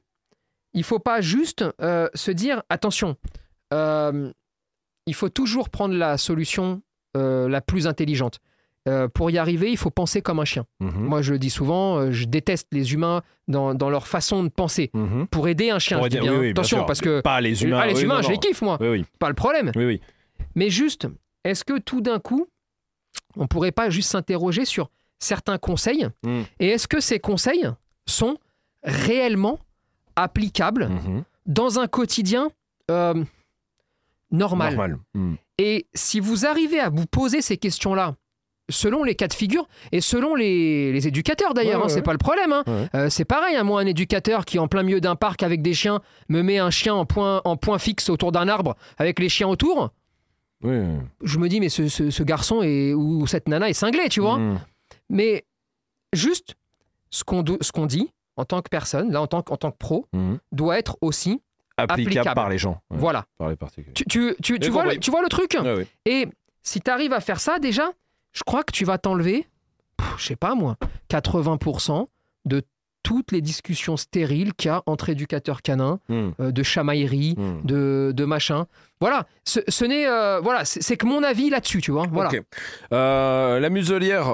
il 0.73 0.83
faut 0.83 0.99
pas 0.99 1.21
juste 1.21 1.63
euh, 1.81 2.07
se 2.13 2.31
dire, 2.31 2.63
attention, 2.69 3.15
euh, 3.73 4.31
il 5.05 5.13
faut 5.13 5.29
toujours 5.29 5.69
prendre 5.69 5.95
la 5.95 6.17
solution 6.17 6.81
euh, 7.17 7.47
la 7.49 7.61
plus 7.61 7.87
intelligente. 7.87 8.39
Pour 9.13 9.29
y 9.29 9.37
arriver, 9.37 9.69
il 9.69 9.77
faut 9.77 9.91
penser 9.91 10.23
comme 10.23 10.39
un 10.39 10.45
chien. 10.45 10.65
Mhm. 10.79 10.91
Moi, 10.95 11.21
je 11.21 11.33
le 11.33 11.37
dis 11.37 11.51
souvent, 11.51 12.11
je 12.11 12.25
déteste 12.25 12.69
les 12.71 12.93
humains 12.93 13.21
dans, 13.47 13.75
dans 13.75 13.91
leur 13.91 14.07
façon 14.07 14.43
de 14.43 14.49
penser. 14.49 14.89
Mhm. 14.95 15.27
Pour 15.27 15.47
aider 15.47 15.69
un 15.69 15.77
chien, 15.77 15.97
Pour 15.97 16.05
je 16.05 16.09
dis 16.09 16.17
aider- 16.17 16.23
bien. 16.27 16.33
oui, 16.33 16.39
oui, 16.39 16.49
attention, 16.49 16.85
parce 16.85 16.99
que 16.99 17.21
Pas 17.21 17.39
les 17.39 17.61
humains. 17.63 17.81
ah, 17.83 17.85
les 17.85 17.93
oui, 17.93 18.01
humains, 18.03 18.15
non, 18.15 18.21
je 18.23 18.27
non. 18.29 18.31
les 18.33 18.39
kiffe, 18.39 18.63
moi. 18.63 18.79
Pas 19.19 19.27
le 19.27 19.35
problème. 19.35 19.71
Oui, 19.75 19.85
oui. 19.85 20.01
Mais 20.55 20.71
juste, 20.71 21.07
est-ce 21.43 21.63
que 21.63 21.77
tout 21.77 22.01
d'un 22.01 22.17
coup, 22.19 22.47
on 23.35 23.45
pourrait 23.45 23.71
pas 23.71 23.91
juste 23.91 24.09
s'interroger 24.09 24.65
sur 24.65 24.89
certains 25.19 25.59
conseils 25.59 26.07
Mm. 26.23 26.41
Et 26.59 26.69
est-ce 26.69 26.87
que 26.87 26.99
ces 26.99 27.19
conseils 27.19 27.69
sont 28.07 28.37
réellement 28.83 29.59
applicables 30.23 30.87
Mhm. 30.89 31.23
dans 31.45 31.79
un 31.79 31.87
quotidien 31.87 32.49
euh, 32.91 33.23
normal, 34.31 34.73
Normal. 34.75 34.97
Mhm. 35.13 35.37
Et 35.57 35.87
si 35.93 36.19
vous 36.19 36.45
arrivez 36.45 36.79
à 36.79 36.89
vous 36.89 37.05
poser 37.05 37.41
ces 37.41 37.57
questions-là, 37.57 38.15
selon 38.71 39.03
les 39.03 39.15
cas 39.15 39.27
de 39.27 39.33
figure 39.33 39.67
et 39.91 39.99
selon 40.01 40.35
les, 40.35 40.91
les 40.93 41.07
éducateurs 41.07 41.53
d'ailleurs, 41.53 41.77
Ouais, 41.79 41.83
hein, 41.83 41.83
ouais, 41.85 41.89
c'est 41.89 41.95
ouais. 41.97 42.01
pas 42.03 42.11
le 42.13 42.17
problème. 42.19 42.53
hein. 42.53 42.63
Euh, 42.95 43.09
c'est 43.09 43.25
pareil, 43.25 43.55
hein, 43.55 43.63
moi 43.63 43.81
un 43.81 43.85
éducateur 43.87 44.45
qui 44.45 44.59
en 44.59 44.67
plein 44.67 44.83
milieu 44.83 45.01
d'un 45.01 45.15
parc 45.15 45.41
avec 45.43 45.61
des 45.61 45.73
chiens 45.73 46.01
me 46.29 46.41
met 46.43 46.59
un 46.59 46.69
chien 46.69 46.93
en 46.93 47.05
point, 47.05 47.41
en 47.45 47.57
point 47.57 47.79
fixe 47.79 48.09
autour 48.09 48.31
d'un 48.31 48.47
arbre 48.47 48.75
avec 48.97 49.19
les 49.19 49.27
chiens 49.29 49.47
autour, 49.47 49.89
je 50.63 51.37
me 51.39 51.47
dis 51.47 51.59
mais 51.59 51.69
ce, 51.69 51.87
ce- 51.87 52.09
ce 52.11 52.23
garçon 52.23 52.61
est, 52.61 52.93
ou 52.93 53.25
cette 53.27 53.47
nana 53.47 53.69
est 53.69 53.73
cinglée, 53.73 54.09
tu 54.09 54.19
vois. 54.21 54.37
Mhm. 54.37 54.59
Mais 55.09 55.45
juste 56.13 56.55
ce 57.09 57.23
qu'on 57.23 57.41
do- 57.41 57.57
ce 57.61 57.71
qu'on 57.71 57.85
dit 57.87 58.11
en 58.39 58.45
tant 58.45 58.61
que 58.61 58.69
personne, 58.69 59.11
là 59.11 59.21
en 59.21 59.27
tant 59.27 59.41
que, 59.41 59.51
en 59.51 59.57
tant 59.57 59.71
que 59.71 59.77
pro, 59.77 60.07
Mhm. 60.13 60.39
doit 60.51 60.79
être 60.79 60.97
aussi. 61.01 61.41
Applicable, 61.77 62.09
Applicable. 62.11 62.35
par 62.35 62.49
les 62.49 62.57
gens. 62.57 62.81
Ouais, 62.89 62.97
Voilà. 62.97 63.25
Par 63.37 63.49
les 63.49 63.55
particuliers. 63.55 63.93
Tu, 63.93 64.03
tu, 64.05 64.35
tu, 64.41 64.69
vois, 64.69 64.85
le, 64.85 64.97
tu 64.97 65.11
vois 65.11 65.21
le 65.21 65.29
truc 65.29 65.55
Ouais, 65.61 65.75
ouais. 65.75 65.87
Et 66.05 66.27
si 66.61 66.81
tu 66.81 66.91
arrives 66.91 67.13
à 67.13 67.21
faire 67.21 67.39
ça, 67.39 67.57
déjà, 67.59 67.89
je 68.33 68.43
crois 68.43 68.63
que 68.63 68.71
tu 68.73 68.83
vas 68.85 68.97
t'enlever, 68.97 69.47
je 70.17 70.25
sais 70.25 70.35
pas 70.35 70.55
moi, 70.55 70.75
80% 71.09 72.07
de 72.45 72.61
toutes 73.03 73.31
les 73.31 73.41
discussions 73.41 73.97
stériles 73.97 74.53
qu'il 74.53 74.69
y 74.69 74.71
a 74.71 74.83
entre 74.85 75.09
éducateurs 75.09 75.61
canins, 75.61 75.99
Hmm, 76.09 76.29
euh, 76.39 76.51
de 76.51 76.63
chamaillerie, 76.63 77.35
hmm. 77.37 77.65
de, 77.65 78.11
de 78.15 78.25
machin. 78.25 78.67
Voilà, 79.01 79.25
ce, 79.45 79.61
ce 79.69 79.85
n'est. 79.85 80.05
euh, 80.07 80.41
voilà, 80.41 80.65
c'est 80.65 80.97
que 80.97 81.05
mon 81.05 81.23
avis 81.23 81.49
là-dessus, 81.49 81.79
tu 81.81 81.91
vois. 81.91 82.05
Voilà. 82.11 82.29
Euh, 82.93 83.59
la 83.59 83.69
muselière, 83.69 84.27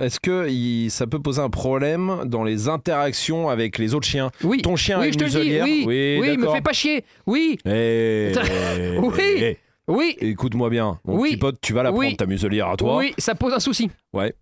est-ce 0.00 0.18
que 0.20 0.48
il- 0.48 0.90
ça 0.90 1.06
peut 1.06 1.20
poser 1.20 1.40
un 1.40 1.50
problème 1.50 2.22
dans 2.24 2.42
les 2.44 2.68
interactions 2.68 3.48
avec 3.48 3.78
les 3.78 3.94
autres 3.94 4.08
chiens? 4.08 4.30
Oui. 4.42 4.60
Ton 4.62 4.76
chien 4.76 5.00
oui, 5.00 5.12
je 5.12 5.18
te 5.18 5.24
le 5.24 5.30
dis, 5.30 5.36
muselière? 5.38 5.64
oui, 5.64 5.84
oui, 6.20 6.36
me 6.36 6.48
fais 6.48 6.60
pas 6.60 6.72
chier. 6.72 7.04
Oui, 7.26 7.58
Eh, 7.64 8.32
Oui. 8.98 9.56
oui, 9.88 10.16
Écoute-moi 10.20 10.68
bien, 10.70 10.98
mon 11.04 11.16
Oui. 11.20 11.30
petit 11.30 11.36
pote, 11.38 11.58
tu 11.62 11.72
vas 11.72 11.82
la 11.84 11.92
Oui. 11.92 12.06
prendre 12.06 12.16
ta 12.16 12.26
muselière 12.26 12.68
à 12.68 12.76
toi. 12.76 12.96
oui, 12.96 13.14
ça 13.18 13.34
pose 13.36 13.52
un 13.52 13.60
souci. 13.60 13.88
Ouais. 14.12 14.34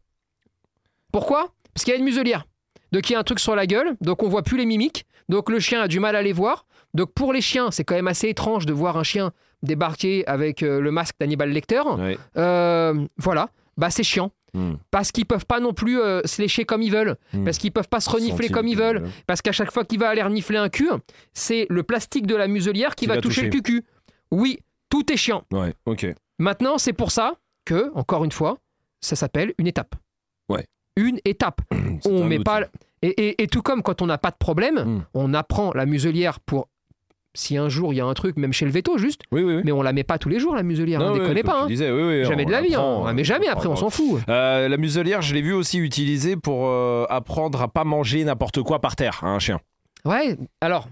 Pourquoi? 1.13 1.53
Parce 1.75 1.85
qu'il 1.85 1.93
y 1.93 1.97
a 1.97 1.99
une 1.99 2.05
muselière. 2.05 2.47
Donc 2.95 3.11
il 3.11 3.13
y 3.13 3.17
a 3.17 3.19
un 3.19 3.25
truc 3.25 3.41
sur 3.41 3.55
la 3.55 3.67
gueule, 3.67 3.97
donc 4.01 4.23
on 4.23 4.29
voit 4.29 4.43
plus 4.43 4.57
les 4.57 4.65
mimiques, 4.67 5.05
donc 5.29 5.51
le 5.51 5.59
chien 5.61 5.83
a 5.83 5.89
du 5.89 6.01
mal 6.01 6.17
à 6.17 6.23
les 6.23 6.33
voir. 6.33 6.65
Donc 6.95 7.13
pour 7.13 7.33
les 7.33 7.41
chiens, 7.43 7.71
c'est 7.71 7.85
quand 7.85 7.97
même 7.97 8.07
assez 8.09 8.29
étrange 8.29 8.65
de 8.67 8.73
voir 8.73 8.97
un 8.97 9.03
chien 9.03 9.33
débarquer 9.63 10.27
avec 10.27 10.63
euh, 10.63 10.81
le 10.81 10.91
masque 10.93 11.17
d'Hannibal 11.19 11.51
Lecter. 11.51 11.83
Ouais. 11.99 12.17
Euh, 12.37 13.05
voilà, 13.19 13.51
bah 13.77 13.91
c'est 13.91 14.03
chiant. 14.05 14.31
Hmm. 14.53 14.75
Parce 14.93 15.11
qu'ils 15.11 15.27
peuvent 15.27 15.47
pas 15.47 15.59
non 15.59 15.73
plus 15.75 15.99
euh, 15.99 16.21
se 16.25 16.41
lécher 16.41 16.65
comme 16.65 16.83
ils 16.83 16.93
veulent, 16.93 17.17
Hmm. 17.33 17.45
parce 17.45 17.59
qu'ils 17.59 17.73
peuvent 17.73 17.89
pas 17.89 17.99
se 17.99 18.09
renifler 18.09 18.49
comme 18.49 18.69
ils 18.69 18.77
veulent, 18.77 19.09
parce 19.27 19.43
qu'à 19.43 19.51
chaque 19.51 19.73
fois 19.73 19.85
qu'il 19.85 19.99
va 19.99 20.09
aller 20.11 20.23
renifler 20.23 20.59
un 20.59 20.69
cul, 20.69 20.89
c'est 21.33 21.67
le 21.71 21.83
plastique 21.83 22.27
de 22.29 22.37
la 22.37 22.47
muselière 22.47 22.95
qui, 22.95 23.07
Qui 23.07 23.09
va, 23.09 23.17
va 23.17 23.21
toucher, 23.21 23.51
toucher. 23.51 23.51
le 23.51 23.63
cucu. 23.81 23.85
Oui, 24.31 24.61
tout 24.91 25.11
est 25.13 25.17
chiant. 25.17 25.43
Ouais, 25.53 25.75
ok. 25.87 26.07
Maintenant, 26.39 26.79
c'est 26.79 26.93
pour 26.93 27.11
ça 27.11 27.35
que, 27.65 27.91
encore 27.97 28.23
une 28.25 28.31
fois, 28.31 28.59
ça 29.01 29.17
s'appelle 29.17 29.53
une 29.59 29.67
étape. 29.67 29.97
Ouais. 30.49 30.67
Une 30.97 31.19
étape. 31.25 31.61
On 32.07 32.25
met 32.25 32.37
outil. 32.37 32.45
pas. 32.45 32.61
Et, 33.03 33.09
et- 33.09 33.43
et 33.43 33.47
tout 33.49 33.63
comme 33.63 33.83
quand 33.83 34.01
on 34.03 34.07
n'a 34.07 34.17
pas 34.19 34.31
de 34.31 34.37
problème, 34.39 34.79
Hmm. 34.85 35.03
on 35.15 35.35
apprend 35.35 35.73
la 35.75 35.85
muselière 35.87 36.41
pour. 36.41 36.69
Si 37.37 37.57
un 37.57 37.69
jour 37.69 37.93
il 37.93 37.97
y 37.97 38.01
a 38.01 38.05
un 38.07 38.15
truc, 38.15 38.37
même 38.37 38.53
chez 38.53 38.65
le 38.65 38.71
veto, 38.71 38.97
juste, 38.97 39.23
Oui, 39.33 39.43
oui, 39.43 39.57
oui. 39.57 39.63
mais 39.65 39.73
on 39.73 39.83
la 39.83 39.93
met 39.93 40.05
pas 40.05 40.19
tous 40.19 40.29
les 40.29 40.39
jours, 40.39 40.55
la 40.55 40.63
muselière. 40.63 41.01
Non, 41.01 41.17
ne 41.17 41.27
comme 41.27 41.43
pas. 41.43 41.63
hein. 41.63 41.67
disais, 41.67 41.89
Jamais 42.25 42.45
on 42.45 42.47
de 42.47 42.53
la 42.53 42.61
vie. 42.63 42.75
hein. 42.77 42.79
apprend, 42.79 43.13
Mais 43.13 43.25
jamais, 43.25 43.49
après, 43.49 43.67
on 43.67 43.75
s'en 43.75 43.91
fout. 43.91 44.23
Euh, 44.29 44.69
la 44.69 44.77
muselière, 44.77 45.21
je 45.21 45.35
l'ai 45.35 45.43
vu 45.43 45.53
aussi 45.53 45.79
utilisée 45.79 46.37
pour 46.37 46.69
euh, 46.69 47.05
apprendre 47.11 47.61
à 47.61 47.67
pas 47.67 47.83
manger 47.83 48.23
n'importe 48.23 48.63
quoi 48.63 48.81
par 48.81 48.95
terre, 48.95 49.19
à 49.25 49.29
un 49.31 49.41
chien. 49.41 49.59
Ouais, 50.05 50.37
alors, 50.61 50.89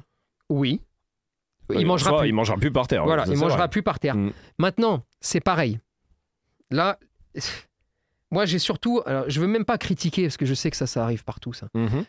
oui. 0.51 0.81
Il 1.71 1.77
Ouais, 1.77 1.85
mangera 1.85 2.11
soit 2.11 2.19
plus. 2.19 2.29
Il 2.31 2.35
mangera 2.35 2.57
plus 2.57 2.73
par 2.73 2.89
terre. 2.89 3.05
Voilà, 3.05 3.25
ça, 3.25 3.33
il 3.33 3.39
mangera 3.39 3.57
vrai. 3.59 3.69
plus 3.69 3.83
par 3.85 4.01
terre. 4.01 4.17
Mm. 4.17 4.33
Maintenant, 4.59 5.05
c'est 5.21 5.41
pareil. 5.41 5.79
Là, 6.73 6.99
moi 8.33 8.45
j'ai 8.47 8.59
surtout. 8.59 9.01
Alors, 9.07 9.25
je 9.29 9.41
veux 9.41 9.47
même 9.47 9.65
pas 9.65 9.79
critiquer 9.79 10.25
parce 10.25 10.37
que 10.37 10.47
je 10.47 10.55
sais 10.55 10.71
que 10.71 10.77
ça, 10.77 10.87
ça 10.89 11.05
arrive 11.05 11.23
partout, 11.23 11.53
ça. 11.53 11.69
Mhm, 11.75 12.05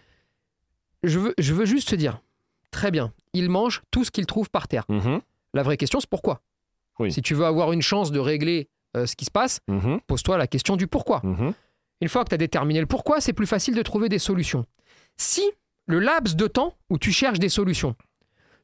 Je 1.04 1.20
veux, 1.20 1.34
je 1.38 1.54
veux 1.54 1.66
juste 1.66 1.90
te 1.90 1.96
dire, 1.96 2.22
très 2.72 2.90
bien, 2.90 3.14
il 3.34 3.50
mange 3.50 3.82
tout 3.92 4.04
ce 4.04 4.12
qu'il 4.12 4.26
trouve 4.26 4.50
par 4.50 4.68
terre. 4.68 4.86
mhm, 4.90 5.22
La 5.54 5.62
vraie 5.64 5.78
question, 5.78 6.00
c'est 6.00 6.10
pourquoi? 6.10 6.42
Oui. 7.00 7.12
Si 7.12 7.22
tu 7.22 7.34
veux 7.36 7.46
avoir 7.46 7.72
une 7.74 7.82
chance 7.82 8.12
de 8.12 8.20
régler 8.20 8.70
euh, 8.96 9.06
ce 9.06 9.16
qui 9.16 9.26
se 9.26 9.32
passe, 9.32 9.60
mhm, 9.68 10.00
pose-toi 10.08 10.38
la 10.38 10.48
question 10.48 10.76
du 10.78 10.88
pourquoi. 10.88 11.22
Une 12.02 12.10
fois 12.10 12.24
que 12.24 12.30
tu 12.30 12.36
as 12.36 12.38
déterminé 12.38 12.80
le 12.80 12.86
pourquoi, 12.88 13.22
c'est 13.22 13.34
plus 13.34 13.48
facile 13.48 13.76
de 13.76 13.82
trouver 13.82 14.10
des 14.10 14.20
solutions. 14.20 14.66
Si 15.18 15.44
le 15.86 16.00
laps 16.00 16.36
de 16.36 16.48
temps 16.48 16.76
où 16.90 16.98
tu 16.98 17.12
cherches 17.12 17.40
des 17.40 17.50
solutions, 17.50 17.96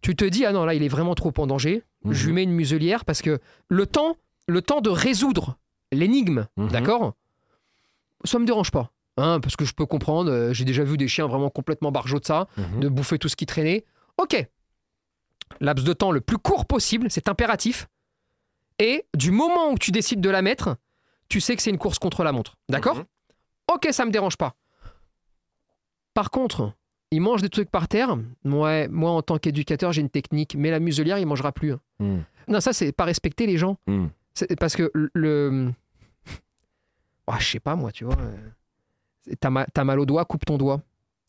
tu 0.02 0.16
te 0.16 0.24
dis 0.26 0.46
ah 0.46 0.52
non 0.54 0.64
là 0.66 0.74
il 0.74 0.84
est 0.84 0.88
vraiment 0.90 1.16
trop 1.16 1.34
en 1.38 1.48
danger, 1.48 1.84
Mhm. 2.06 2.14
je 2.14 2.26
lui 2.28 2.34
mets 2.34 2.44
une 2.44 2.52
muselière 2.54 3.04
parce 3.04 3.22
que 3.22 3.40
le 3.68 3.86
temps, 3.86 4.16
le 4.48 4.62
temps 4.62 4.80
de 4.82 4.90
résoudre 4.90 5.58
l'énigme, 5.92 6.48
d'accord, 6.58 7.14
ça 8.24 8.40
me 8.40 8.46
dérange 8.46 8.72
pas. 8.72 8.92
Hein, 9.18 9.40
parce 9.42 9.56
que 9.56 9.66
je 9.66 9.74
peux 9.74 9.86
comprendre, 9.86 10.32
euh, 10.32 10.54
j'ai 10.54 10.64
déjà 10.66 10.84
vu 10.84 10.96
des 10.98 11.08
chiens 11.08 11.28
vraiment 11.28 11.50
complètement 11.50 11.92
barjots 11.92 12.20
de 12.20 12.26
ça, 12.26 12.48
Mhm. 12.58 12.80
de 12.80 12.88
bouffer 12.90 13.20
tout 13.20 13.28
ce 13.30 13.36
qui 13.36 13.46
traînait. 13.46 13.84
Ok. 14.18 14.48
Laps 15.62 15.84
de 15.86 15.94
temps 15.94 16.12
le 16.12 16.22
plus 16.22 16.38
court 16.38 16.66
possible, 16.66 17.08
c'est 17.10 17.28
impératif. 17.28 17.88
Et 18.80 19.06
du 19.18 19.32
moment 19.32 19.72
où 19.72 19.78
tu 19.78 19.92
décides 19.92 20.22
de 20.22 20.30
la 20.30 20.42
mettre, 20.42 20.78
tu 21.28 21.42
sais 21.42 21.56
que 21.56 21.62
c'est 21.62 21.70
une 21.70 21.78
course 21.78 22.00
contre 22.00 22.24
la 22.24 22.32
montre. 22.32 22.56
D'accord 22.70 22.98
Mhm. 22.98 23.06
Ok, 23.74 23.88
ça 23.92 24.06
me 24.06 24.12
dérange 24.12 24.38
pas. 24.38 24.56
Par 26.14 26.32
contre, 26.32 26.74
il 27.12 27.22
mange 27.22 27.42
des 27.42 27.50
trucs 27.50 27.70
par 27.70 27.88
terre. 27.88 28.18
Ouais, 28.46 28.88
moi, 28.88 29.12
en 29.12 29.22
tant 29.22 29.38
qu'éducateur, 29.38 29.92
j'ai 29.92 30.02
une 30.02 30.10
technique. 30.10 30.56
Mais 30.56 30.72
la 30.72 30.80
muselière, 30.80 31.20
il 31.20 31.26
mangera 31.26 31.52
plus. 31.52 31.74
hein. 31.74 31.80
Mhm. 32.00 32.24
Non, 32.48 32.60
ça, 32.62 32.74
c'est 32.74 32.92
pas 32.92 33.06
respecter 33.06 33.46
les 33.48 33.58
gens. 33.58 33.78
C'est 34.34 34.58
parce 34.60 34.76
que 34.76 34.92
le. 34.94 35.72
Ah, 37.30 37.38
je 37.40 37.52
sais 37.52 37.60
pas, 37.60 37.76
moi, 37.76 37.92
tu 37.92 38.06
vois. 38.06 38.18
T'as 39.40 39.50
mal, 39.50 39.68
mal 39.84 40.00
au 40.00 40.06
doigt, 40.06 40.26
coupe 40.26 40.46
ton 40.46 40.58
doigt. 40.58 40.82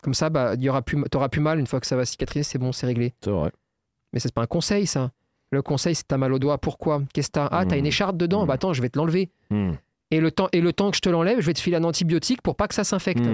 Comme 0.02 0.14
ça, 0.14 0.30
bah, 0.30 0.54
t'auras 0.56 1.28
plus 1.28 1.40
mal 1.40 1.58
une 1.58 1.66
fois 1.66 1.80
que 1.80 1.86
ça 1.86 1.96
va 1.96 2.04
cicatriser, 2.04 2.42
c'est 2.42 2.58
bon, 2.58 2.72
c'est 2.72 2.86
réglé. 2.86 3.14
C'est 3.22 3.30
vrai. 3.30 3.52
Mais 4.12 4.18
c'est 4.18 4.32
pas 4.32 4.42
un 4.42 4.46
conseil, 4.46 4.86
ça. 4.86 5.12
Le 5.50 5.62
conseil, 5.62 5.94
c'est 5.94 6.06
t'as 6.06 6.16
mal 6.16 6.32
au 6.32 6.38
doigt. 6.38 6.58
Pourquoi? 6.58 7.02
Qu'est-ce 7.12 7.28
que 7.28 7.32
t'as? 7.32 7.48
Ah, 7.50 7.66
t'as 7.66 7.76
une 7.76 7.86
écharpe 7.86 8.16
dedans. 8.16 8.46
Bah 8.46 8.54
attends, 8.54 8.72
je 8.72 8.80
vais 8.80 8.88
te 8.88 8.98
l'enlever. 8.98 9.30
Mhm. 9.50 9.76
Et 10.12 10.20
le 10.20 10.30
temps, 10.30 10.48
et 10.52 10.60
le 10.60 10.72
temps 10.72 10.90
que 10.90 10.96
je 10.96 11.02
te 11.02 11.08
l'enlève, 11.08 11.40
je 11.40 11.46
vais 11.46 11.52
te 11.52 11.60
filer 11.60 11.76
un 11.76 11.84
antibiotique 11.84 12.40
pour 12.42 12.56
pas 12.56 12.66
que 12.66 12.74
ça 12.74 12.84
s'infecte. 12.84 13.24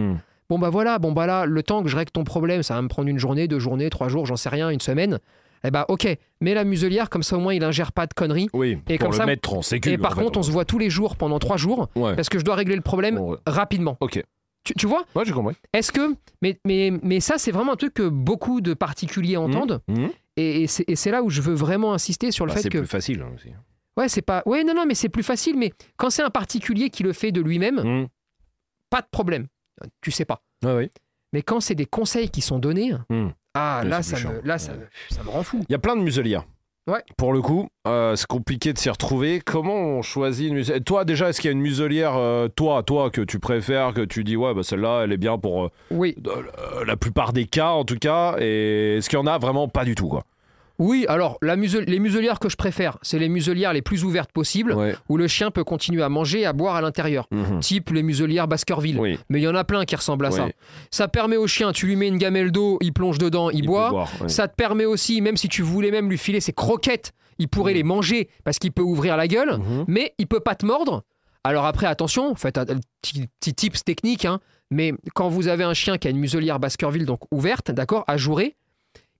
Bon 0.49 0.59
bah 0.59 0.71
voilà, 0.71 0.99
bon 0.99 1.13
bah 1.13 1.27
là, 1.27 1.45
le 1.45 1.63
temps 1.63 1.83
que 1.83 1.89
je 1.89 1.97
règle 1.97 2.13
ton 2.13 2.23
problème, 2.23 2.63
ça 2.63 2.75
va 2.75 2.83
me 2.83 2.89
prendre 2.89 3.09
une 3.09 3.19
journée, 3.19 3.49
deux 3.49 3.59
journées, 3.59 3.91
trois 3.91 4.09
jours, 4.09 4.27
j'en 4.27 4.37
sais 4.37 4.49
rien, 4.49 4.71
une 4.71 4.81
semaine. 4.81 5.19
Eh 5.65 5.71
bah 5.71 5.85
ok, 5.89 6.07
mets 6.41 6.55
la 6.55 6.65
muselière, 6.65 7.09
comme 7.11 7.23
ça 7.23 7.37
au 7.37 7.41
moins 7.41 7.55
il 7.55 7.65
ingère 7.65 7.93
pas 7.93 8.07
de 8.07 8.15
conneries. 8.15 8.49
Oui, 8.53 8.79
Et 8.89 8.99
pour 8.99 9.07
comme 9.09 9.13
le 9.13 9.17
ça- 9.19 9.27
mettre 9.27 9.53
en 9.55 9.63
sécu. 9.63 9.91
Et 9.91 9.99
par 9.99 10.13
en 10.13 10.15
fait, 10.17 10.23
contre, 10.25 10.39
on 10.39 10.43
se 10.43 10.51
voit 10.51 10.65
tous 10.65 10.79
les 10.79 10.91
jours 10.91 11.17
pendant 11.17 11.39
trois 11.39 11.57
jours, 11.57 11.89
Ouais. 11.97 12.15
parce 12.15 12.29
que 12.29 12.39
je 12.39 12.45
dois 12.45 12.55
régler 12.55 12.77
le 12.77 12.83
problème 12.83 13.17
Bon, 13.17 13.33
ouais. 13.33 13.39
rapidement. 13.47 13.97
Ok. 14.01 14.23
Tu, 14.65 14.75
tu 14.75 14.87
vois? 14.87 15.05
Ouais, 15.15 15.25
j'ai 15.25 15.33
compris. 15.33 15.55
Est-ce 15.73 15.93
que... 15.93 16.15
Mais, 16.43 16.59
mais, 16.67 16.93
mais 17.03 17.21
ça, 17.21 17.39
c'est 17.39 17.53
vraiment 17.53 17.73
un 17.75 17.77
truc 17.77 17.95
que 17.95 18.09
beaucoup 18.09 18.61
de 18.61 18.75
particuliers 18.75 19.37
entendent, 19.37 19.81
Mhm. 19.89 20.11
et, 20.37 20.63
et 20.63 20.67
c'est 20.67 20.85
et 20.89 20.97
c'est 20.97 21.11
là 21.13 21.23
où 21.23 21.31
je 21.31 21.41
veux 21.41 21.55
vraiment 21.55 21.95
insister 21.95 22.31
sur 22.33 22.47
le 22.47 22.51
Bah, 22.51 22.57
fait 22.57 22.63
c'est 22.63 22.69
que... 22.71 22.79
plus 22.79 22.87
facile 22.89 23.23
hein, 23.23 23.31
aussi. 23.35 23.49
Ouais, 23.97 24.09
c'est 24.09 24.23
pas... 24.23 24.43
Ouais, 24.45 24.65
non, 24.65 24.75
non, 24.75 24.85
mais 24.87 24.95
c'est 24.95 25.09
plus 25.09 25.23
facile, 25.23 25.57
mais 25.57 25.73
quand 25.97 26.11
c'est 26.11 26.23
un 26.23 26.31
particulier 26.31 26.91
qui 26.91 27.03
le 27.05 27.13
fait 27.13 27.31
de 27.33 27.41
lui-même, 27.41 27.77
Mhm. 27.83 28.09
pas 28.91 29.01
de 29.03 29.07
problème. 29.11 29.47
Tu 30.01 30.11
sais 30.11 30.25
pas. 30.25 30.43
Ouais, 30.65 30.75
ouais. 30.75 30.91
Mais 31.33 31.43
quand 31.43 31.61
c'est 31.61 31.75
des 31.75 31.87
conseils 31.87 32.29
qui 32.31 32.41
sont 32.41 32.59
donnés, 32.59 32.93
Hmm. 33.11 33.29
Ah 33.57 33.83
là, 33.85 34.03
ça 34.03 34.17
me, 34.19 34.41
là 34.47 34.59
ça, 34.59 34.73
Ouais. 34.73 34.79
me- 34.79 35.15
ça 35.15 35.23
me 35.23 35.31
rend 35.31 35.43
fou. 35.43 35.65
Il 35.69 35.73
y 35.73 35.75
a 35.75 35.79
plein 35.79 35.97
de 35.97 36.03
muselières. 36.03 36.45
Ouais. 36.89 37.03
Pour 37.17 37.33
le 37.33 37.43
coup, 37.43 37.67
euh, 37.89 38.15
c'est 38.15 38.29
compliqué 38.29 38.73
de 38.73 38.79
s'y 38.79 38.89
retrouver. 38.89 39.41
Comment 39.45 39.75
on 39.75 40.03
choisit 40.03 40.47
une 40.49 40.55
muselière? 40.55 40.85
Toi, 40.85 41.05
déjà, 41.05 41.29
est-ce 41.31 41.41
qu'il 41.41 41.49
y 41.49 41.51
a 41.51 41.53
une 41.53 41.61
muselière, 41.61 42.15
euh, 42.17 42.47
toi, 42.47 42.85
toi, 42.85 43.11
que 43.11 43.23
tu 43.23 43.41
préfères, 43.41 43.93
que 43.93 44.03
tu 44.03 44.23
dis, 44.23 44.37
ouais, 44.37 44.55
bah, 44.55 44.63
celle-là, 44.63 45.01
elle 45.03 45.13
est 45.13 45.17
bien 45.17 45.37
pour 45.37 45.65
euh, 45.65 45.71
Oui, 45.91 46.17
la 46.87 46.97
plupart 46.97 47.33
des 47.33 47.47
cas, 47.47 47.71
en 47.71 47.85
tout 47.85 47.99
cas? 47.99 48.37
Et 48.39 48.99
est-ce 48.99 49.09
qu'il 49.09 49.19
y 49.19 49.23
en 49.23 49.27
a 49.27 49.37
vraiment 49.39 49.67
pas 49.67 49.85
du 49.85 49.97
tout, 49.97 50.07
quoi? 50.07 50.25
Oui. 50.79 51.05
Alors, 51.09 51.39
la 51.43 51.57
musel- 51.57 51.85
les 51.87 51.99
muselières 51.99 52.39
que 52.39 52.49
je 52.49 52.57
préfère, 52.57 52.99
c'est 53.03 53.19
les 53.19 53.29
muselières 53.29 53.73
les 53.73 53.83
plus 53.83 54.05
ouvertes 54.05 54.33
possibles, 54.33 54.73
Ouais. 54.75 54.95
où 55.09 55.17
le 55.17 55.27
chien 55.29 55.51
peut 55.51 55.65
continuer 55.65 56.03
à 56.03 56.09
manger 56.09 56.41
et 56.41 56.47
à 56.47 56.53
boire 56.53 56.77
à 56.77 56.81
l'intérieur. 56.81 57.27
Mhm. 57.31 57.61
Type 57.61 57.91
les 57.91 58.03
muselières 58.03 58.49
Baskerville. 58.49 58.99
Oui. 58.99 59.19
Mais 59.29 59.41
il 59.41 59.43
y 59.43 59.49
en 59.49 59.55
a 59.55 59.65
plein 59.65 59.85
qui 59.85 59.97
ressemblent 59.97 60.27
à 60.27 60.31
ça. 60.31 60.45
Oui. 60.47 60.53
Ça 60.91 61.09
permet 61.09 61.37
au 61.37 61.47
chien, 61.47 61.73
tu 61.73 61.87
lui 61.87 61.97
mets 61.97 62.09
une 62.09 62.19
gamelle 62.19 62.53
d'eau, 62.53 62.79
il 62.81 62.93
plonge 62.93 63.19
dedans, 63.19 63.51
il, 63.51 63.67
boit. 63.67 63.91
boire, 63.91 64.11
ouais. 64.21 64.29
Ça 64.29 64.49
te 64.49 64.55
permet 64.55 64.85
aussi, 64.85 65.21
même 65.21 65.37
si 65.37 65.49
tu 65.49 65.63
voulais 65.63 65.91
même 65.91 66.09
lui 66.11 66.19
filer 66.19 66.41
ses 66.41 66.53
croquettes, 66.53 67.13
il 67.39 67.49
pourrait 67.49 67.73
Mhm. 67.73 67.77
les 67.79 67.83
manger 67.85 68.29
parce 68.45 68.59
qu'il 68.59 68.73
peut 68.73 68.83
ouvrir 68.83 69.17
la 69.17 69.29
gueule, 69.29 69.59
Mhm. 69.59 69.85
mais 69.89 70.15
il 70.19 70.27
peut 70.27 70.41
pas 70.41 70.55
te 70.55 70.65
mordre. 70.67 71.03
Alors 71.45 71.65
après, 71.67 71.87
attention, 71.87 72.35
faites 72.35 72.59
un 72.59 72.65
petit, 73.03 73.29
tips 73.55 73.85
technique, 73.85 74.25
hein, 74.25 74.41
mais 74.71 74.93
quand 75.15 75.29
vous 75.29 75.47
avez 75.47 75.63
un 75.63 75.75
chien 75.75 75.97
qui 75.97 76.09
a 76.09 76.11
une 76.11 76.19
muselière 76.19 76.59
Baskerville, 76.59 77.07
donc 77.07 77.21
ouverte, 77.31 77.71
d'accord, 77.71 78.03
ajourée, 78.09 78.57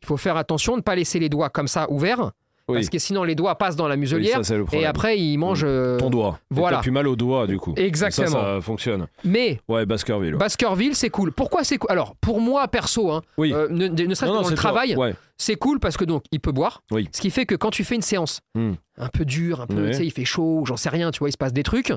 il 0.07 0.09
faut 0.09 0.17
faire 0.17 0.37
attention 0.37 0.73
de 0.75 0.79
ne 0.79 0.83
pas 0.83 0.95
laisser 0.95 1.19
les 1.19 1.29
doigts 1.29 1.51
comme 1.51 1.67
ça 1.67 1.91
ouverts, 1.91 2.31
Oui. 2.69 2.77
parce 2.77 2.89
que 2.91 2.99
sinon 3.01 3.25
les 3.25 3.35
doigts 3.35 3.57
passent 3.57 3.75
dans 3.75 3.89
la 3.89 3.95
Oui, 3.95 4.01
muselière 4.03 4.37
ça, 4.37 4.45
c'est 4.45 4.57
le 4.57 4.65
et 4.73 4.87
après 4.87 5.19
il 5.19 5.37
mange. 5.37 5.63
euh, 5.65 5.99
Ton 5.99 6.11
doigt. 6.11 6.39
Et 6.53 6.55
voilà. 6.55 6.77
T'as 6.77 6.83
plus 6.83 6.91
mal 6.93 7.09
au 7.09 7.17
doigt, 7.17 7.47
du 7.49 7.59
coup. 7.59 7.75
Exactement. 7.77 8.29
Ça, 8.29 8.55
ça 8.57 8.61
fonctionne. 8.61 9.09
Mais 9.25 9.61
Ouais, 9.69 9.85
Baskerville. 9.85 10.35
ouais. 10.35 10.39
Baskerville, 10.39 10.95
c'est 10.95 11.11
cool. 11.11 11.33
Pourquoi 11.33 11.65
c'est 11.65 11.77
cool 11.79 11.91
Alors, 11.91 12.15
pour 12.21 12.41
moi, 12.41 12.69
perso, 12.69 13.11
hein, 13.11 13.23
Oui. 13.37 13.53
euh, 13.53 13.67
ne, 13.69 13.89
ne 13.89 14.15
serait-ce 14.15 14.31
que 14.33 14.43
dans 14.43 14.49
le 14.49 14.55
travail, 14.55 14.95
Ouais. 14.95 15.15
c'est 15.39 15.57
cool 15.57 15.81
parce 15.81 15.97
que 15.97 16.05
donc 16.05 16.23
il 16.31 16.39
peut 16.39 16.53
boire. 16.53 16.83
Oui. 16.93 17.09
Ce 17.13 17.21
qui 17.21 17.31
fait 17.31 17.47
que 17.47 17.57
quand 17.57 17.71
tu 17.71 17.83
fais 17.83 17.97
une 17.97 18.03
séance 18.03 18.41
Hmm. 18.55 18.75
un 18.99 19.09
peu 19.09 19.25
dure, 19.25 19.61
un 19.63 19.67
peu, 19.67 19.83
Ouais. 19.83 19.91
tu 19.91 19.97
sais, 19.99 20.07
il 20.07 20.13
fait 20.13 20.25
chaud, 20.25 20.63
j'en 20.67 20.77
sais 20.77 20.89
rien, 20.89 21.11
tu 21.11 21.19
vois, 21.19 21.29
il 21.29 21.33
se 21.33 21.37
passe 21.39 21.53
des 21.53 21.65
trucs, 21.65 21.93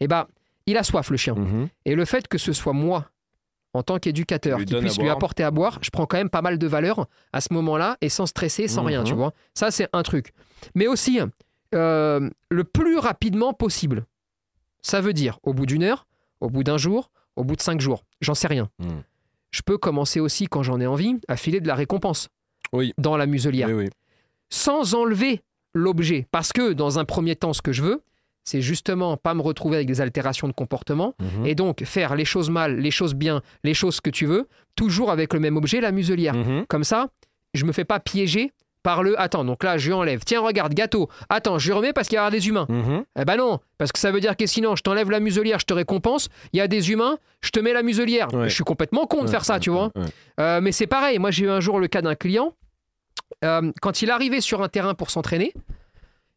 et 0.00 0.06
bah, 0.08 0.28
il 0.66 0.76
a 0.76 0.82
soif 0.82 1.10
le 1.10 1.16
chien. 1.16 1.34
Mhm. 1.34 1.68
Et 1.86 1.94
le 1.94 2.04
fait 2.04 2.28
que 2.28 2.38
ce 2.38 2.52
soit 2.52 2.72
moi, 2.72 3.04
en 3.74 3.82
tant 3.82 3.98
qu'éducateur, 3.98 4.58
Qui 4.60 4.74
puisse 4.76 4.96
lui 4.96 5.04
boire. 5.04 5.16
apporter 5.16 5.42
à 5.42 5.50
boire, 5.50 5.78
je 5.82 5.90
prends 5.90 6.06
quand 6.06 6.16
même 6.16 6.30
pas 6.30 6.40
mal 6.42 6.58
de 6.58 6.66
valeur 6.66 7.06
à 7.32 7.40
ce 7.40 7.52
moment-là 7.52 7.96
et 8.00 8.08
sans 8.08 8.24
stresser, 8.26 8.68
sans 8.68 8.84
rien, 8.84 9.00
Mhm. 9.00 9.06
tu 9.06 9.14
vois. 9.14 9.32
Ça, 9.52 9.70
c'est 9.70 9.88
un 9.92 10.02
truc. 10.02 10.32
Mais 10.74 10.86
aussi, 10.86 11.20
euh, 11.74 12.30
le 12.50 12.64
plus 12.64 12.98
rapidement 12.98 13.52
possible. 13.52 14.06
Ça 14.82 15.00
veut 15.00 15.12
dire 15.12 15.38
au 15.42 15.52
bout 15.54 15.66
d'une 15.66 15.82
heure, 15.82 16.06
au 16.40 16.48
bout 16.50 16.62
d'un 16.64 16.76
jour, 16.78 17.10
au 17.36 17.44
bout 17.44 17.56
de 17.56 17.60
cinq 17.62 17.80
jours. 17.80 18.04
J'en 18.20 18.34
sais 18.34 18.48
rien. 18.48 18.70
Mhm. 18.78 19.02
je 19.50 19.62
peux 19.62 19.78
commencer 19.78 20.18
aussi, 20.18 20.48
quand 20.48 20.64
j'en 20.64 20.80
ai 20.80 20.86
envie, 20.86 21.14
à 21.28 21.36
filer 21.36 21.60
de 21.60 21.68
la 21.68 21.76
récompense 21.76 22.28
Oui. 22.72 22.92
dans 22.98 23.16
la 23.16 23.26
muselière, 23.26 23.68
Oui, 23.68 23.74
oui. 23.84 23.88
sans 24.50 24.94
enlever 24.96 25.42
l'objet. 25.74 26.26
Parce 26.32 26.52
que 26.52 26.72
dans 26.72 26.98
un 26.98 27.04
premier 27.04 27.36
temps, 27.36 27.52
ce 27.52 27.62
que 27.62 27.70
je 27.72 27.82
veux, 27.82 28.02
c'est 28.44 28.60
justement 28.60 29.16
pas 29.16 29.34
me 29.34 29.42
retrouver 29.42 29.76
avec 29.76 29.88
des 29.88 30.00
altérations 30.00 30.46
de 30.48 30.52
comportement 30.52 31.14
Mhm. 31.20 31.46
et 31.46 31.54
donc 31.54 31.82
faire 31.84 32.14
les 32.14 32.24
choses 32.24 32.50
mal, 32.50 32.76
les 32.78 32.90
choses 32.90 33.14
bien, 33.14 33.42
les 33.64 33.74
choses 33.74 34.00
que 34.00 34.10
tu 34.10 34.26
veux, 34.26 34.46
toujours 34.76 35.10
avec 35.10 35.32
le 35.32 35.40
même 35.40 35.56
objet, 35.56 35.80
la 35.80 35.92
muselière. 35.92 36.34
Mhm. 36.34 36.66
Comme 36.68 36.84
ça, 36.84 37.08
je 37.54 37.64
me 37.64 37.72
fais 37.72 37.84
pas 37.84 38.00
piéger 38.00 38.52
par 38.82 39.02
le 39.02 39.18
attends, 39.18 39.46
donc 39.46 39.64
là 39.64 39.78
je 39.78 39.86
lui 39.86 39.94
enlève. 39.94 40.24
Tiens, 40.26 40.40
regarde, 40.42 40.74
gâteau. 40.74 41.08
Attends, 41.30 41.58
je 41.58 41.66
lui 41.68 41.72
remets 41.72 41.94
parce 41.94 42.06
qu'il 42.06 42.16
y 42.16 42.18
aura 42.18 42.30
des 42.30 42.48
humains. 42.48 42.66
Mhm. 42.68 43.04
Eh 43.18 43.24
ben 43.24 43.36
non, 43.38 43.60
parce 43.78 43.92
que 43.92 43.98
ça 43.98 44.10
veut 44.12 44.20
dire 44.20 44.36
que 44.36 44.44
sinon 44.44 44.76
je 44.76 44.82
t'enlève 44.82 45.10
la 45.10 45.20
muselière, 45.20 45.58
je 45.58 45.64
te 45.64 45.72
récompense. 45.72 46.28
Il 46.52 46.58
y 46.58 46.60
a 46.60 46.68
des 46.68 46.90
humains, 46.90 47.16
je 47.40 47.48
te 47.50 47.60
mets 47.60 47.72
la 47.72 47.82
muselière. 47.82 48.28
Ouais. 48.34 48.50
Je 48.50 48.54
suis 48.54 48.64
complètement 48.64 49.06
con 49.06 49.20
de 49.20 49.22
Ouais, 49.24 49.30
faire 49.30 49.44
ça, 49.46 49.54
ouais, 49.54 49.60
tu 49.60 49.70
vois. 49.70 49.90
Euh, 50.38 50.60
mais 50.60 50.70
c'est 50.70 50.86
pareil. 50.86 51.18
Moi, 51.18 51.30
j'ai 51.30 51.46
eu 51.46 51.48
un 51.50 51.60
jour 51.60 51.80
le 51.80 51.86
cas 51.88 52.02
d'un 52.02 52.14
client. 52.14 52.52
euh, 53.42 53.72
quand 53.80 54.02
il 54.02 54.10
arrivait 54.10 54.40
sur 54.42 54.62
un 54.62 54.68
terrain 54.68 54.94
pour 54.94 55.10
s'entraîner, 55.10 55.52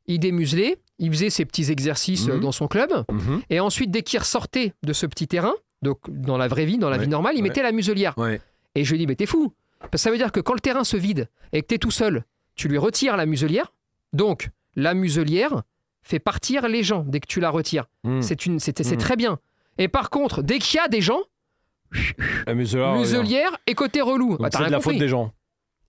il 0.08 0.20
démuselait, 0.20 0.78
il 0.99 1.12
faisait 1.12 1.30
ses 1.30 1.45
petits 1.45 1.72
exercices 1.72 2.28
euh, 2.28 2.36
Mhm. 2.36 2.39
dans 2.41 2.51
son 2.51 2.68
club. 2.68 2.91
Mhm. 3.12 3.41
Et 3.49 3.60
ensuite, 3.60 3.91
dès 3.91 4.01
qu'il 4.03 4.20
ressortait 4.20 4.74
de 4.84 4.93
ce 4.93 5.05
petit 5.05 5.28
terrain, 5.28 5.53
donc 5.82 5.99
dans 6.10 6.38
la 6.38 6.47
vraie 6.47 6.66
vie, 6.66 6.78
dans 6.78 6.89
la 6.89 6.97
Ouais, 6.97 7.03
vie 7.03 7.10
normale, 7.10 7.34
il 7.36 7.41
ouais. 7.43 7.49
mettait 7.49 7.64
la 7.64 7.72
muselière. 7.72 8.18
Ouais. 8.18 8.41
Et 8.76 8.84
je 8.84 8.91
lui 8.91 8.99
dis, 8.99 9.08
mais 9.08 9.16
t'es 9.16 9.26
fou. 9.26 9.53
Parce 9.80 9.91
que 9.91 9.97
ça 9.97 10.12
veut 10.12 10.18
dire 10.18 10.32
que 10.32 10.39
quand 10.39 10.53
le 10.53 10.60
terrain 10.60 10.84
se 10.84 10.97
vide 10.97 11.30
et 11.53 11.62
que 11.62 11.68
t'es 11.68 11.78
tout 11.78 11.91
seul, 11.91 12.24
tu 12.55 12.68
lui 12.68 12.78
retires 12.80 13.16
la 13.18 13.26
muselière. 13.28 13.74
Donc, 14.14 14.49
la 14.76 14.93
muselière 14.95 15.62
fait 16.01 16.20
partir 16.20 16.68
les 16.68 16.84
gens 16.84 17.03
dès 17.08 17.20
que 17.20 17.28
tu 17.28 17.39
la 17.39 17.49
retires. 17.49 17.86
Mhm. 18.03 18.22
C'est 18.22 18.45
une, 18.45 18.60
c'est, 18.60 18.82
c'est 18.84 18.97
très 18.97 19.16
bien. 19.16 19.39
Et 19.78 19.88
par 19.88 20.10
contre, 20.10 20.41
dès 20.41 20.58
qu'il 20.60 20.78
y 20.78 20.80
a 20.80 20.88
des 20.88 21.01
gens, 21.01 21.20
La 22.47 22.53
muselière. 22.55 22.95
muselière 22.95 23.58
et 23.68 23.74
côté 23.74 24.01
relou. 24.01 24.38
Bah, 24.38 24.49
t'as 24.49 24.60
c'est 24.60 24.66
de 24.66 24.72
la 24.72 24.80
faute 24.80 24.97
des 24.97 25.08
gens. 25.08 25.32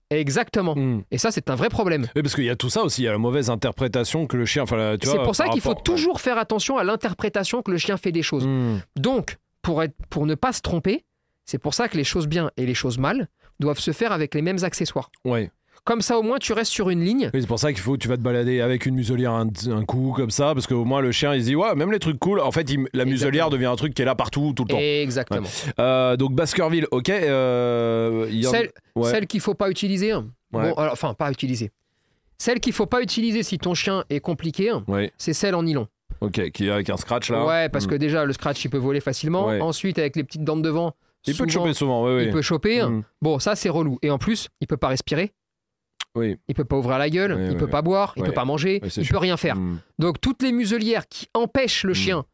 Exactement. 0.09 0.75
Mhm. 0.75 1.03
Et 1.11 1.17
ça, 1.17 1.31
c'est 1.31 1.49
un 1.49 1.55
vrai 1.55 1.69
problème. 1.69 2.07
Oui, 2.15 2.21
parce 2.21 2.35
qu'il 2.35 2.45
y 2.45 2.49
a 2.49 2.55
tout 2.55 2.69
ça 2.69 2.83
aussi, 2.83 3.03
il 3.03 3.05
y 3.05 3.07
a 3.07 3.11
la 3.11 3.17
mauvaise 3.17 3.49
interprétation 3.49 4.27
que 4.27 4.37
le 4.37 4.45
chien. 4.45 4.63
Enfin, 4.63 4.97
C'est 5.01 5.23
pour 5.23 5.35
ça 5.35 5.49
qu'il 5.49 5.61
faut 5.61 5.75
toujours 5.75 6.21
faire 6.21 6.37
attention 6.37 6.77
à 6.77 6.83
l'interprétation 6.83 7.61
que 7.61 7.71
le 7.71 7.77
chien 7.77 7.97
fait 7.97 8.11
des 8.11 8.23
choses. 8.23 8.47
Mhm. 8.47 8.81
Donc, 8.95 9.37
pour, 9.61 9.83
être, 9.83 9.95
pour 10.09 10.25
ne 10.25 10.35
pas 10.35 10.53
se 10.53 10.61
tromper, 10.61 11.05
c'est 11.45 11.59
pour 11.59 11.73
ça 11.73 11.87
que 11.87 11.97
les 11.97 12.03
choses 12.03 12.27
bien 12.27 12.51
et 12.57 12.65
les 12.65 12.73
choses 12.73 12.97
mal 12.97 13.27
doivent 13.59 13.79
se 13.79 13.91
faire 13.91 14.11
avec 14.11 14.33
les 14.35 14.41
mêmes 14.41 14.63
accessoires. 14.63 15.11
Ouais. 15.25 15.51
Comme 15.89 16.01
ça, 16.03 16.19
au 16.19 16.21
moins, 16.21 16.37
tu 16.37 16.53
restes 16.53 16.71
sur 16.71 16.91
une 16.91 17.03
ligne. 17.03 17.31
Oui, 17.33 17.41
c'est 17.41 17.47
pour 17.47 17.57
ça 17.57 17.73
qu'il 17.73 17.81
faut 17.81 17.97
tu 17.97 18.07
vas 18.07 18.15
te 18.15 18.21
balader 18.21 18.61
avec 18.61 18.85
une 18.85 18.93
muselière 18.93 19.31
un, 19.31 19.47
un 19.71 19.85
coup 19.85 20.13
comme 20.15 20.29
ça, 20.29 20.53
parce 20.53 20.67
qu'au 20.67 20.85
moins 20.85 21.01
le 21.01 21.11
chien 21.11 21.33
il 21.33 21.41
se 21.41 21.47
dit 21.47 21.55
ouais, 21.55 21.73
même 21.73 21.91
les 21.91 21.97
trucs 21.97 22.19
cool. 22.19 22.41
En 22.41 22.51
fait, 22.51 22.69
il- 22.69 22.85
la 22.93 23.05
muselière 23.05 23.49
devient 23.49 23.65
un 23.65 23.75
truc 23.75 23.95
qui 23.95 24.03
est 24.03 24.05
là 24.05 24.13
partout, 24.13 24.53
tout 24.55 24.65
le 24.65 24.69
temps. 24.69 24.77
Exactement. 24.79 25.47
Euh, 25.79 26.15
donc 26.15 26.35
Baskerville, 26.35 26.85
ok. 26.91 27.09
euh, 27.09 28.27
y 28.29 28.43
Celle, 28.43 28.69
ouais. 28.95 29.09
celle 29.09 29.25
qu'il 29.25 29.39
faut 29.41 29.55
pas 29.55 29.71
utiliser. 29.71 30.11
hein. 30.11 30.27
Ouais. 30.53 30.69
Bon, 30.69 30.73
alors, 30.75 30.93
enfin, 30.93 31.15
pas 31.15 31.31
utiliser. 31.31 31.71
Celle 32.37 32.59
qu'il 32.59 32.73
faut 32.73 32.85
pas 32.85 33.01
utiliser 33.01 33.41
si 33.41 33.57
ton 33.57 33.73
chien 33.73 34.03
est 34.11 34.19
compliqué, 34.19 34.69
hein, 34.69 34.83
c'est 35.17 35.33
celle 35.33 35.55
en 35.55 35.63
nylon. 35.63 35.87
ok, 36.21 36.51
qui 36.51 36.69
avec 36.69 36.87
un 36.91 36.97
scratch 36.97 37.31
là. 37.31 37.45
Ouais, 37.47 37.67
parce 37.69 37.85
Mm. 37.85 37.89
que 37.89 37.95
déjà, 37.95 38.25
le 38.25 38.33
scratch, 38.33 38.63
il 38.63 38.69
peut 38.69 38.77
voler 38.77 38.99
facilement. 39.01 39.47
Ouais. 39.47 39.59
Ensuite, 39.59 39.97
avec 39.97 40.15
les 40.15 40.23
petites 40.23 40.43
dents 40.43 40.55
de 40.57 40.61
devant, 40.61 40.93
il 41.25 41.35
peut 41.35 41.47
te 41.47 41.51
choper 41.51 41.73
souvent, 41.73 42.05
ouais, 42.05 42.25
il 42.25 42.31
peut 42.31 42.43
choper. 42.43 42.83
Mm. 42.83 43.03
Bon, 43.23 43.39
ça, 43.39 43.55
c'est 43.55 43.69
relou. 43.69 43.97
Et 44.03 44.11
en 44.11 44.19
plus, 44.19 44.49
il 44.61 44.67
peut 44.67 44.77
pas 44.77 44.89
respirer. 44.89 45.31
Oui. 46.15 46.37
Il 46.47 46.55
peut 46.55 46.65
pas 46.65 46.75
ouvrir 46.77 46.97
la 46.97 47.09
gueule, 47.09 47.33
Ouais, 47.33 47.47
il 47.51 47.57
peut 47.57 47.67
pas 47.67 47.81
boire, 47.81 48.13
il 48.17 48.23
peut 48.23 48.31
pas 48.31 48.45
manger, 48.45 48.81
il 48.83 48.89
chiant. 48.91 49.03
peut 49.11 49.17
rien 49.17 49.37
faire. 49.37 49.55
Mm. 49.55 49.79
Donc 49.99 50.19
toutes 50.21 50.41
les 50.41 50.51
muselières 50.51 51.07
qui 51.07 51.27
empêchent 51.33 51.83
le 51.83 51.91
Mm. 51.91 51.95
chien 51.95 52.25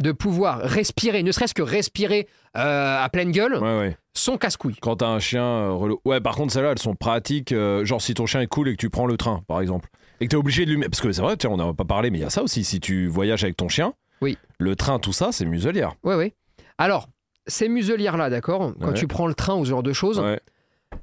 de 0.00 0.12
pouvoir 0.12 0.58
respirer, 0.58 1.22
ne 1.22 1.30
serait-ce 1.32 1.54
que 1.54 1.62
respirer 1.62 2.26
euh, 2.56 3.02
à 3.02 3.08
pleine 3.08 3.30
gueule, 3.30 3.54
Ouais, 3.54 3.78
ouais. 3.78 3.96
sont 4.14 4.36
casse-couilles. 4.36 4.76
Quand 4.82 4.96
t'as 4.96 5.06
un 5.06 5.20
chien 5.20 5.44
euh, 5.44 5.72
relou. 5.72 6.00
Ouais, 6.04 6.20
par 6.20 6.34
contre, 6.34 6.52
celles-là, 6.52 6.72
elles 6.72 6.78
sont 6.78 6.94
pratiques. 6.96 7.52
euh, 7.52 7.84
genre, 7.84 8.02
si 8.02 8.12
ton 8.14 8.26
chien 8.26 8.40
est 8.42 8.46
cool 8.48 8.68
et 8.68 8.72
que 8.72 8.76
tu 8.80 8.90
prends 8.90 9.06
le 9.06 9.16
train, 9.16 9.42
par 9.46 9.60
exemple, 9.60 9.88
et 10.20 10.26
que 10.26 10.30
t'es 10.30 10.36
obligé 10.36 10.64
de 10.66 10.70
lui 10.70 10.76
mettre. 10.76 10.90
Parce 10.90 11.00
que 11.00 11.12
c'est 11.12 11.22
vrai, 11.22 11.36
tiens, 11.36 11.50
on 11.50 11.56
n'en 11.56 11.70
a 11.70 11.74
pas 11.74 11.84
parlé, 11.84 12.10
mais 12.10 12.18
il 12.18 12.20
y 12.22 12.24
a 12.24 12.30
ça 12.30 12.42
aussi. 12.42 12.64
Si 12.64 12.80
tu 12.80 13.06
voyages 13.06 13.44
avec 13.44 13.56
ton 13.56 13.68
chien, 13.68 13.94
Oui. 14.20 14.36
le 14.58 14.76
train, 14.76 14.98
tout 14.98 15.12
ça, 15.12 15.30
c'est 15.32 15.44
muselière. 15.46 15.94
Ouais, 16.04 16.14
ouais. 16.16 16.34
Alors, 16.78 17.08
ces 17.46 17.68
muselières-là, 17.68 18.28
d'accord, 18.28 18.72
quand 18.80 18.88
Ouais. 18.88 18.94
tu 18.94 19.06
prends 19.06 19.26
le 19.26 19.34
train 19.34 19.54
ou 19.56 19.64
ce 19.64 19.70
genre 19.70 19.82
de 19.82 19.92
choses, 19.92 20.22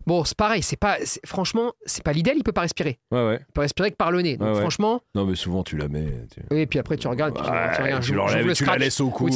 bon, 0.07 0.23
c'est 0.23 0.37
pareil, 0.37 0.61
c'est 0.63 0.77
pas, 0.77 0.97
franchement, 1.25 1.73
c'est 1.85 2.03
pas 2.03 2.11
l'idéal, 2.13 2.35
il 2.37 2.43
peut 2.43 2.51
pas 2.51 2.61
respirer. 2.61 2.99
ouais, 3.11 3.25
ouais. 3.27 3.39
Il 3.47 3.51
peut 3.53 3.61
respirer 3.61 3.91
que 3.91 3.95
par 3.95 4.11
le 4.11 4.21
nez. 4.21 4.37
Donc 4.37 4.47
Ouais, 4.47 4.53
ouais. 4.55 4.59
franchement, 4.61 5.01
Non, 5.15 5.25
mais 5.25 5.35
souvent, 5.35 5.63
tu 5.63 5.77
la 5.77 5.87
mets. 5.87 6.07
Tu, 6.33 6.41
oui, 6.51 6.65
puis 6.65 6.79
après 6.79 6.97
tu 6.97 7.07
regardes, 7.07 7.33
puis 7.33 7.43
tu- 7.43 7.49
Ouais, 7.49 7.57
tu, 7.75 7.81
regardes, 7.81 8.03
tu 8.03 8.13
l'enlèves 8.13 8.45
et 8.45 8.49
le 8.49 8.53
tu 8.55 8.65
la 8.65 8.77
laisses 8.77 8.99
au 9.01 9.09
cou. 9.09 9.29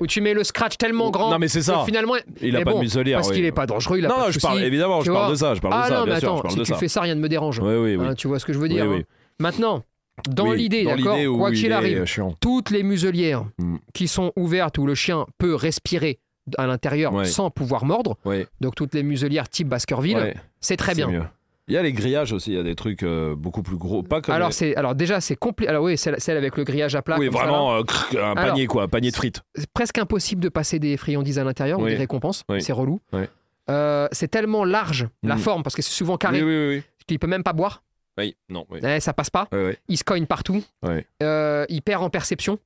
ou 0.00 0.06
tu 0.06 0.20
mets 0.20 0.34
le 0.34 0.44
scratch 0.44 0.76
tellement 0.78 1.10
grand. 1.10 1.30
Non, 1.30 1.38
mais 1.38 1.48
c'est 1.48 1.58
que 1.60 1.64
ça. 1.64 1.82
Finalement, 1.84 2.14
Il 2.40 2.54
a 2.56 2.60
mais 2.60 2.64
pas 2.64 2.70
bon, 2.72 2.78
de 2.78 2.82
muselière. 2.84 3.18
parce 3.18 3.28
oui. 3.30 3.36
qu'il 3.36 3.44
est 3.44 3.52
pas 3.52 3.66
dangereux, 3.66 3.98
il 3.98 4.06
a 4.06 4.08
non, 4.08 4.14
pas 4.16 4.20
de 4.22 4.28
je 4.28 4.32
soucis. 4.34 4.46
parle, 4.46 4.62
évidemment, 4.62 5.00
je 5.02 5.10
parle 5.12 5.30
de 5.30 5.36
ça. 5.36 5.54
Je 5.54 5.60
parle 5.60 5.74
de 5.74 5.78
Ah 5.82 5.88
ça, 5.88 5.94
non, 5.98 6.04
bien 6.04 6.14
mais 6.14 6.20
sûr, 6.20 6.28
attends, 6.28 6.36
je 6.38 6.42
parle 6.42 6.52
si 6.52 6.58
de 6.60 6.64
tu 6.64 6.72
ça. 6.72 6.78
fais 6.78 6.88
ça, 6.88 7.00
rien 7.02 7.14
ne 7.14 7.20
me 7.20 7.28
dérange. 7.28 7.58
Oui, 7.60 7.74
oui, 7.74 7.96
oui. 7.96 8.06
Hein, 8.06 8.14
tu 8.14 8.28
vois 8.28 8.38
ce 8.38 8.44
que 8.46 8.52
je 8.52 8.58
veux 8.58 8.68
dire 8.68 8.84
hein. 8.84 9.00
Maintenant, 9.40 9.82
dans 10.28 10.52
l'idée, 10.52 10.84
d'accord, 10.84 11.16
quoi 11.36 11.50
il 11.50 11.56
qu'il 11.60 11.70
est 11.70 11.74
arrive, 11.74 12.04
toutes 12.40 12.70
les 12.70 12.82
muselières 12.84 13.44
Mm. 13.58 13.76
qui 13.92 14.06
sont 14.08 14.32
ouvertes 14.36 14.78
où 14.78 14.86
le 14.86 14.94
chien 14.94 15.26
peut 15.38 15.54
respirer 15.54 16.20
à 16.58 16.66
l'intérieur 16.66 17.12
Ouais. 17.14 17.24
sans 17.24 17.50
pouvoir 17.50 17.84
mordre, 17.84 18.16
Ouais, 18.24 18.46
donc 18.60 18.74
toutes 18.74 18.94
les 18.94 19.02
muselières 19.02 19.48
type 19.48 19.68
Baskerville, 19.68 20.16
ouais, 20.16 20.36
c'est 20.60 20.76
très 20.76 20.94
bien. 20.94 21.08
mieux. 21.08 21.22
Il 21.66 21.72
y 21.72 21.78
a 21.78 21.82
les 21.82 21.94
grillages 21.94 22.32
aussi, 22.34 22.50
il 22.50 22.56
y 22.56 22.58
a 22.58 22.62
des 22.62 22.74
trucs 22.74 23.02
euh, 23.02 23.34
beaucoup 23.34 23.62
plus 23.62 23.76
gros. 23.78 24.02
Pas 24.02 24.20
comme 24.20 24.34
Alors, 24.34 24.48
les- 24.48 24.52
c'est, 24.54 24.76
alors 24.76 24.94
déjà, 24.94 25.22
c'est 25.22 25.34
compliqué. 25.36 25.70
Alors 25.70 25.82
oui, 25.84 25.96
celle, 25.96 26.20
celle 26.20 26.36
avec 26.36 26.58
le 26.58 26.64
grillage 26.64 26.94
à 26.94 27.00
plat. 27.00 27.16
Oui, 27.18 27.28
vraiment, 27.28 27.74
euh, 27.76 27.82
crrr, 27.84 28.18
un 28.22 28.32
Alors- 28.32 28.50
panier, 28.52 28.66
quoi, 28.66 28.82
un 28.82 28.88
panier 28.88 29.10
de 29.10 29.16
frites. 29.16 29.40
c'est 29.54 29.70
presque 29.72 29.96
impossible 29.96 30.42
de 30.42 30.50
passer 30.50 30.78
des 30.78 30.98
friandises 30.98 31.38
à 31.38 31.44
l'intérieur 31.44 31.78
ou 31.80 31.86
des 31.86 31.94
récompenses. 31.96 32.44
Oui. 32.50 32.60
C'est 32.60 32.74
relou. 32.74 33.00
Oui. 33.14 33.22
Euh, 33.70 34.08
c'est 34.12 34.28
tellement 34.28 34.66
large, 34.66 35.08
la 35.22 35.36
Mm. 35.36 35.38
forme, 35.38 35.62
parce 35.62 35.74
que 35.74 35.80
c'est 35.80 35.92
souvent 35.94 36.18
carré, 36.18 36.42
Oui, 36.42 36.54
oui, 36.54 36.76
oui. 36.76 36.82
qu'il 37.06 37.18
peut 37.18 37.26
même 37.26 37.42
pas 37.42 37.54
boire. 37.54 37.82
Oui, 38.18 38.36
non. 38.50 38.66
Eh, 38.82 39.00
ça 39.00 39.14
passe 39.14 39.30
pas. 39.30 39.48
Il 39.88 39.96
se 39.96 40.04
cogne 40.04 40.26
partout. 40.26 40.62
Il 40.82 41.80
perd 41.82 42.02
en 42.04 42.10
perception. 42.10 42.58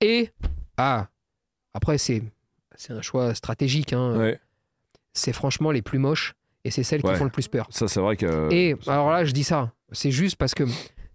Et, 0.00 0.30
ah, 0.76 1.06
après, 1.74 1.96
c'est, 1.98 2.22
c'est 2.76 2.92
un 2.92 3.02
choix 3.02 3.34
stratégique. 3.34 3.92
hein. 3.92 4.16
Ouais. 4.18 4.38
C'est 5.12 5.32
franchement 5.32 5.70
les 5.70 5.82
plus 5.82 5.98
moches 5.98 6.34
et 6.64 6.70
c'est 6.70 6.82
celles 6.82 7.00
Ouais. 7.04 7.12
qui 7.12 7.18
font 7.18 7.24
le 7.24 7.30
plus 7.30 7.48
peur. 7.48 7.66
Ça, 7.70 7.88
c'est 7.88 8.00
vrai 8.00 8.16
que. 8.16 8.52
et 8.52 8.76
alors 8.86 9.10
là, 9.10 9.24
je 9.24 9.32
dis 9.32 9.44
ça. 9.44 9.72
C'est 9.92 10.10
juste 10.10 10.36
parce 10.36 10.54
que 10.54 10.64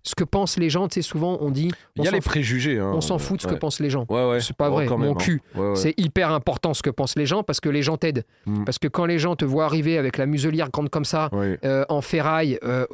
ce 0.03 0.15
que 0.15 0.23
pensent 0.23 0.57
les 0.57 0.69
gens, 0.71 0.87
tu 0.87 0.95
sais, 0.95 1.01
souvent, 1.03 1.37
on 1.41 1.51
dit. 1.51 1.69
il 1.97 2.03
y 2.03 2.07
a 2.07 2.11
les 2.11 2.21
préjugés. 2.21 2.79
hein. 2.79 2.91
On 2.95 3.01
s'en 3.01 3.19
fout 3.19 3.37
de 3.37 3.41
ce 3.43 3.47
Ouais. 3.47 3.53
que 3.53 3.59
pensent 3.59 3.79
les 3.79 3.89
gens. 3.91 4.05
Ouais, 4.09 4.27
ouais. 4.29 4.39
C'est 4.39 4.55
pas 4.55 4.69
Oh, 4.69 4.73
vrai, 4.73 4.87
mon 4.87 4.97
même, 4.97 5.09
hein. 5.11 5.15
cul. 5.15 5.41
Ouais, 5.55 5.69
ouais. 5.69 5.75
C'est 5.75 5.93
hyper 5.99 6.31
important 6.31 6.73
ce 6.73 6.81
que 6.81 6.89
pensent 6.89 7.15
les 7.17 7.25
gens 7.27 7.43
parce 7.43 7.59
que 7.59 7.69
les 7.69 7.83
gens 7.83 7.97
t'aident. 7.97 8.23
Mm. 8.47 8.63
Parce 8.63 8.79
que 8.79 8.87
quand 8.87 9.05
les 9.05 9.19
gens 9.19 9.35
te 9.35 9.45
voient 9.45 9.65
arriver 9.65 9.97
avec 9.99 10.17
la 10.17 10.25
muselière 10.25 10.71
grande 10.71 10.89
comme 10.89 11.05
ça, 11.05 11.29
Oui, 11.33 11.57
euh, 11.63 11.85
en 11.89 12.01
ferraille, 12.01 12.57
euh, 12.63 12.87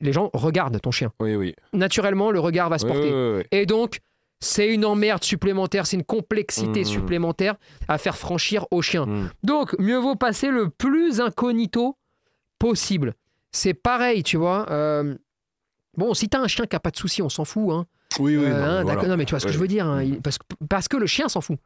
les 0.00 0.12
gens 0.12 0.30
regardent 0.34 0.80
ton 0.80 0.92
chien. 0.92 1.10
oui, 1.20 1.34
oui. 1.34 1.54
Naturellement, 1.72 2.30
le 2.30 2.38
regard 2.38 2.68
va 2.70 2.78
se 2.78 2.86
porter. 2.86 3.44
Et 3.50 3.66
donc, 3.66 3.98
c'est 4.44 4.68
une 4.72 4.84
emmerde 4.84 5.24
supplémentaire, 5.24 5.86
c'est 5.86 5.96
une 5.96 6.04
complexité 6.04 6.82
Mm. 6.82 6.84
supplémentaire 6.84 7.54
à 7.88 7.98
faire 7.98 8.16
franchir 8.16 8.66
au 8.70 8.82
chien. 8.82 9.06
Mm. 9.06 9.30
Donc, 9.42 9.74
mieux 9.78 9.96
vaut 9.98 10.16
passer 10.16 10.48
le 10.50 10.68
plus 10.70 11.20
incognito 11.20 11.96
possible. 12.58 13.14
C'est 13.52 13.74
pareil, 13.74 14.22
tu 14.22 14.36
vois. 14.36 14.66
euh, 14.70 15.14
Bon, 15.96 16.12
si 16.12 16.28
t'as 16.28 16.40
un 16.40 16.48
chien 16.48 16.66
qui 16.66 16.74
a 16.74 16.80
pas 16.80 16.90
de 16.90 16.96
soucis, 16.96 17.22
on 17.22 17.28
s'en 17.28 17.44
fout. 17.44 17.70
Hein. 17.70 17.86
Oui, 18.18 18.36
oui. 18.36 18.44
Euh, 18.46 18.48
non, 18.48 18.54
hein, 18.56 18.58
mais 18.58 18.84
d'accord. 18.84 18.94
voilà. 18.94 19.08
Non, 19.10 19.16
mais 19.16 19.24
tu 19.26 19.30
vois 19.30 19.38
ce 19.38 19.46
que 19.46 19.52
je 19.52 19.58
veux 19.58 19.68
dire. 19.68 19.86
hein, 19.86 20.02
il- 20.02 20.20
parce, 20.20 20.38
que- 20.38 20.44
parce 20.68 20.88
que 20.88 20.96
le 20.96 21.06
chien 21.06 21.28
s'en 21.28 21.40
fout. 21.40 21.56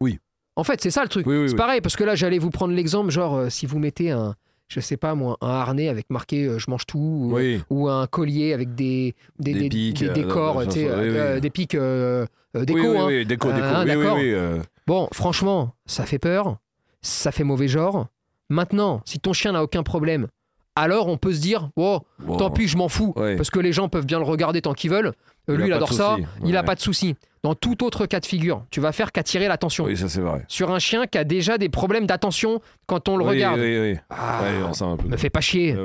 Oui. 0.00 0.18
En 0.56 0.64
fait, 0.64 0.80
c'est 0.80 0.90
ça 0.90 1.02
le 1.04 1.08
truc. 1.08 1.24
Oui, 1.26 1.36
oui, 1.36 1.44
c'est 1.48 1.52
oui. 1.52 1.56
pareil, 1.56 1.80
parce 1.80 1.94
que 1.94 2.02
là, 2.02 2.16
j'allais 2.16 2.38
vous 2.38 2.50
prendre 2.50 2.74
l'exemple, 2.74 3.10
genre, 3.10 3.36
euh, 3.36 3.48
si 3.48 3.64
vous 3.66 3.78
mettez 3.78 4.10
un, 4.10 4.34
je 4.68 4.80
sais 4.80 4.96
pas 4.96 5.14
moi, 5.14 5.36
un 5.40 5.48
harnais 5.48 5.88
avec 5.88 6.10
marqué 6.10 6.44
euh, 6.44 6.58
je 6.58 6.70
mange 6.70 6.86
tout, 6.86 6.98
ou, 6.98 7.34
Oui, 7.34 7.62
ou 7.70 7.88
un 7.88 8.06
collier 8.06 8.52
avec 8.52 8.74
des, 8.74 9.14
des, 9.38 9.54
Des 9.54 9.68
pics, 9.68 9.98
des 10.00 10.08
euh, 10.08 10.12
décors, 10.12 10.56
oui, 10.56 10.66
euh, 10.76 11.34
oui. 11.34 11.40
des 11.40 11.50
pics 11.50 11.72
déco. 11.72 12.78
oui, 12.78 12.86
oui, 12.86 13.20
hein. 13.20 13.24
déco, 13.26 13.52
déco. 13.52 13.64
Ah, 13.64 13.84
euh, 13.86 14.62
Bon, 14.86 15.08
franchement, 15.12 15.74
ça 15.86 16.04
fait 16.04 16.18
peur, 16.18 16.58
ça 17.02 17.32
fait 17.32 17.44
mauvais 17.44 17.68
genre. 17.68 18.06
Maintenant, 18.48 19.02
si 19.04 19.18
ton 19.18 19.32
chien 19.32 19.52
n'a 19.52 19.62
aucun 19.62 19.82
problème, 19.82 20.28
alors 20.76 21.08
on 21.08 21.16
peut 21.16 21.32
se 21.32 21.40
dire, 21.40 21.70
oh, 21.76 22.00
tant 22.38 22.50
pis, 22.50 22.68
je 22.68 22.76
m'en 22.76 22.88
fous, 22.88 23.12
parce 23.14 23.50
que 23.50 23.58
les 23.58 23.72
gens 23.72 23.88
peuvent 23.88 24.06
bien 24.06 24.18
le 24.18 24.24
regarder 24.24 24.62
tant 24.62 24.74
qu'ils 24.74 24.90
veulent. 24.90 25.12
Euh, 25.48 25.54
Il 25.54 25.60
lui, 25.60 25.66
il 25.68 25.72
adore 25.72 25.92
ça, 25.92 26.16
il 26.44 26.52
n'a 26.52 26.62
pas 26.62 26.74
de 26.74 26.80
souci. 26.80 27.14
Dans 27.42 27.54
tout 27.54 27.84
autre 27.84 28.06
cas 28.06 28.18
de 28.18 28.26
figure, 28.26 28.64
tu 28.70 28.80
vas 28.80 28.90
faire 28.90 29.12
qu'attirer 29.12 29.46
l'attention. 29.46 29.84
Oui, 29.84 29.96
ça, 29.96 30.08
c'est 30.08 30.20
vrai. 30.20 30.44
Sur 30.48 30.72
un 30.72 30.80
chien 30.80 31.06
qui 31.06 31.16
a 31.18 31.22
déjà 31.24 31.58
des 31.58 31.68
problèmes 31.68 32.04
d'attention 32.06 32.60
quand 32.86 33.08
on 33.08 33.16
le 33.16 33.22
Oui, 33.24 33.30
regarde. 33.30 33.60
Oui, 33.60 33.78
oui. 33.78 33.96
Ah, 34.10 34.40
Ouais, 34.42 34.76
on 34.82 34.96
me 35.08 35.16
fais 35.16 35.30
pas 35.30 35.40
chier. 35.40 35.76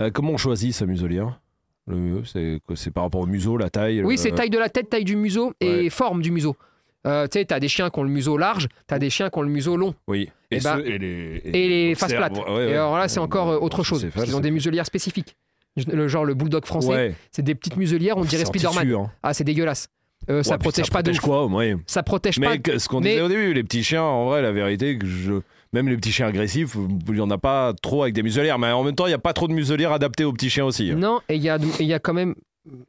Euh, 0.00 0.10
comment 0.10 0.32
on 0.32 0.36
choisit 0.38 0.72
sa 0.72 0.86
muselière 0.86 1.38
Le 1.86 1.96
mieux, 1.96 2.22
c'est 2.24 2.90
par 2.90 3.04
rapport 3.04 3.20
au 3.20 3.26
museau, 3.26 3.58
la 3.58 3.68
taille 3.68 4.02
Oui, 4.02 4.14
le- 4.14 4.20
c'est 4.20 4.30
taille 4.30 4.48
de 4.50 4.58
la 4.58 4.70
tête, 4.70 4.88
taille 4.88 5.04
du 5.04 5.16
museau 5.16 5.52
et 5.60 5.68
Ouais. 5.82 5.90
forme 5.90 6.22
du 6.22 6.30
museau. 6.30 6.56
Euh, 7.06 7.26
tu 7.26 7.38
sais, 7.38 7.44
t'as 7.44 7.60
des 7.60 7.68
chiens 7.68 7.90
qui 7.90 7.98
ont 8.00 8.02
le 8.02 8.08
museau 8.10 8.36
large, 8.38 8.68
t'as 8.86 8.98
des 8.98 9.08
chiens 9.10 9.28
qui 9.30 9.38
ont 9.38 9.42
le 9.42 9.48
museau 9.50 9.76
long 9.76 9.94
Oui. 10.08 10.30
Eh 10.50 10.58
ben, 10.60 10.76
ceux- 10.78 10.86
et 10.86 10.98
les, 10.98 11.40
et 11.44 11.68
les 11.68 11.94
faces 11.94 12.12
plates. 12.14 12.36
ouais, 12.36 12.54
ouais. 12.54 12.70
Et 12.70 12.72
alors 12.74 12.96
là, 12.98 13.08
c'est 13.08 13.20
encore 13.20 13.50
euh, 13.50 13.58
autre 13.58 13.82
chose. 13.82 14.02
Parce 14.04 14.14
facile. 14.24 14.34
ont 14.34 14.40
des 14.40 14.50
muselières 14.50 14.86
spécifiques. 14.86 15.36
Le 15.86 16.08
genre 16.08 16.24
le 16.24 16.34
bulldog 16.34 16.64
français, 16.66 16.88
Ouais. 16.88 17.14
c'est 17.30 17.42
des 17.42 17.54
petites 17.54 17.76
muselières, 17.76 18.16
on 18.16 18.24
dirait 18.24 18.44
C'est 18.44 18.66
en 18.66 18.72
Spider-Man. 18.72 19.04
hein. 19.06 19.10
Ah, 19.22 19.34
c'est 19.34 19.44
dégueulasse. 19.44 19.88
Euh, 20.30 20.42
ça 20.42 20.52
Ouais, 20.52 20.58
puis 20.58 20.64
protège 20.64 20.90
pas 20.90 21.02
de 21.02 21.12
ouf. 21.12 21.20
quoi, 21.20 21.46
ouais. 21.46 21.76
Ça 21.86 22.02
protège 22.02 22.38
Mais 22.38 22.46
pas. 22.46 22.58
que- 22.58 22.78
ce 22.78 22.88
qu'on 22.88 23.00
mais- 23.00 23.10
disait 23.10 23.22
au 23.22 23.28
début, 23.28 23.54
les 23.54 23.62
petits 23.62 23.82
chiens, 23.84 24.02
en 24.02 24.26
vrai, 24.26 24.42
la 24.42 24.52
vérité, 24.52 24.98
que 24.98 25.06
je. 25.06 25.34
même 25.72 25.88
les 25.88 25.96
petits 25.96 26.12
chiens 26.12 26.26
agressifs, 26.26 26.76
il 27.08 27.14
n'y 27.14 27.20
en 27.20 27.30
a 27.30 27.36
pas 27.38 27.72
trop 27.82 28.02
avec 28.02 28.14
des 28.14 28.22
muselières. 28.22 28.58
Mais 28.58 28.72
en 28.72 28.82
même 28.82 28.94
temps, 28.94 29.04
il 29.06 29.10
n'y 29.10 29.14
a 29.14 29.18
pas 29.18 29.32
trop 29.34 29.48
de 29.48 29.52
muselières 29.52 29.92
adaptées 29.92 30.24
aux 30.24 30.32
petits 30.32 30.48
chiens 30.50 30.64
aussi. 30.64 30.94
Non, 30.94 31.20
et 31.28 31.36
il 31.36 31.42
y 31.42 31.50
a, 31.50 31.58
y 31.80 31.92
a 31.92 31.98
quand 31.98 32.14
même. 32.14 32.34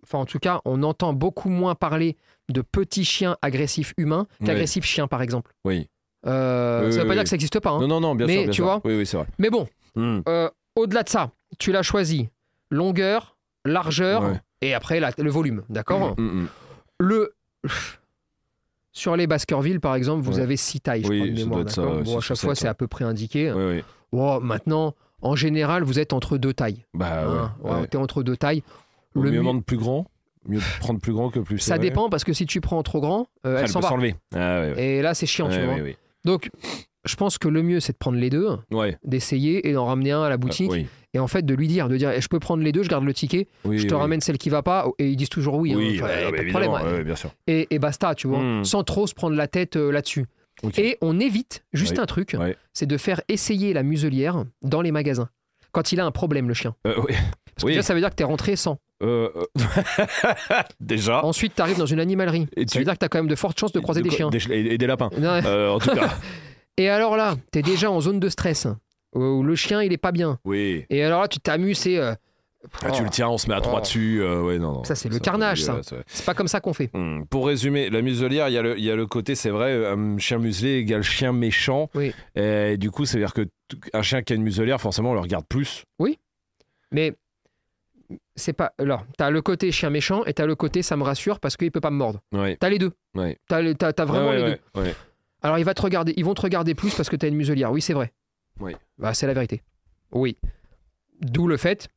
Enfin, 0.04 0.20
en 0.20 0.26
tout 0.26 0.40
cas, 0.40 0.62
on 0.66 0.82
entend 0.84 1.14
beaucoup 1.14 1.50
moins 1.50 1.76
parler 1.76 2.16
de 2.50 2.62
petits 2.62 3.06
chiens 3.06 3.38
agressifs 3.42 3.94
humains 3.98 4.28
qu'agressifs 4.46 4.86
chiens, 4.86 5.08
par 5.08 5.22
exemple. 5.22 5.52
Oui. 5.66 5.88
Euh, 6.26 6.86
Oui, 6.86 6.92
ça 6.94 6.98
veut 7.00 7.04
oui, 7.04 7.08
pas 7.10 7.14
dire 7.14 7.20
oui. 7.20 7.24
que 7.24 7.30
ça 7.30 7.36
n'existe 7.36 7.60
pas. 7.60 7.70
hein. 7.72 7.80
Non, 7.82 7.88
non, 7.88 8.00
non, 8.02 8.16
bien 8.16 8.28
Mais 8.28 8.34
sûr. 8.34 8.42
bien 8.44 8.52
tu 8.52 8.56
sûr. 8.56 8.66
vois 8.66 8.82
Oui, 8.84 8.96
oui, 8.98 9.06
c'est 9.06 9.18
vrai. 9.18 9.28
Mais 9.38 9.50
bon, 9.50 9.68
Hmm. 9.96 10.20
euh, 10.28 10.50
au-delà 10.76 11.04
de 11.04 11.10
ça, 11.10 11.32
tu 11.60 11.72
l'as 11.72 11.82
choisi 11.84 12.30
longueur, 12.70 13.38
largeur 13.66 14.24
Ouais. 14.24 14.42
et 14.62 14.74
après 14.74 15.00
la- 15.00 15.12
le 15.18 15.30
volume. 15.30 15.64
D'accord 15.70 16.16
Hmm, 16.18 16.44
hmm. 16.44 16.48
Le. 17.00 17.34
Sur 18.92 19.16
les 19.16 19.28
Baskerville, 19.28 19.80
par 19.80 19.96
exemple, 19.96 20.24
vous 20.24 20.38
Ouais. 20.38 20.42
avez 20.42 20.58
six 20.58 20.82
tailles, 20.82 21.04
je 21.04 21.10
Oui, 21.10 21.20
crois, 21.20 21.30
de 21.30 21.34
mémoire. 21.36 21.70
ça, 21.70 21.82
bon, 21.86 22.18
à 22.18 22.22
chaque 22.22 22.38
fois, 22.38 22.56
c'est 22.56 22.68
à 22.68 22.74
peu 22.74 22.88
près 22.88 23.06
indiqué. 23.06 23.52
Oui, 23.52 23.64
oui. 23.78 23.84
Oh, 24.12 24.40
maintenant, 24.42 24.96
en 25.22 25.36
général, 25.36 25.84
vous 25.84 26.00
êtes 26.00 26.12
entre 26.12 26.38
deux 26.38 26.54
tailles. 26.54 26.86
Bah. 26.94 27.24
Hein, 27.24 27.56
ouais. 27.64 27.88
T'es 27.88 27.98
entre 27.98 28.24
deux 28.24 28.36
tailles. 28.36 28.64
Le 29.14 29.32
mieux 29.32 29.62
plus 29.62 29.78
grand 29.78 30.06
Mieux 30.48 30.60
prendre 30.80 31.00
plus 31.02 31.12
grand 31.14 31.30
que 31.30 31.40
plus 31.40 31.60
Ça 31.60 31.76
serré 31.76 31.80
dépend 31.80 32.10
parce 32.10 32.24
que 32.24 32.32
si 32.34 32.46
tu 32.46 32.62
prends 32.62 32.82
trop 32.82 33.02
grand, 33.02 33.28
euh, 33.46 33.56
Ah, 33.56 33.60
elle 33.60 33.64
elle 33.64 33.68
s'en 33.68 33.82
va. 33.82 33.90
Ah. 34.36 34.66
Et 34.80 35.02
là, 35.02 35.14
c'est 35.14 35.26
chiant, 35.26 35.50
tu 35.50 35.62
vois. 35.64 35.76
Donc, 36.26 36.50
je 37.06 37.16
pense 37.16 37.38
que 37.38 37.48
le 37.48 37.62
mieux, 37.62 37.80
c'est 37.82 37.94
de 37.94 37.98
prendre 37.98 38.18
les 38.18 38.30
deux, 38.30 38.58
Ouais. 38.72 38.98
d'essayer 39.04 39.68
et 39.68 39.74
d'en 39.74 39.86
ramener 39.86 40.12
un 40.12 40.24
à 40.24 40.30
la 40.30 40.38
boutique. 40.38 40.70
Ah, 40.72 40.76
oui. 40.76 40.88
Et 41.14 41.20
en 41.20 41.28
fait, 41.28 41.44
de 41.46 41.54
lui 41.56 41.68
dire, 41.68 41.90
de 41.90 41.98
dire, 41.98 42.12
eh, 42.12 42.22
je 42.22 42.28
peux 42.28 42.40
prendre 42.40 42.62
les 42.64 42.72
deux, 42.72 42.84
je 42.84 42.90
garde 42.90 43.04
le 43.04 43.14
ticket, 43.14 43.48
Oui, 43.66 43.80
je 43.80 43.88
te 43.88 43.94
oui. 43.96 44.00
ramène 44.00 44.22
celle 44.22 44.38
qui 44.38 44.50
va 44.50 44.62
pas. 44.62 44.88
Et 45.00 45.10
ils 45.10 45.16
disent 45.16 45.30
toujours 45.30 45.56
oui. 45.56 45.74
hein. 45.74 45.78
Oui, 45.78 46.00
Enfin, 46.02 46.08
ouais, 46.14 46.24
pas 46.26 46.32
de 46.32 46.42
évidemment, 46.44 46.74
problème. 46.76 46.94
ouais, 46.98 47.04
bien 47.04 47.16
sûr. 47.16 47.32
Et, 47.48 47.68
et 47.72 47.80
basta, 47.80 48.14
tu 48.16 48.28
vois, 48.28 48.40
Hmm. 48.40 48.64
sans 48.64 48.84
trop 48.84 49.08
se 49.08 49.14
prendre 49.16 49.36
la 49.36 49.48
tête 49.48 49.76
euh, 49.76 49.92
là-dessus. 49.92 50.26
Et 50.78 50.98
on 51.02 51.20
évite 51.22 51.64
juste 51.74 52.00
un 52.00 52.06
truc, 52.06 52.36
c'est 52.74 52.86
de 52.86 52.98
faire 52.98 53.22
essayer 53.30 53.74
la 53.74 53.82
muselière 53.82 54.44
dans 54.62 54.82
les 54.82 54.92
magasins. 54.92 55.30
Quand 55.72 55.92
il 55.94 56.00
a 56.02 56.06
un 56.06 56.12
problème, 56.12 56.48
le 56.50 56.54
chien. 56.54 56.76
Euh, 56.86 56.96
oui. 57.08 57.14
Parce 57.56 57.64
que 57.64 57.68
déjà, 57.70 57.82
ça 57.82 57.94
veut 57.94 58.00
dire 58.02 58.10
que 58.10 58.16
tu 58.16 58.24
es 58.24 58.26
rentré 58.26 58.56
sans. 58.56 58.78
Euh, 59.02 59.30
euh, 59.36 59.46
Déjà. 60.80 61.24
Ensuite, 61.24 61.56
tu 61.56 61.62
arrives 61.62 61.78
dans 61.78 61.86
une 61.86 62.00
animalerie. 62.00 62.48
Et 62.56 62.68
ça 62.68 62.80
veut 62.80 62.86
dire 62.86 62.94
que 62.94 63.00
tu 63.00 63.06
as 63.06 63.10
quand 63.10 63.20
même 63.20 63.28
de 63.28 63.36
fortes 63.36 63.60
chances 63.60 63.72
de 63.72 63.80
croiser 63.80 64.02
des 64.02 64.10
chiens. 64.10 64.30
et, 64.50 64.74
et 64.74 64.78
des 64.78 64.88
lapins. 64.88 65.10
Euh, 65.18 65.70
en 65.70 65.80
tout 65.80 65.90
cas. 65.96 66.10
Et 66.78 66.90
alors 66.90 67.18
là, 67.18 67.36
tu 67.52 67.60
es 67.60 67.62
déjà 67.62 67.92
en 67.92 68.00
zone 68.02 68.20
de 68.20 68.30
stress, 68.30 68.68
où 69.14 69.44
le 69.44 69.56
chien, 69.56 69.82
il 69.82 69.92
est 69.94 69.98
pas 69.98 70.12
bien. 70.12 70.40
Oui. 70.46 70.86
Et 70.90 71.04
alors 71.04 71.22
là, 71.22 71.28
tu 71.28 71.40
t'amuses, 71.40 71.78
c'est 71.80 71.98
euh, 71.98 72.14
Ah, 72.84 72.92
tu 72.92 73.04
le 73.04 73.10
tiens, 73.10 73.30
on 73.30 73.38
se 73.38 73.48
met 73.48 73.56
à 73.56 73.62
trois 73.62 73.78
Oh. 73.80 73.82
dessus. 73.82 74.22
euh, 74.22 74.42
ouais, 74.44 74.58
non, 74.60 74.74
non. 74.74 74.84
Ça, 74.84 74.94
c'est 74.96 75.08
le 75.10 75.18
carnage, 75.20 75.64
ça. 75.64 75.76
ouais. 75.76 75.82
c'est 76.08 76.26
pas 76.26 76.34
comme 76.34 76.48
ça 76.50 76.60
qu'on 76.60 76.74
fait. 76.74 76.90
Hmm, 76.94 77.24
Pour 77.30 77.48
résumer, 77.48 77.90
la 77.90 78.02
muselière, 78.02 78.50
il 78.50 78.54
y, 78.54 78.58
a 78.58 78.62
le- 78.62 78.78
il 78.78 78.84
y 78.84 78.92
a 78.92 78.96
le 78.96 79.08
côté, 79.08 79.34
c'est 79.36 79.50
vrai, 79.50 79.86
un 79.88 80.18
chien 80.18 80.38
muselé 80.40 80.78
égale 80.80 81.02
chien 81.04 81.32
méchant. 81.32 81.90
Oui. 81.96 82.14
Et 82.36 82.76
du 82.78 82.92
coup, 82.92 83.06
c'est-à-dire 83.06 83.34
que 83.34 83.44
t- 83.44 83.78
un 83.94 84.02
chien 84.02 84.22
qui 84.24 84.34
a 84.34 84.36
une 84.36 84.44
muselière, 84.44 84.80
forcément, 84.82 85.12
on 85.12 85.14
le 85.16 85.22
regarde 85.22 85.46
plus. 85.48 85.84
Mais 86.92 87.14
c'est 88.36 88.54
pas. 88.54 88.74
Alors, 88.80 89.06
t'as 89.18 89.30
le 89.30 89.42
côté 89.42 89.72
chien 89.72 89.90
méchant 89.90 90.24
et 90.26 90.34
t'as 90.34 90.46
le 90.48 90.56
côté 90.56 90.82
ça 90.82 90.98
me 90.98 91.04
rassure 91.04 91.40
parce 91.40 91.56
qu'il 91.58 91.72
peut 91.72 91.80
pas 91.82 91.92
me 91.92 91.98
mordre. 91.98 92.20
Ouais. 92.32 92.58
T'as 92.60 92.70
les 92.70 92.80
deux. 92.80 92.92
T'as, 93.48 93.62
le- 93.62 93.76
vraiment 94.06 94.32
les 94.32 94.56
deux. 94.76 94.92
Alors, 95.42 95.58
il 95.60 95.64
va 95.64 95.74
te 95.74 95.82
regarder, 95.82 96.14
ils 96.18 96.26
vont 96.26 96.34
te 96.34 96.42
regarder 96.42 96.76
plus 96.76 96.94
parce 96.96 97.10
que 97.10 97.16
t'as 97.16 97.28
une 97.30 97.36
muselière. 97.36 97.72
Oui, 97.72 97.82
c'est 97.82 97.94
vrai. 97.94 98.12
Oui. 98.60 98.76
Bah, 98.98 99.14
c'est 99.14 99.28
la 99.28 99.34
vérité. 99.34 99.62
Oui. 100.12 100.38
D'où 101.22 101.48
le 101.48 101.58
fait 101.58 101.90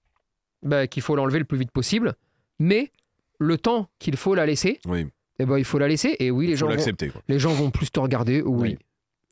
bah, 0.63 0.87
qu'il 0.87 1.03
faut 1.03 1.17
l'enlever 1.17 1.39
le 1.39 1.45
plus 1.45 1.59
vite 1.59 1.71
possible. 1.71 2.15
Mais 2.59 2.91
le 3.39 3.59
temps 3.59 3.89
qu'il 3.99 4.17
faut 4.17 4.35
la 4.35 4.47
laisser, 4.47 4.81
Oui. 4.87 5.09
eh 5.39 5.45
ben, 5.47 5.59
il 5.59 5.65
faut 5.65 5.79
la 5.79 5.89
laisser. 5.89 6.17
Et 6.21 6.31
oui, 6.31 6.47
les 6.47 6.53
Il 6.53 6.57
gens, 6.57 6.69
vont, 6.69 6.77
quoi. 6.77 7.23
les 7.29 7.39
gens 7.39 7.53
vont 7.53 7.71
plus 7.71 7.91
te 7.91 7.99
regarder. 8.01 8.43
Oui. 8.43 8.79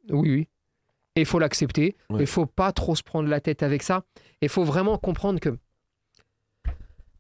Oui, 0.09 0.31
oui. 0.31 0.49
Et 1.17 1.21
il 1.21 1.27
faut 1.27 1.39
l'accepter. 1.39 1.97
Ouais. 2.09 2.21
Il 2.21 2.27
faut 2.27 2.47
pas 2.47 2.73
trop 2.73 2.95
se 2.97 3.03
prendre 3.03 3.29
la 3.29 3.41
tête 3.41 3.63
avec 3.63 3.83
ça. 3.83 4.05
Il 4.43 4.49
faut 4.49 4.65
vraiment 4.65 4.97
comprendre 4.99 5.39
que. 5.41 5.57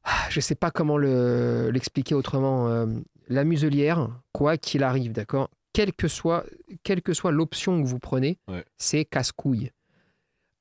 Ah, 0.05 0.27
Je 0.31 0.41
sais 0.41 0.55
pas 0.55 0.71
comment 0.71 0.97
le- 0.97 1.71
l'expliquer 1.71 2.15
autrement. 2.15 2.69
euh, 2.69 2.87
la 3.29 3.45
muselière, 3.45 4.09
quoi 4.33 4.57
qu'il 4.57 4.83
arrive, 4.83 5.13
d'accord 5.13 5.51
quelle 5.73 5.93
que 5.93 6.09
soit, 6.09 6.45
quelle 6.83 7.01
que 7.01 7.13
soit 7.15 7.31
l'option 7.31 7.81
que 7.81 7.87
vous 7.87 8.01
prenez, 8.01 8.39
Ouais. 8.49 8.65
c'est 8.77 9.05
casse-couille. 9.05 9.71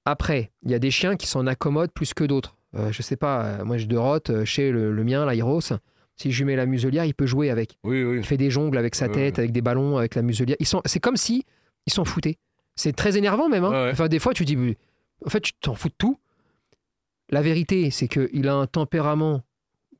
Après, 0.05 0.51
il 0.63 0.71
y 0.71 0.73
a 0.73 0.79
des 0.79 0.91
chiens 0.91 1.15
qui 1.15 1.27
s'en 1.27 1.45
accommodent 1.47 1.91
plus 1.91 2.13
que 2.13 2.23
d'autres. 2.23 2.55
Euh, 2.75 2.91
je 2.91 3.01
sais 3.01 3.15
pas, 3.15 3.43
euh, 3.45 3.65
moi 3.65 3.77
je 3.77 3.85
Doroth, 3.87 4.29
euh, 4.29 4.45
chez 4.45 4.71
le, 4.71 4.91
le 4.91 5.03
mien, 5.03 5.25
l'Airos, 5.31 5.73
si 6.15 6.31
je 6.31 6.37
lui 6.39 6.45
mets 6.45 6.55
la 6.55 6.65
muselière, 6.65 7.05
il 7.05 7.13
peut 7.13 7.25
jouer 7.25 7.49
avec. 7.49 7.77
Oui, 7.83 8.03
oui. 8.03 8.17
Il 8.17 8.23
fait 8.25 8.37
des 8.37 8.49
jongles 8.51 8.77
avec 8.77 8.95
sa 8.95 9.07
tête, 9.09 9.39
avec 9.39 9.51
des 9.51 9.61
ballons, 9.61 9.97
avec 9.97 10.15
la 10.15 10.21
muselière. 10.21 10.57
C'est 10.85 10.99
comme 10.99 11.17
si 11.17 11.45
ils 11.87 11.93
s'en 11.93 12.05
foutaient. 12.05 12.37
C'est 12.75 12.95
très 12.95 13.17
énervant 13.17 13.49
même. 13.49 13.63
hein. 13.63 13.71
Ouais. 13.85 13.89
Enfin, 13.91 14.07
des 14.07 14.19
fois, 14.19 14.33
tu 14.33 14.45
dis, 14.45 14.57
en 15.25 15.29
fait, 15.29 15.41
tu 15.41 15.53
t'en 15.53 15.75
fous 15.75 15.89
de 15.89 15.93
tout. 15.97 16.17
La 17.29 17.41
vérité, 17.41 17.91
c'est 17.91 18.07
qu'il 18.07 18.47
a 18.47 18.55
un 18.55 18.67
tempérament 18.67 19.41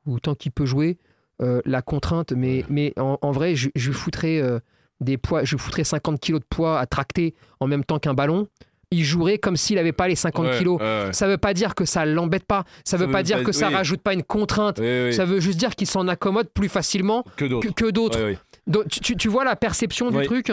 où 0.06 0.18
tant 0.18 0.34
qu'il 0.34 0.52
peut 0.52 0.66
jouer, 0.66 0.98
euh, 1.42 1.60
la 1.64 1.80
contrainte, 1.82 2.32
mais, 2.32 2.64
mais 2.68 2.92
en, 2.98 3.18
en 3.22 3.30
vrai, 3.30 3.54
je, 3.54 3.68
lui 3.74 3.92
foutrais 3.92 4.40
euh, 4.40 4.58
des 5.00 5.16
poids, 5.16 5.44
je 5.44 5.54
lui 5.56 5.60
foutrais 5.62 5.84
50 5.84 6.20
kilos 6.20 6.40
de 6.40 6.46
poids 6.46 6.78
à 6.78 6.86
tracter 6.86 7.34
en 7.60 7.66
même 7.66 7.84
temps 7.84 7.98
qu'un 7.98 8.14
ballon. 8.14 8.48
Il 8.92 9.04
jouerait 9.04 9.38
comme 9.38 9.56
s'il 9.56 9.76
n'avait 9.76 9.92
pas 9.92 10.08
les 10.08 10.16
50 10.16 10.46
Ouais, 10.46 10.58
kilos. 10.58 10.80
ouais. 10.80 11.12
Ça 11.12 11.28
veut 11.28 11.38
pas 11.38 11.54
dire 11.54 11.74
que 11.76 11.84
ça 11.84 12.04
l'embête 12.04 12.44
pas. 12.44 12.64
Ça 12.84 12.96
veut 12.96 13.06
Ça 13.06 13.12
pas 13.12 13.18
veut 13.18 13.24
dire 13.24 13.38
pas- 13.38 13.44
que 13.44 13.52
ça 13.52 13.68
oui. 13.68 13.74
rajoute 13.74 14.00
pas 14.02 14.14
une 14.14 14.24
contrainte. 14.24 14.78
Oui, 14.80 15.04
oui. 15.06 15.14
Ça 15.14 15.24
veut 15.24 15.38
juste 15.38 15.58
dire 15.58 15.76
qu'il 15.76 15.86
s'en 15.86 16.08
accommode 16.08 16.48
plus 16.48 16.68
facilement 16.68 17.24
Que 17.36 17.44
d'autres. 17.90 18.18
Donc, 18.66 18.88
tu, 18.88 19.28
vois 19.28 19.44
la 19.44 19.54
perception 19.56 20.10
du 20.10 20.24
truc, 20.24 20.52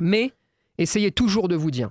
mais 0.00 0.32
essayez 0.78 1.10
toujours 1.10 1.48
de 1.48 1.56
vous 1.56 1.70
dire, 1.70 1.90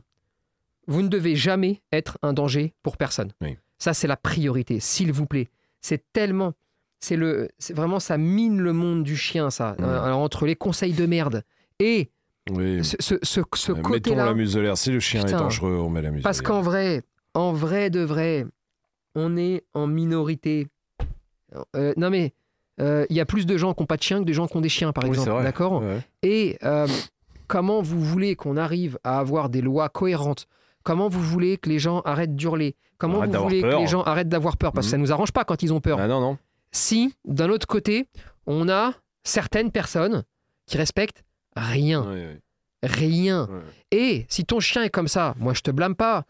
vous 0.87 1.01
ne 1.01 1.07
devez 1.07 1.35
jamais 1.35 1.81
être 1.91 2.17
un 2.23 2.33
danger 2.33 2.73
pour 2.81 2.97
personne. 2.97 3.31
Ça, 3.77 3.93
c'est 3.93 4.07
la 4.07 4.17
priorité, 4.17 4.79
s'il 4.79 5.11
vous 5.11 5.25
plaît. 5.25 5.49
C'est 5.81 6.03
tellement, 6.11 6.53
c'est 6.99 7.15
le, 7.15 7.47
c'est 7.59 7.73
vraiment 7.73 7.99
ça 7.99 8.17
mine 8.17 8.59
le 8.59 8.73
monde 8.73 9.03
du 9.03 9.15
chien, 9.15 9.49
ça. 9.49 9.75
Mm. 9.79 9.83
Euh, 9.83 10.01
alors, 10.03 10.19
entre 10.19 10.45
les 10.45 10.55
conseils 10.57 10.91
de 10.91 11.05
merde 11.05 11.43
et 11.79 12.09
Oui. 12.51 12.83
ce, 12.83 12.95
ce, 12.99 13.15
ce, 13.23 13.41
ce 13.55 13.71
Euh, 13.71 13.75
Mettons 13.89 14.15
la 14.15 14.33
muselière. 14.33 14.77
Si 14.77 14.91
le 14.91 14.99
chien 14.99 15.23
Putain. 15.23 15.37
est 15.37 15.39
dangereux, 15.41 15.77
on 15.77 15.89
met 15.89 16.01
la 16.01 16.09
muselière. 16.09 16.23
parce 16.23 16.41
qu'en 16.41 16.61
vrai, 16.61 17.03
en 17.33 17.53
vrai 17.53 17.89
de 17.89 18.01
vrai, 18.01 18.45
on 19.15 19.37
est 19.37 19.63
en 19.73 19.87
minorité. 19.87 20.67
Euh, 21.75 21.93
non 21.97 22.09
mais. 22.09 22.33
euh, 22.81 23.05
Il 23.09 23.15
y 23.15 23.19
a 23.19 23.25
plus 23.25 23.45
de 23.45 23.57
gens 23.57 23.73
qui 23.73 23.81
n'ont 23.81 23.87
pas 23.87 23.97
de 23.97 24.03
chiens 24.03 24.19
que 24.19 24.25
de 24.25 24.33
gens 24.33 24.47
qui 24.47 24.55
ont 24.57 24.61
des 24.61 24.69
chiens, 24.69 24.91
par 24.93 25.03
Oui, 25.05 25.09
exemple. 25.11 25.43
D'accord? 25.43 25.81
Ouais. 25.81 25.99
Et 26.21 26.57
euh, 26.63 26.87
comment 27.47 27.81
vous 27.81 27.99
voulez 28.01 28.35
qu'on 28.35 28.55
arrive 28.57 28.97
à 29.03 29.19
avoir 29.19 29.49
des 29.49 29.61
lois 29.61 29.89
cohérentes? 29.89 30.47
Comment 30.83 31.07
vous 31.09 31.21
voulez 31.21 31.57
que 31.57 31.69
les 31.69 31.79
gens 31.79 31.99
arrêtent 32.01 32.35
d'hurler? 32.35 32.75
Comment 32.97 33.25
vous 33.25 33.31
voulez 33.43 33.61
peur. 33.61 33.71
que 33.71 33.81
les 33.81 33.87
gens 33.87 34.01
arrêtent 34.03 34.29
d'avoir 34.29 34.57
peur? 34.57 34.71
Parce 34.71 34.87
que 34.87 34.89
Mhm. 34.89 34.91
ça 34.91 34.97
nous 34.97 35.11
arrange 35.11 35.31
pas 35.31 35.43
quand 35.43 35.61
ils 35.63 35.73
ont 35.73 35.81
peur. 35.81 35.99
Ah 35.99 36.07
non, 36.07 36.19
non. 36.21 36.37
Si, 36.71 37.13
d'un 37.25 37.49
autre 37.49 37.67
côté, 37.67 38.07
on 38.45 38.69
a 38.69 38.93
certaines 39.23 39.71
personnes 39.71 40.23
qui 40.65 40.77
respectent 40.77 41.23
rien. 41.55 42.01
Ouais, 42.03 42.15
ouais. 42.15 42.39
Rien. 42.83 43.43
Ouais. 43.51 43.59
Et 43.97 44.25
si 44.29 44.45
ton 44.45 44.59
chien 44.59 44.83
est 44.83 44.89
comme 44.89 45.07
ça, 45.09 45.35
moi 45.39 45.53
je 45.53 45.61
te 45.61 45.71
blâme 45.71 45.95
pas. 45.95 46.25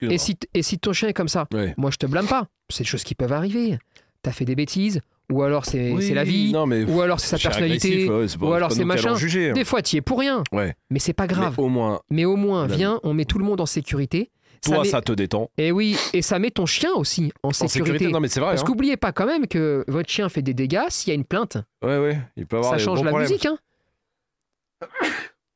Et 0.00 0.18
si, 0.18 0.36
et 0.54 0.62
si 0.62 0.78
ton 0.78 0.92
chien 0.92 1.08
est 1.08 1.12
comme 1.14 1.28
ça, 1.28 1.46
moi 1.76 1.90
je 1.90 1.96
te 1.96 2.06
blâme 2.06 2.26
pas. 2.26 2.46
C'est 2.68 2.84
des 2.84 2.88
choses 2.88 3.02
qui 3.04 3.14
peuvent 3.14 3.32
arriver. 3.32 3.78
T'as 4.22 4.30
fait 4.32 4.44
des 4.44 4.54
bêtises, 4.54 5.00
ou 5.30 5.42
alors 5.42 5.64
c'est 5.64 5.92
Oui, 5.92 6.10
la 6.12 6.24
vie, 6.24 6.52
Non, 6.52 6.66
mais 6.66 6.84
ou 6.84 7.00
alors 7.00 7.18
c'est 7.20 7.28
sa 7.28 7.38
personnalité. 7.38 8.04
agressif, 8.08 8.38
pas- 8.38 8.46
ou 8.46 8.52
alors 8.52 8.72
c'est 8.72 8.84
machin. 8.84 9.14
juger. 9.16 9.50
hein. 9.50 9.52
Des 9.54 9.64
fois, 9.64 9.80
tu 9.80 9.96
y 9.96 9.98
es 9.98 10.02
pour 10.02 10.18
rien. 10.20 10.42
Mais 10.52 10.98
c'est 10.98 11.12
pas 11.14 11.26
grave. 11.26 11.54
Mais 11.56 11.62
au 11.64 11.68
moins, 11.68 12.00
Mais 12.10 12.24
au 12.24 12.36
moins, 12.36 12.66
viens, 12.66 13.00
on 13.04 13.14
met 13.14 13.24
tout 13.24 13.38
le 13.38 13.44
monde 13.44 13.60
en 13.60 13.66
sécurité. 13.66 14.30
toi, 14.62 14.82
met- 14.82 14.88
ça 14.88 15.00
te 15.00 15.12
détend. 15.12 15.50
Et 15.56 15.70
oui, 15.72 15.96
et 16.12 16.20
ça 16.20 16.38
met 16.40 16.50
ton 16.50 16.66
chien 16.66 16.90
aussi 16.94 17.32
en, 17.44 17.48
En 17.48 17.52
sécurité. 17.52 17.78
sécurité, 17.92 18.08
non, 18.12 18.18
mais 18.20 18.26
c'est 18.28 18.40
vrai. 18.40 18.50
Parce 18.50 18.62
hein. 18.62 18.64
qu'oubliez 18.66 18.96
pas 18.96 19.12
quand 19.12 19.26
même 19.26 19.46
que 19.46 19.84
votre 19.88 20.10
chien 20.10 20.28
fait 20.28 20.42
des 20.42 20.52
dégâts, 20.54 20.82
s'il 20.88 21.08
y 21.08 21.12
a 21.12 21.14
une 21.14 21.24
plainte, 21.24 21.56
Ouais, 21.82 21.98
ouais. 21.98 22.18
Il 22.36 22.46
peut 22.46 22.56
avoir 22.56 22.72
ça 22.72 22.78
change 22.78 23.02
la 23.04 23.10
problèmes. 23.10 23.28
musique. 23.30 23.46
Hein 23.46 23.56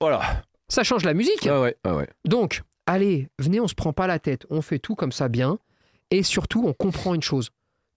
Voilà. 0.01 0.43
ça 0.69 0.83
change 0.85 1.05
la 1.05 1.15
musique. 1.15 1.43
Ouais, 1.45 1.77
ouais, 1.85 1.91
ouais. 1.93 2.09
Donc, 2.25 2.63
allez, 2.87 3.29
venez, 3.39 3.61
on 3.61 3.69
se 3.69 3.75
prend 3.75 3.93
pas 3.93 4.07
la 4.07 4.19
tête. 4.19 4.47
On 4.51 4.63
fait 4.63 4.79
tout 4.79 4.95
comme 4.95 5.13
ça 5.13 5.29
bien. 5.29 5.59
Et 6.11 6.23
surtout, 6.23 6.65
on 6.67 6.73
comprend 6.73 7.15
une 7.15 7.23
chose. 7.23 7.51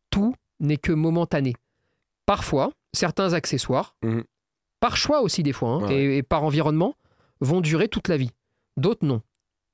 Tout 0.10 0.36
n'est 0.60 0.78
que 0.78 0.92
momentané. 0.92 1.54
Parfois, 2.26 2.72
certains 2.94 3.34
accessoires, 3.34 3.96
Mhm. 4.04 4.24
par 4.80 4.98
choix 4.98 5.22
aussi 5.22 5.44
des 5.44 5.52
fois, 5.54 5.70
hein, 5.70 5.88
Ouais, 5.88 5.96
et, 5.96 6.18
et 6.18 6.24
par 6.24 6.44
environnement, 6.44 6.96
vont 7.42 7.60
durer 7.62 7.88
toute 7.88 8.08
la 8.08 8.18
vie. 8.18 8.32
D'autres, 8.78 9.06
non. 9.06 9.22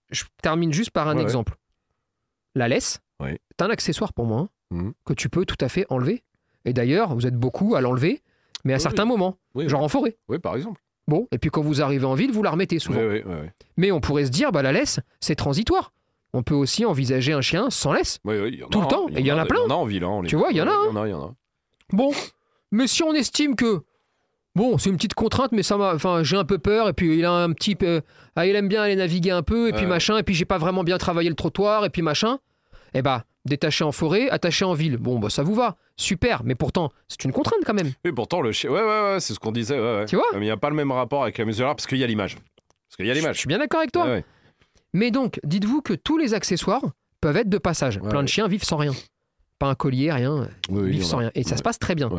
Je 0.09 0.23
termine 0.41 0.73
juste 0.73 0.91
par 0.91 1.07
un 1.07 1.11
Ouais, 1.13 1.17
ouais. 1.17 1.23
exemple. 1.23 1.55
La 2.55 2.67
laisse, 2.67 2.99
c'est 3.21 3.61
un 3.61 3.69
accessoire 3.69 4.13
pour 4.13 4.25
moi, 4.25 4.39
hein, 4.39 4.49
Mhm. 4.71 4.93
que 5.05 5.13
tu 5.13 5.29
peux 5.29 5.45
tout 5.45 5.57
à 5.63 5.69
fait 5.69 5.85
enlever. 5.89 6.23
Et 6.65 6.73
d'ailleurs, 6.73 7.13
vous 7.15 7.25
êtes 7.27 7.35
beaucoup 7.35 7.75
à 7.75 7.81
l'enlever, 7.81 8.21
mais 8.63 8.73
à 8.73 8.77
Oui, 8.77 8.81
certains 8.81 9.05
moments, 9.05 9.37
Oui, 9.55 9.69
genre 9.69 9.83
en 9.83 9.89
forêt. 9.89 10.17
oui, 10.27 10.39
par 10.39 10.55
exemple. 10.55 10.81
Bon, 11.07 11.27
et 11.31 11.37
puis 11.37 11.49
quand 11.49 11.61
vous 11.61 11.81
arrivez 11.81 12.05
en 12.05 12.13
ville, 12.13 12.31
vous 12.31 12.43
la 12.43 12.51
remettez 12.51 12.79
souvent. 12.79 12.99
Ouais, 12.99 13.23
ouais. 13.23 13.51
Mais 13.77 13.91
on 13.91 13.99
pourrait 13.99 14.25
se 14.25 14.31
dire, 14.31 14.51
bah, 14.51 14.61
la 14.61 14.71
laisse, 14.71 14.99
c'est 15.19 15.35
transitoire. 15.35 15.91
On 16.33 16.43
peut 16.43 16.53
aussi 16.55 16.85
envisager 16.85 17.33
un 17.33 17.41
chien 17.41 17.69
sans 17.69 17.91
laisse. 17.93 18.19
Tout 18.23 18.81
le 18.81 18.87
temps, 18.87 19.07
et 19.09 19.19
il 19.19 19.25
y 19.25 19.31
en 19.31 19.37
a 19.37 19.45
plein. 19.45 19.61
En 19.61 19.69
a 19.69 19.73
en 19.73 19.85
ville. 19.85 20.03
hein, 20.03 20.21
Tu 20.25 20.35
vois, 20.37 20.51
il 20.51 20.57
y 20.57 20.61
en 20.61 20.67
a, 20.67 20.69
Ouais, 20.69 20.75
hein. 20.75 20.89
Il 20.91 20.95
y 20.95 20.97
en 20.97 21.01
a, 21.01 21.07
il 21.07 21.11
y 21.11 21.13
en 21.13 21.23
a. 21.25 21.33
Bon, 21.91 22.11
mais 22.71 22.87
si 22.87 23.03
on 23.03 23.13
estime 23.13 23.55
que 23.55 23.83
Bon, 24.53 24.77
c'est 24.77 24.89
une 24.89 24.97
petite 24.97 25.13
contrainte, 25.13 25.53
mais 25.53 25.63
ça 25.63 25.77
m'a. 25.77 25.93
Enfin, 25.95 26.23
j'ai 26.23 26.35
un 26.35 26.43
peu 26.43 26.57
peur. 26.57 26.89
Et 26.89 26.93
puis, 26.93 27.17
il 27.17 27.23
a 27.23 27.31
un 27.31 27.53
petit. 27.53 27.75
peu- 27.75 28.01
ah, 28.35 28.45
il 28.45 28.53
aime 28.57 28.67
bien 28.67 28.81
aller 28.81 28.97
naviguer 28.97 29.31
un 29.31 29.43
peu, 29.43 29.69
et 29.69 29.71
puis 29.71 29.85
machin. 29.85 30.17
Et 30.17 30.23
puis, 30.23 30.35
j'ai 30.35 30.43
pas 30.43 30.57
vraiment 30.57 30.83
bien 30.83 30.97
travaillé 30.97 31.29
le 31.29 31.35
trottoir, 31.35 31.85
et 31.85 31.89
puis 31.89 32.01
machin. 32.01 32.37
Eh 32.93 33.01
bah, 33.01 33.23
détaché 33.45 33.83
en 33.83 33.91
forêt, 33.91 34.29
attaché 34.29 34.65
en 34.65 34.73
ville. 34.73 34.97
Bon, 34.97 35.19
bah, 35.19 35.29
ça 35.29 35.43
vous 35.43 35.55
va. 35.55 35.77
Super. 35.97 36.43
Mais 36.43 36.55
pourtant, 36.55 36.91
c'est 37.07 37.23
une 37.23 37.31
contrainte 37.31 37.61
quand 37.65 37.73
même. 37.73 37.91
Oui, 38.05 38.11
pourtant, 38.11 38.41
le 38.41 38.51
chien. 38.51 38.69
Ouais, 38.69 38.81
ouais, 38.81 39.13
ouais, 39.13 39.19
c'est 39.19 39.33
ce 39.33 39.39
qu'on 39.39 39.51
disait. 39.51 39.79
Ouais, 39.79 39.97
ouais. 39.99 40.05
Tu 40.05 40.15
vois 40.15 40.25
Mais 40.33 40.39
il 40.39 40.43
n'y 40.43 40.49
a 40.51 40.57
pas 40.57 40.69
le 40.69 40.75
même 40.75 40.91
rapport 40.91 41.23
avec 41.23 41.37
la 41.37 41.45
muselière 41.45 41.75
parce 41.75 41.87
qu'il 41.87 41.97
y 41.97 42.03
a 42.03 42.07
l'image. 42.07 42.35
Parce 42.35 42.97
qu'il 42.97 43.05
y 43.05 43.11
a 43.11 43.13
Je 43.13 43.19
l'image. 43.19 43.37
suis 43.37 43.47
bien 43.47 43.57
d'accord 43.59 43.79
avec 43.79 43.91
toi. 43.91 44.05
Ouais. 44.05 44.25
Mais 44.93 45.09
donc, 45.11 45.39
dites-vous 45.43 45.81
que 45.81 45.93
tous 45.93 46.17
les 46.17 46.33
accessoires 46.33 46.83
peuvent 47.21 47.37
être 47.37 47.49
de 47.49 47.57
passage. 47.57 47.97
Ouais, 47.97 48.09
Plein 48.09 48.23
de 48.23 48.27
chiens 48.27 48.47
vivent 48.47 48.63
sans 48.63 48.77
rien. 48.77 48.91
Pas 49.59 49.67
un 49.67 49.75
collier, 49.75 50.11
rien. 50.11 50.49
Oui, 50.69 50.91
vivent 50.91 51.03
en 51.03 51.07
sans 51.07 51.17
rien. 51.17 51.31
Et 51.35 51.43
ça 51.43 51.55
se 51.57 51.61
passe 51.63 51.79
très 51.79 51.95
bien. 51.95 52.09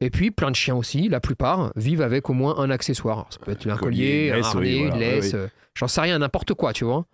Et 0.00 0.10
puis, 0.10 0.30
plein 0.30 0.50
de 0.50 0.56
chiens 0.56 0.76
aussi, 0.76 1.08
la 1.08 1.20
plupart, 1.20 1.72
vivent 1.74 2.02
avec 2.02 2.28
au 2.30 2.34
moins 2.34 2.58
un 2.58 2.70
accessoire. 2.70 3.18
Alors, 3.18 3.32
ça 3.32 3.38
peut 3.40 3.50
être 3.52 3.66
un 3.66 3.76
collier, 3.76 4.28
collier, 4.28 4.30
un 4.32 4.36
oui, 4.36 4.42
harnais, 4.44 4.78
voilà, 4.78 4.86
une 4.86 4.92
ouais, 4.92 4.98
laisse, 4.98 5.32
oui. 5.32 5.38
euh, 5.38 5.48
j'en 5.74 5.88
sais 5.88 6.00
rien, 6.02 6.18
n'importe 6.18 6.52
quoi, 6.54 6.72
tu 6.74 6.84
vois. 6.84 7.06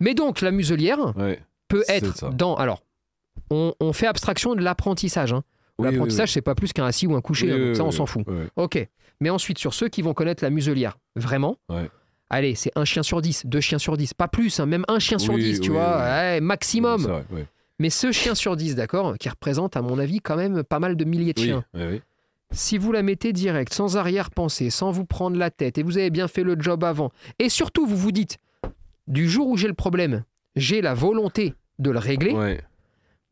Mais 0.00 0.14
donc, 0.14 0.40
la 0.40 0.50
muselière 0.50 1.14
Ouais. 1.16 1.40
Peut 1.78 1.84
être 1.88 2.30
dans... 2.30 2.54
Alors, 2.56 2.82
on, 3.50 3.74
on 3.80 3.92
fait 3.92 4.06
abstraction 4.06 4.54
de 4.54 4.62
l'apprentissage. 4.62 5.32
hein. 5.32 5.42
Oui, 5.78 5.86
oui, 5.88 5.92
L'apprentissage, 5.92 6.32
c'est 6.32 6.40
pas 6.42 6.54
plus 6.54 6.72
qu'un 6.72 6.84
assis 6.84 7.06
ou 7.06 7.14
un 7.16 7.20
couché, 7.20 7.50
hein, 7.50 7.74
ça, 7.74 7.84
on 7.84 7.90
s'en 7.90 8.06
fout. 8.06 8.24
Ok. 8.56 8.86
Mais 9.20 9.30
ensuite, 9.30 9.58
sur 9.58 9.74
ceux 9.74 9.88
qui 9.88 10.02
vont 10.02 10.14
connaître 10.14 10.42
la 10.44 10.50
muselière, 10.50 10.98
vraiment, 11.16 11.56
Ouais. 11.68 11.88
allez, 12.30 12.54
c'est 12.54 12.70
un 12.76 12.84
chien 12.84 13.02
sur 13.02 13.20
dix, 13.22 13.44
deux 13.46 13.60
chiens 13.60 13.78
sur 13.78 13.96
dix, 13.96 14.14
pas 14.14 14.28
plus, 14.28 14.60
hein, 14.60 14.66
même 14.66 14.84
un 14.88 14.98
chien 14.98 15.18
sur 15.18 15.34
dix, 15.34 15.60
tu 15.60 15.70
vois, 15.70 15.98
ouais, 15.98 16.40
maximum. 16.40 17.02
C'est 17.02 17.08
vrai, 17.08 17.24
ouais. 17.32 17.46
Mais 17.80 17.90
ce 17.90 18.12
chien 18.12 18.36
sur 18.36 18.54
10, 18.54 18.76
d'accord, 18.76 19.18
qui 19.18 19.28
représente 19.28 19.76
à 19.76 19.82
mon 19.82 19.98
avis 19.98 20.20
quand 20.20 20.36
même 20.36 20.62
pas 20.62 20.78
mal 20.78 20.96
de 20.96 21.04
milliers 21.04 21.32
de 21.32 21.40
chiens, 21.40 21.64
si 22.52 22.78
vous 22.78 22.92
la 22.92 23.02
mettez 23.02 23.32
direct, 23.32 23.72
sans 23.74 23.96
arrière-pensée, 23.96 24.70
sans 24.70 24.92
vous 24.92 25.04
prendre 25.04 25.36
la 25.36 25.50
tête, 25.50 25.76
et 25.78 25.82
vous 25.82 25.98
avez 25.98 26.10
bien 26.10 26.28
fait 26.28 26.44
le 26.44 26.54
job 26.56 26.84
avant, 26.84 27.10
et 27.40 27.48
surtout 27.48 27.84
vous 27.84 27.96
vous 27.96 28.12
dites, 28.12 28.38
du 29.08 29.28
jour 29.28 29.48
où 29.48 29.56
j'ai 29.56 29.66
le 29.66 29.74
problème, 29.74 30.22
j'ai 30.54 30.82
la 30.82 30.94
volonté 30.94 31.54
de 31.78 31.90
le 31.90 31.98
régler, 31.98 32.32
Ouais. 32.32 32.60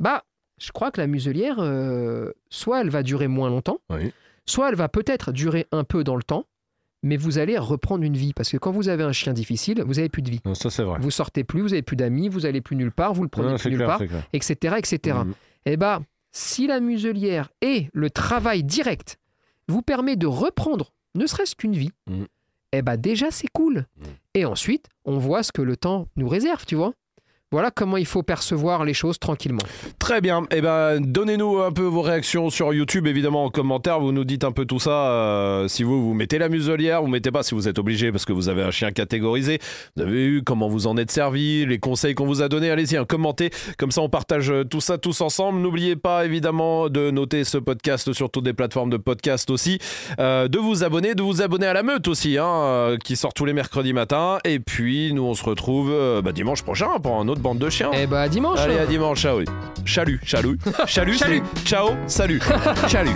bah, 0.01 0.25
je 0.59 0.71
crois 0.73 0.91
que 0.91 1.01
la 1.01 1.07
muselière, 1.07 1.57
euh, 1.59 2.33
soit 2.51 2.81
elle 2.81 2.91
va 2.91 3.03
durer 3.03 3.29
moins 3.29 3.49
longtemps, 3.49 3.79
Oui. 3.91 4.13
soit 4.47 4.69
elle 4.69 4.75
va 4.77 4.89
peut-être 4.89 5.33
durer 5.33 5.67
un 5.73 5.85
peu 5.85 6.05
dans 6.05 6.17
le 6.17 6.23
temps, 6.23 6.47
mais 7.03 7.17
vous 7.17 7.39
allez 7.39 7.59
reprendre 7.59 8.05
une 8.05 8.17
vie. 8.17 8.33
Parce 8.33 8.51
que 8.51 8.57
quand 8.57 8.71
vous 8.71 8.89
avez 8.89 9.03
un 9.03 9.13
chien 9.13 9.33
difficile, 9.33 9.83
vous 9.85 9.99
avez 9.99 10.09
plus 10.09 10.23
de 10.23 10.31
vie. 10.31 10.41
Non, 10.45 10.55
ça 10.55 10.71
c'est 10.71 10.83
vrai. 10.85 10.99
Vous 11.01 11.11
sortez 11.11 11.43
plus, 11.45 11.61
vous 11.61 11.73
avez 11.73 11.83
plus 11.83 11.97
d'amis, 11.97 12.29
vous 12.29 12.47
allez 12.47 12.61
plus 12.61 12.77
nulle 12.77 12.93
part, 12.93 13.13
vous 13.13 13.23
le 13.25 13.29
prenez 13.29 13.51
Non, 13.51 13.57
plus 13.57 13.71
nulle 13.71 13.79
clair, 13.79 13.99
part, 13.99 14.03
etc., 14.33 14.77
etc. 14.79 15.19
Mhm. 15.25 15.35
Eh 15.67 15.77
bien, 15.77 16.05
si 16.31 16.67
la 16.67 16.81
muselière 16.81 17.51
et 17.61 17.89
le 17.93 18.09
travail 18.11 18.63
direct 18.65 19.19
vous 19.69 19.83
permet 19.83 20.17
de 20.17 20.27
reprendre 20.27 20.93
ne 21.15 21.27
serait-ce 21.27 21.55
qu'une 21.57 21.75
vie, 21.75 21.91
Mhm. 22.09 22.27
eh 22.73 22.83
ben 22.83 22.97
déjà 22.97 23.31
c'est 23.31 23.49
cool. 23.53 23.87
Mhm. 23.99 24.07
Et 24.35 24.45
ensuite, 24.45 24.87
on 25.05 25.19
voit 25.19 25.43
ce 25.43 25.51
que 25.53 25.61
le 25.63 25.77
temps 25.77 26.07
nous 26.17 26.29
réserve, 26.29 26.65
tu 26.67 26.75
vois. 26.77 26.95
Voilà 27.53 27.71
comment 27.71 27.99
il 27.99 28.07
faut 28.07 28.23
percevoir 28.23 28.85
les 28.85 28.95
choses 28.95 29.19
tranquillement. 29.19 29.63
Très 29.99 30.23
bien. 30.23 30.45
Eh 30.51 30.63
ben, 30.63 31.01
donnez-nous 31.01 31.59
un 31.59 31.71
peu 31.71 31.83
vos 31.83 32.01
réactions 32.01 32.49
sur 32.49 32.73
YouTube, 32.73 33.07
évidemment 33.07 33.45
en 33.45 33.51
commentaire. 33.51 34.01
Vous 34.01 34.11
nous 34.11 34.25
dites 34.25 34.43
un 34.45 34.53
peu 34.53 34.65
tout 34.65 34.81
ça. 34.81 34.91
euh, 35.11 35.69
si 35.69 35.83
vous 35.83 36.03
vous 36.03 36.15
mettez 36.15 36.39
la 36.39 36.49
muselière, 36.49 37.03
vous 37.03 37.09
mettez 37.09 37.31
pas 37.31 37.43
si 37.43 37.55
vous 37.55 37.69
êtes 37.69 37.79
obligé 37.79 38.11
parce 38.11 38.25
que 38.25 38.33
vous 38.33 38.49
avez 38.49 38.63
un 38.63 38.71
chien 38.71 38.91
catégorisé. 38.91 39.59
Vous 39.97 40.03
avez 40.03 40.25
eu 40.25 40.43
comment 40.43 40.69
vous 40.69 40.87
en 40.87 40.97
êtes 40.97 41.11
servi, 41.11 41.67
les 41.67 41.79
conseils 41.79 42.15
qu'on 42.15 42.25
vous 42.27 42.41
a 42.41 42.49
donnés. 42.49 42.71
Allez-y, 42.71 42.97
hein, 42.97 43.05
commentez. 43.07 43.51
Comme 43.77 43.91
ça, 43.91 44.01
on 44.01 44.09
partage 44.09 44.51
euh, 44.51 44.65
tout 44.65 44.81
ça 44.81 44.97
tous 44.97 45.21
ensemble. 45.21 45.61
N'oubliez 45.61 45.97
pas 45.97 46.25
évidemment 46.25 46.89
de 46.89 47.11
noter 47.11 47.45
ce 47.45 47.59
podcast 47.59 48.15
sur 48.15 48.31
toutes 48.31 48.47
les 48.47 48.55
plateformes 48.55 48.91
de 48.91 48.97
podcast 48.97 49.51
aussi, 49.51 49.79
euh, 50.21 50.49
de 50.49 50.59
vous 50.59 50.85
abonner, 50.85 51.15
de 51.15 51.23
vous 51.23 51.43
abonner 51.43 51.67
à 51.67 51.75
la 51.75 51.83
meute 51.83 52.09
aussi, 52.09 52.39
hein, 52.39 52.97
qui 53.05 53.17
sort 53.17 53.35
tous 53.35 53.45
les 53.45 53.53
mercredis 53.53 53.93
matins. 53.93 54.39
Et 54.45 54.59
puis 54.59 55.13
nous, 55.13 55.25
on 55.25 55.35
se 55.35 55.45
retrouve 55.45 55.93
bah, 56.25 56.33
dimanche 56.33 56.63
prochain 56.63 56.89
pour 57.03 57.21
un 57.21 57.29
autre 57.29 57.42
bande 57.43 57.59
de 57.59 57.69
chiens. 57.69 57.91
Eh 57.93 58.07
ben 58.07 58.19
à 58.19 58.29
dimanche. 58.29 58.59
Allez, 58.61 58.79
à 58.79 58.87
dimanche, 58.87 59.21
ciao. 59.21 59.41
Chalut, 59.85 60.21
chalut. 60.25 60.59
Chalut, 60.87 61.15
Chalut. 61.19 61.43
c'est 61.55 61.65
ciao, 61.69 61.91
salut. 62.07 62.41
Chalut. 62.89 63.11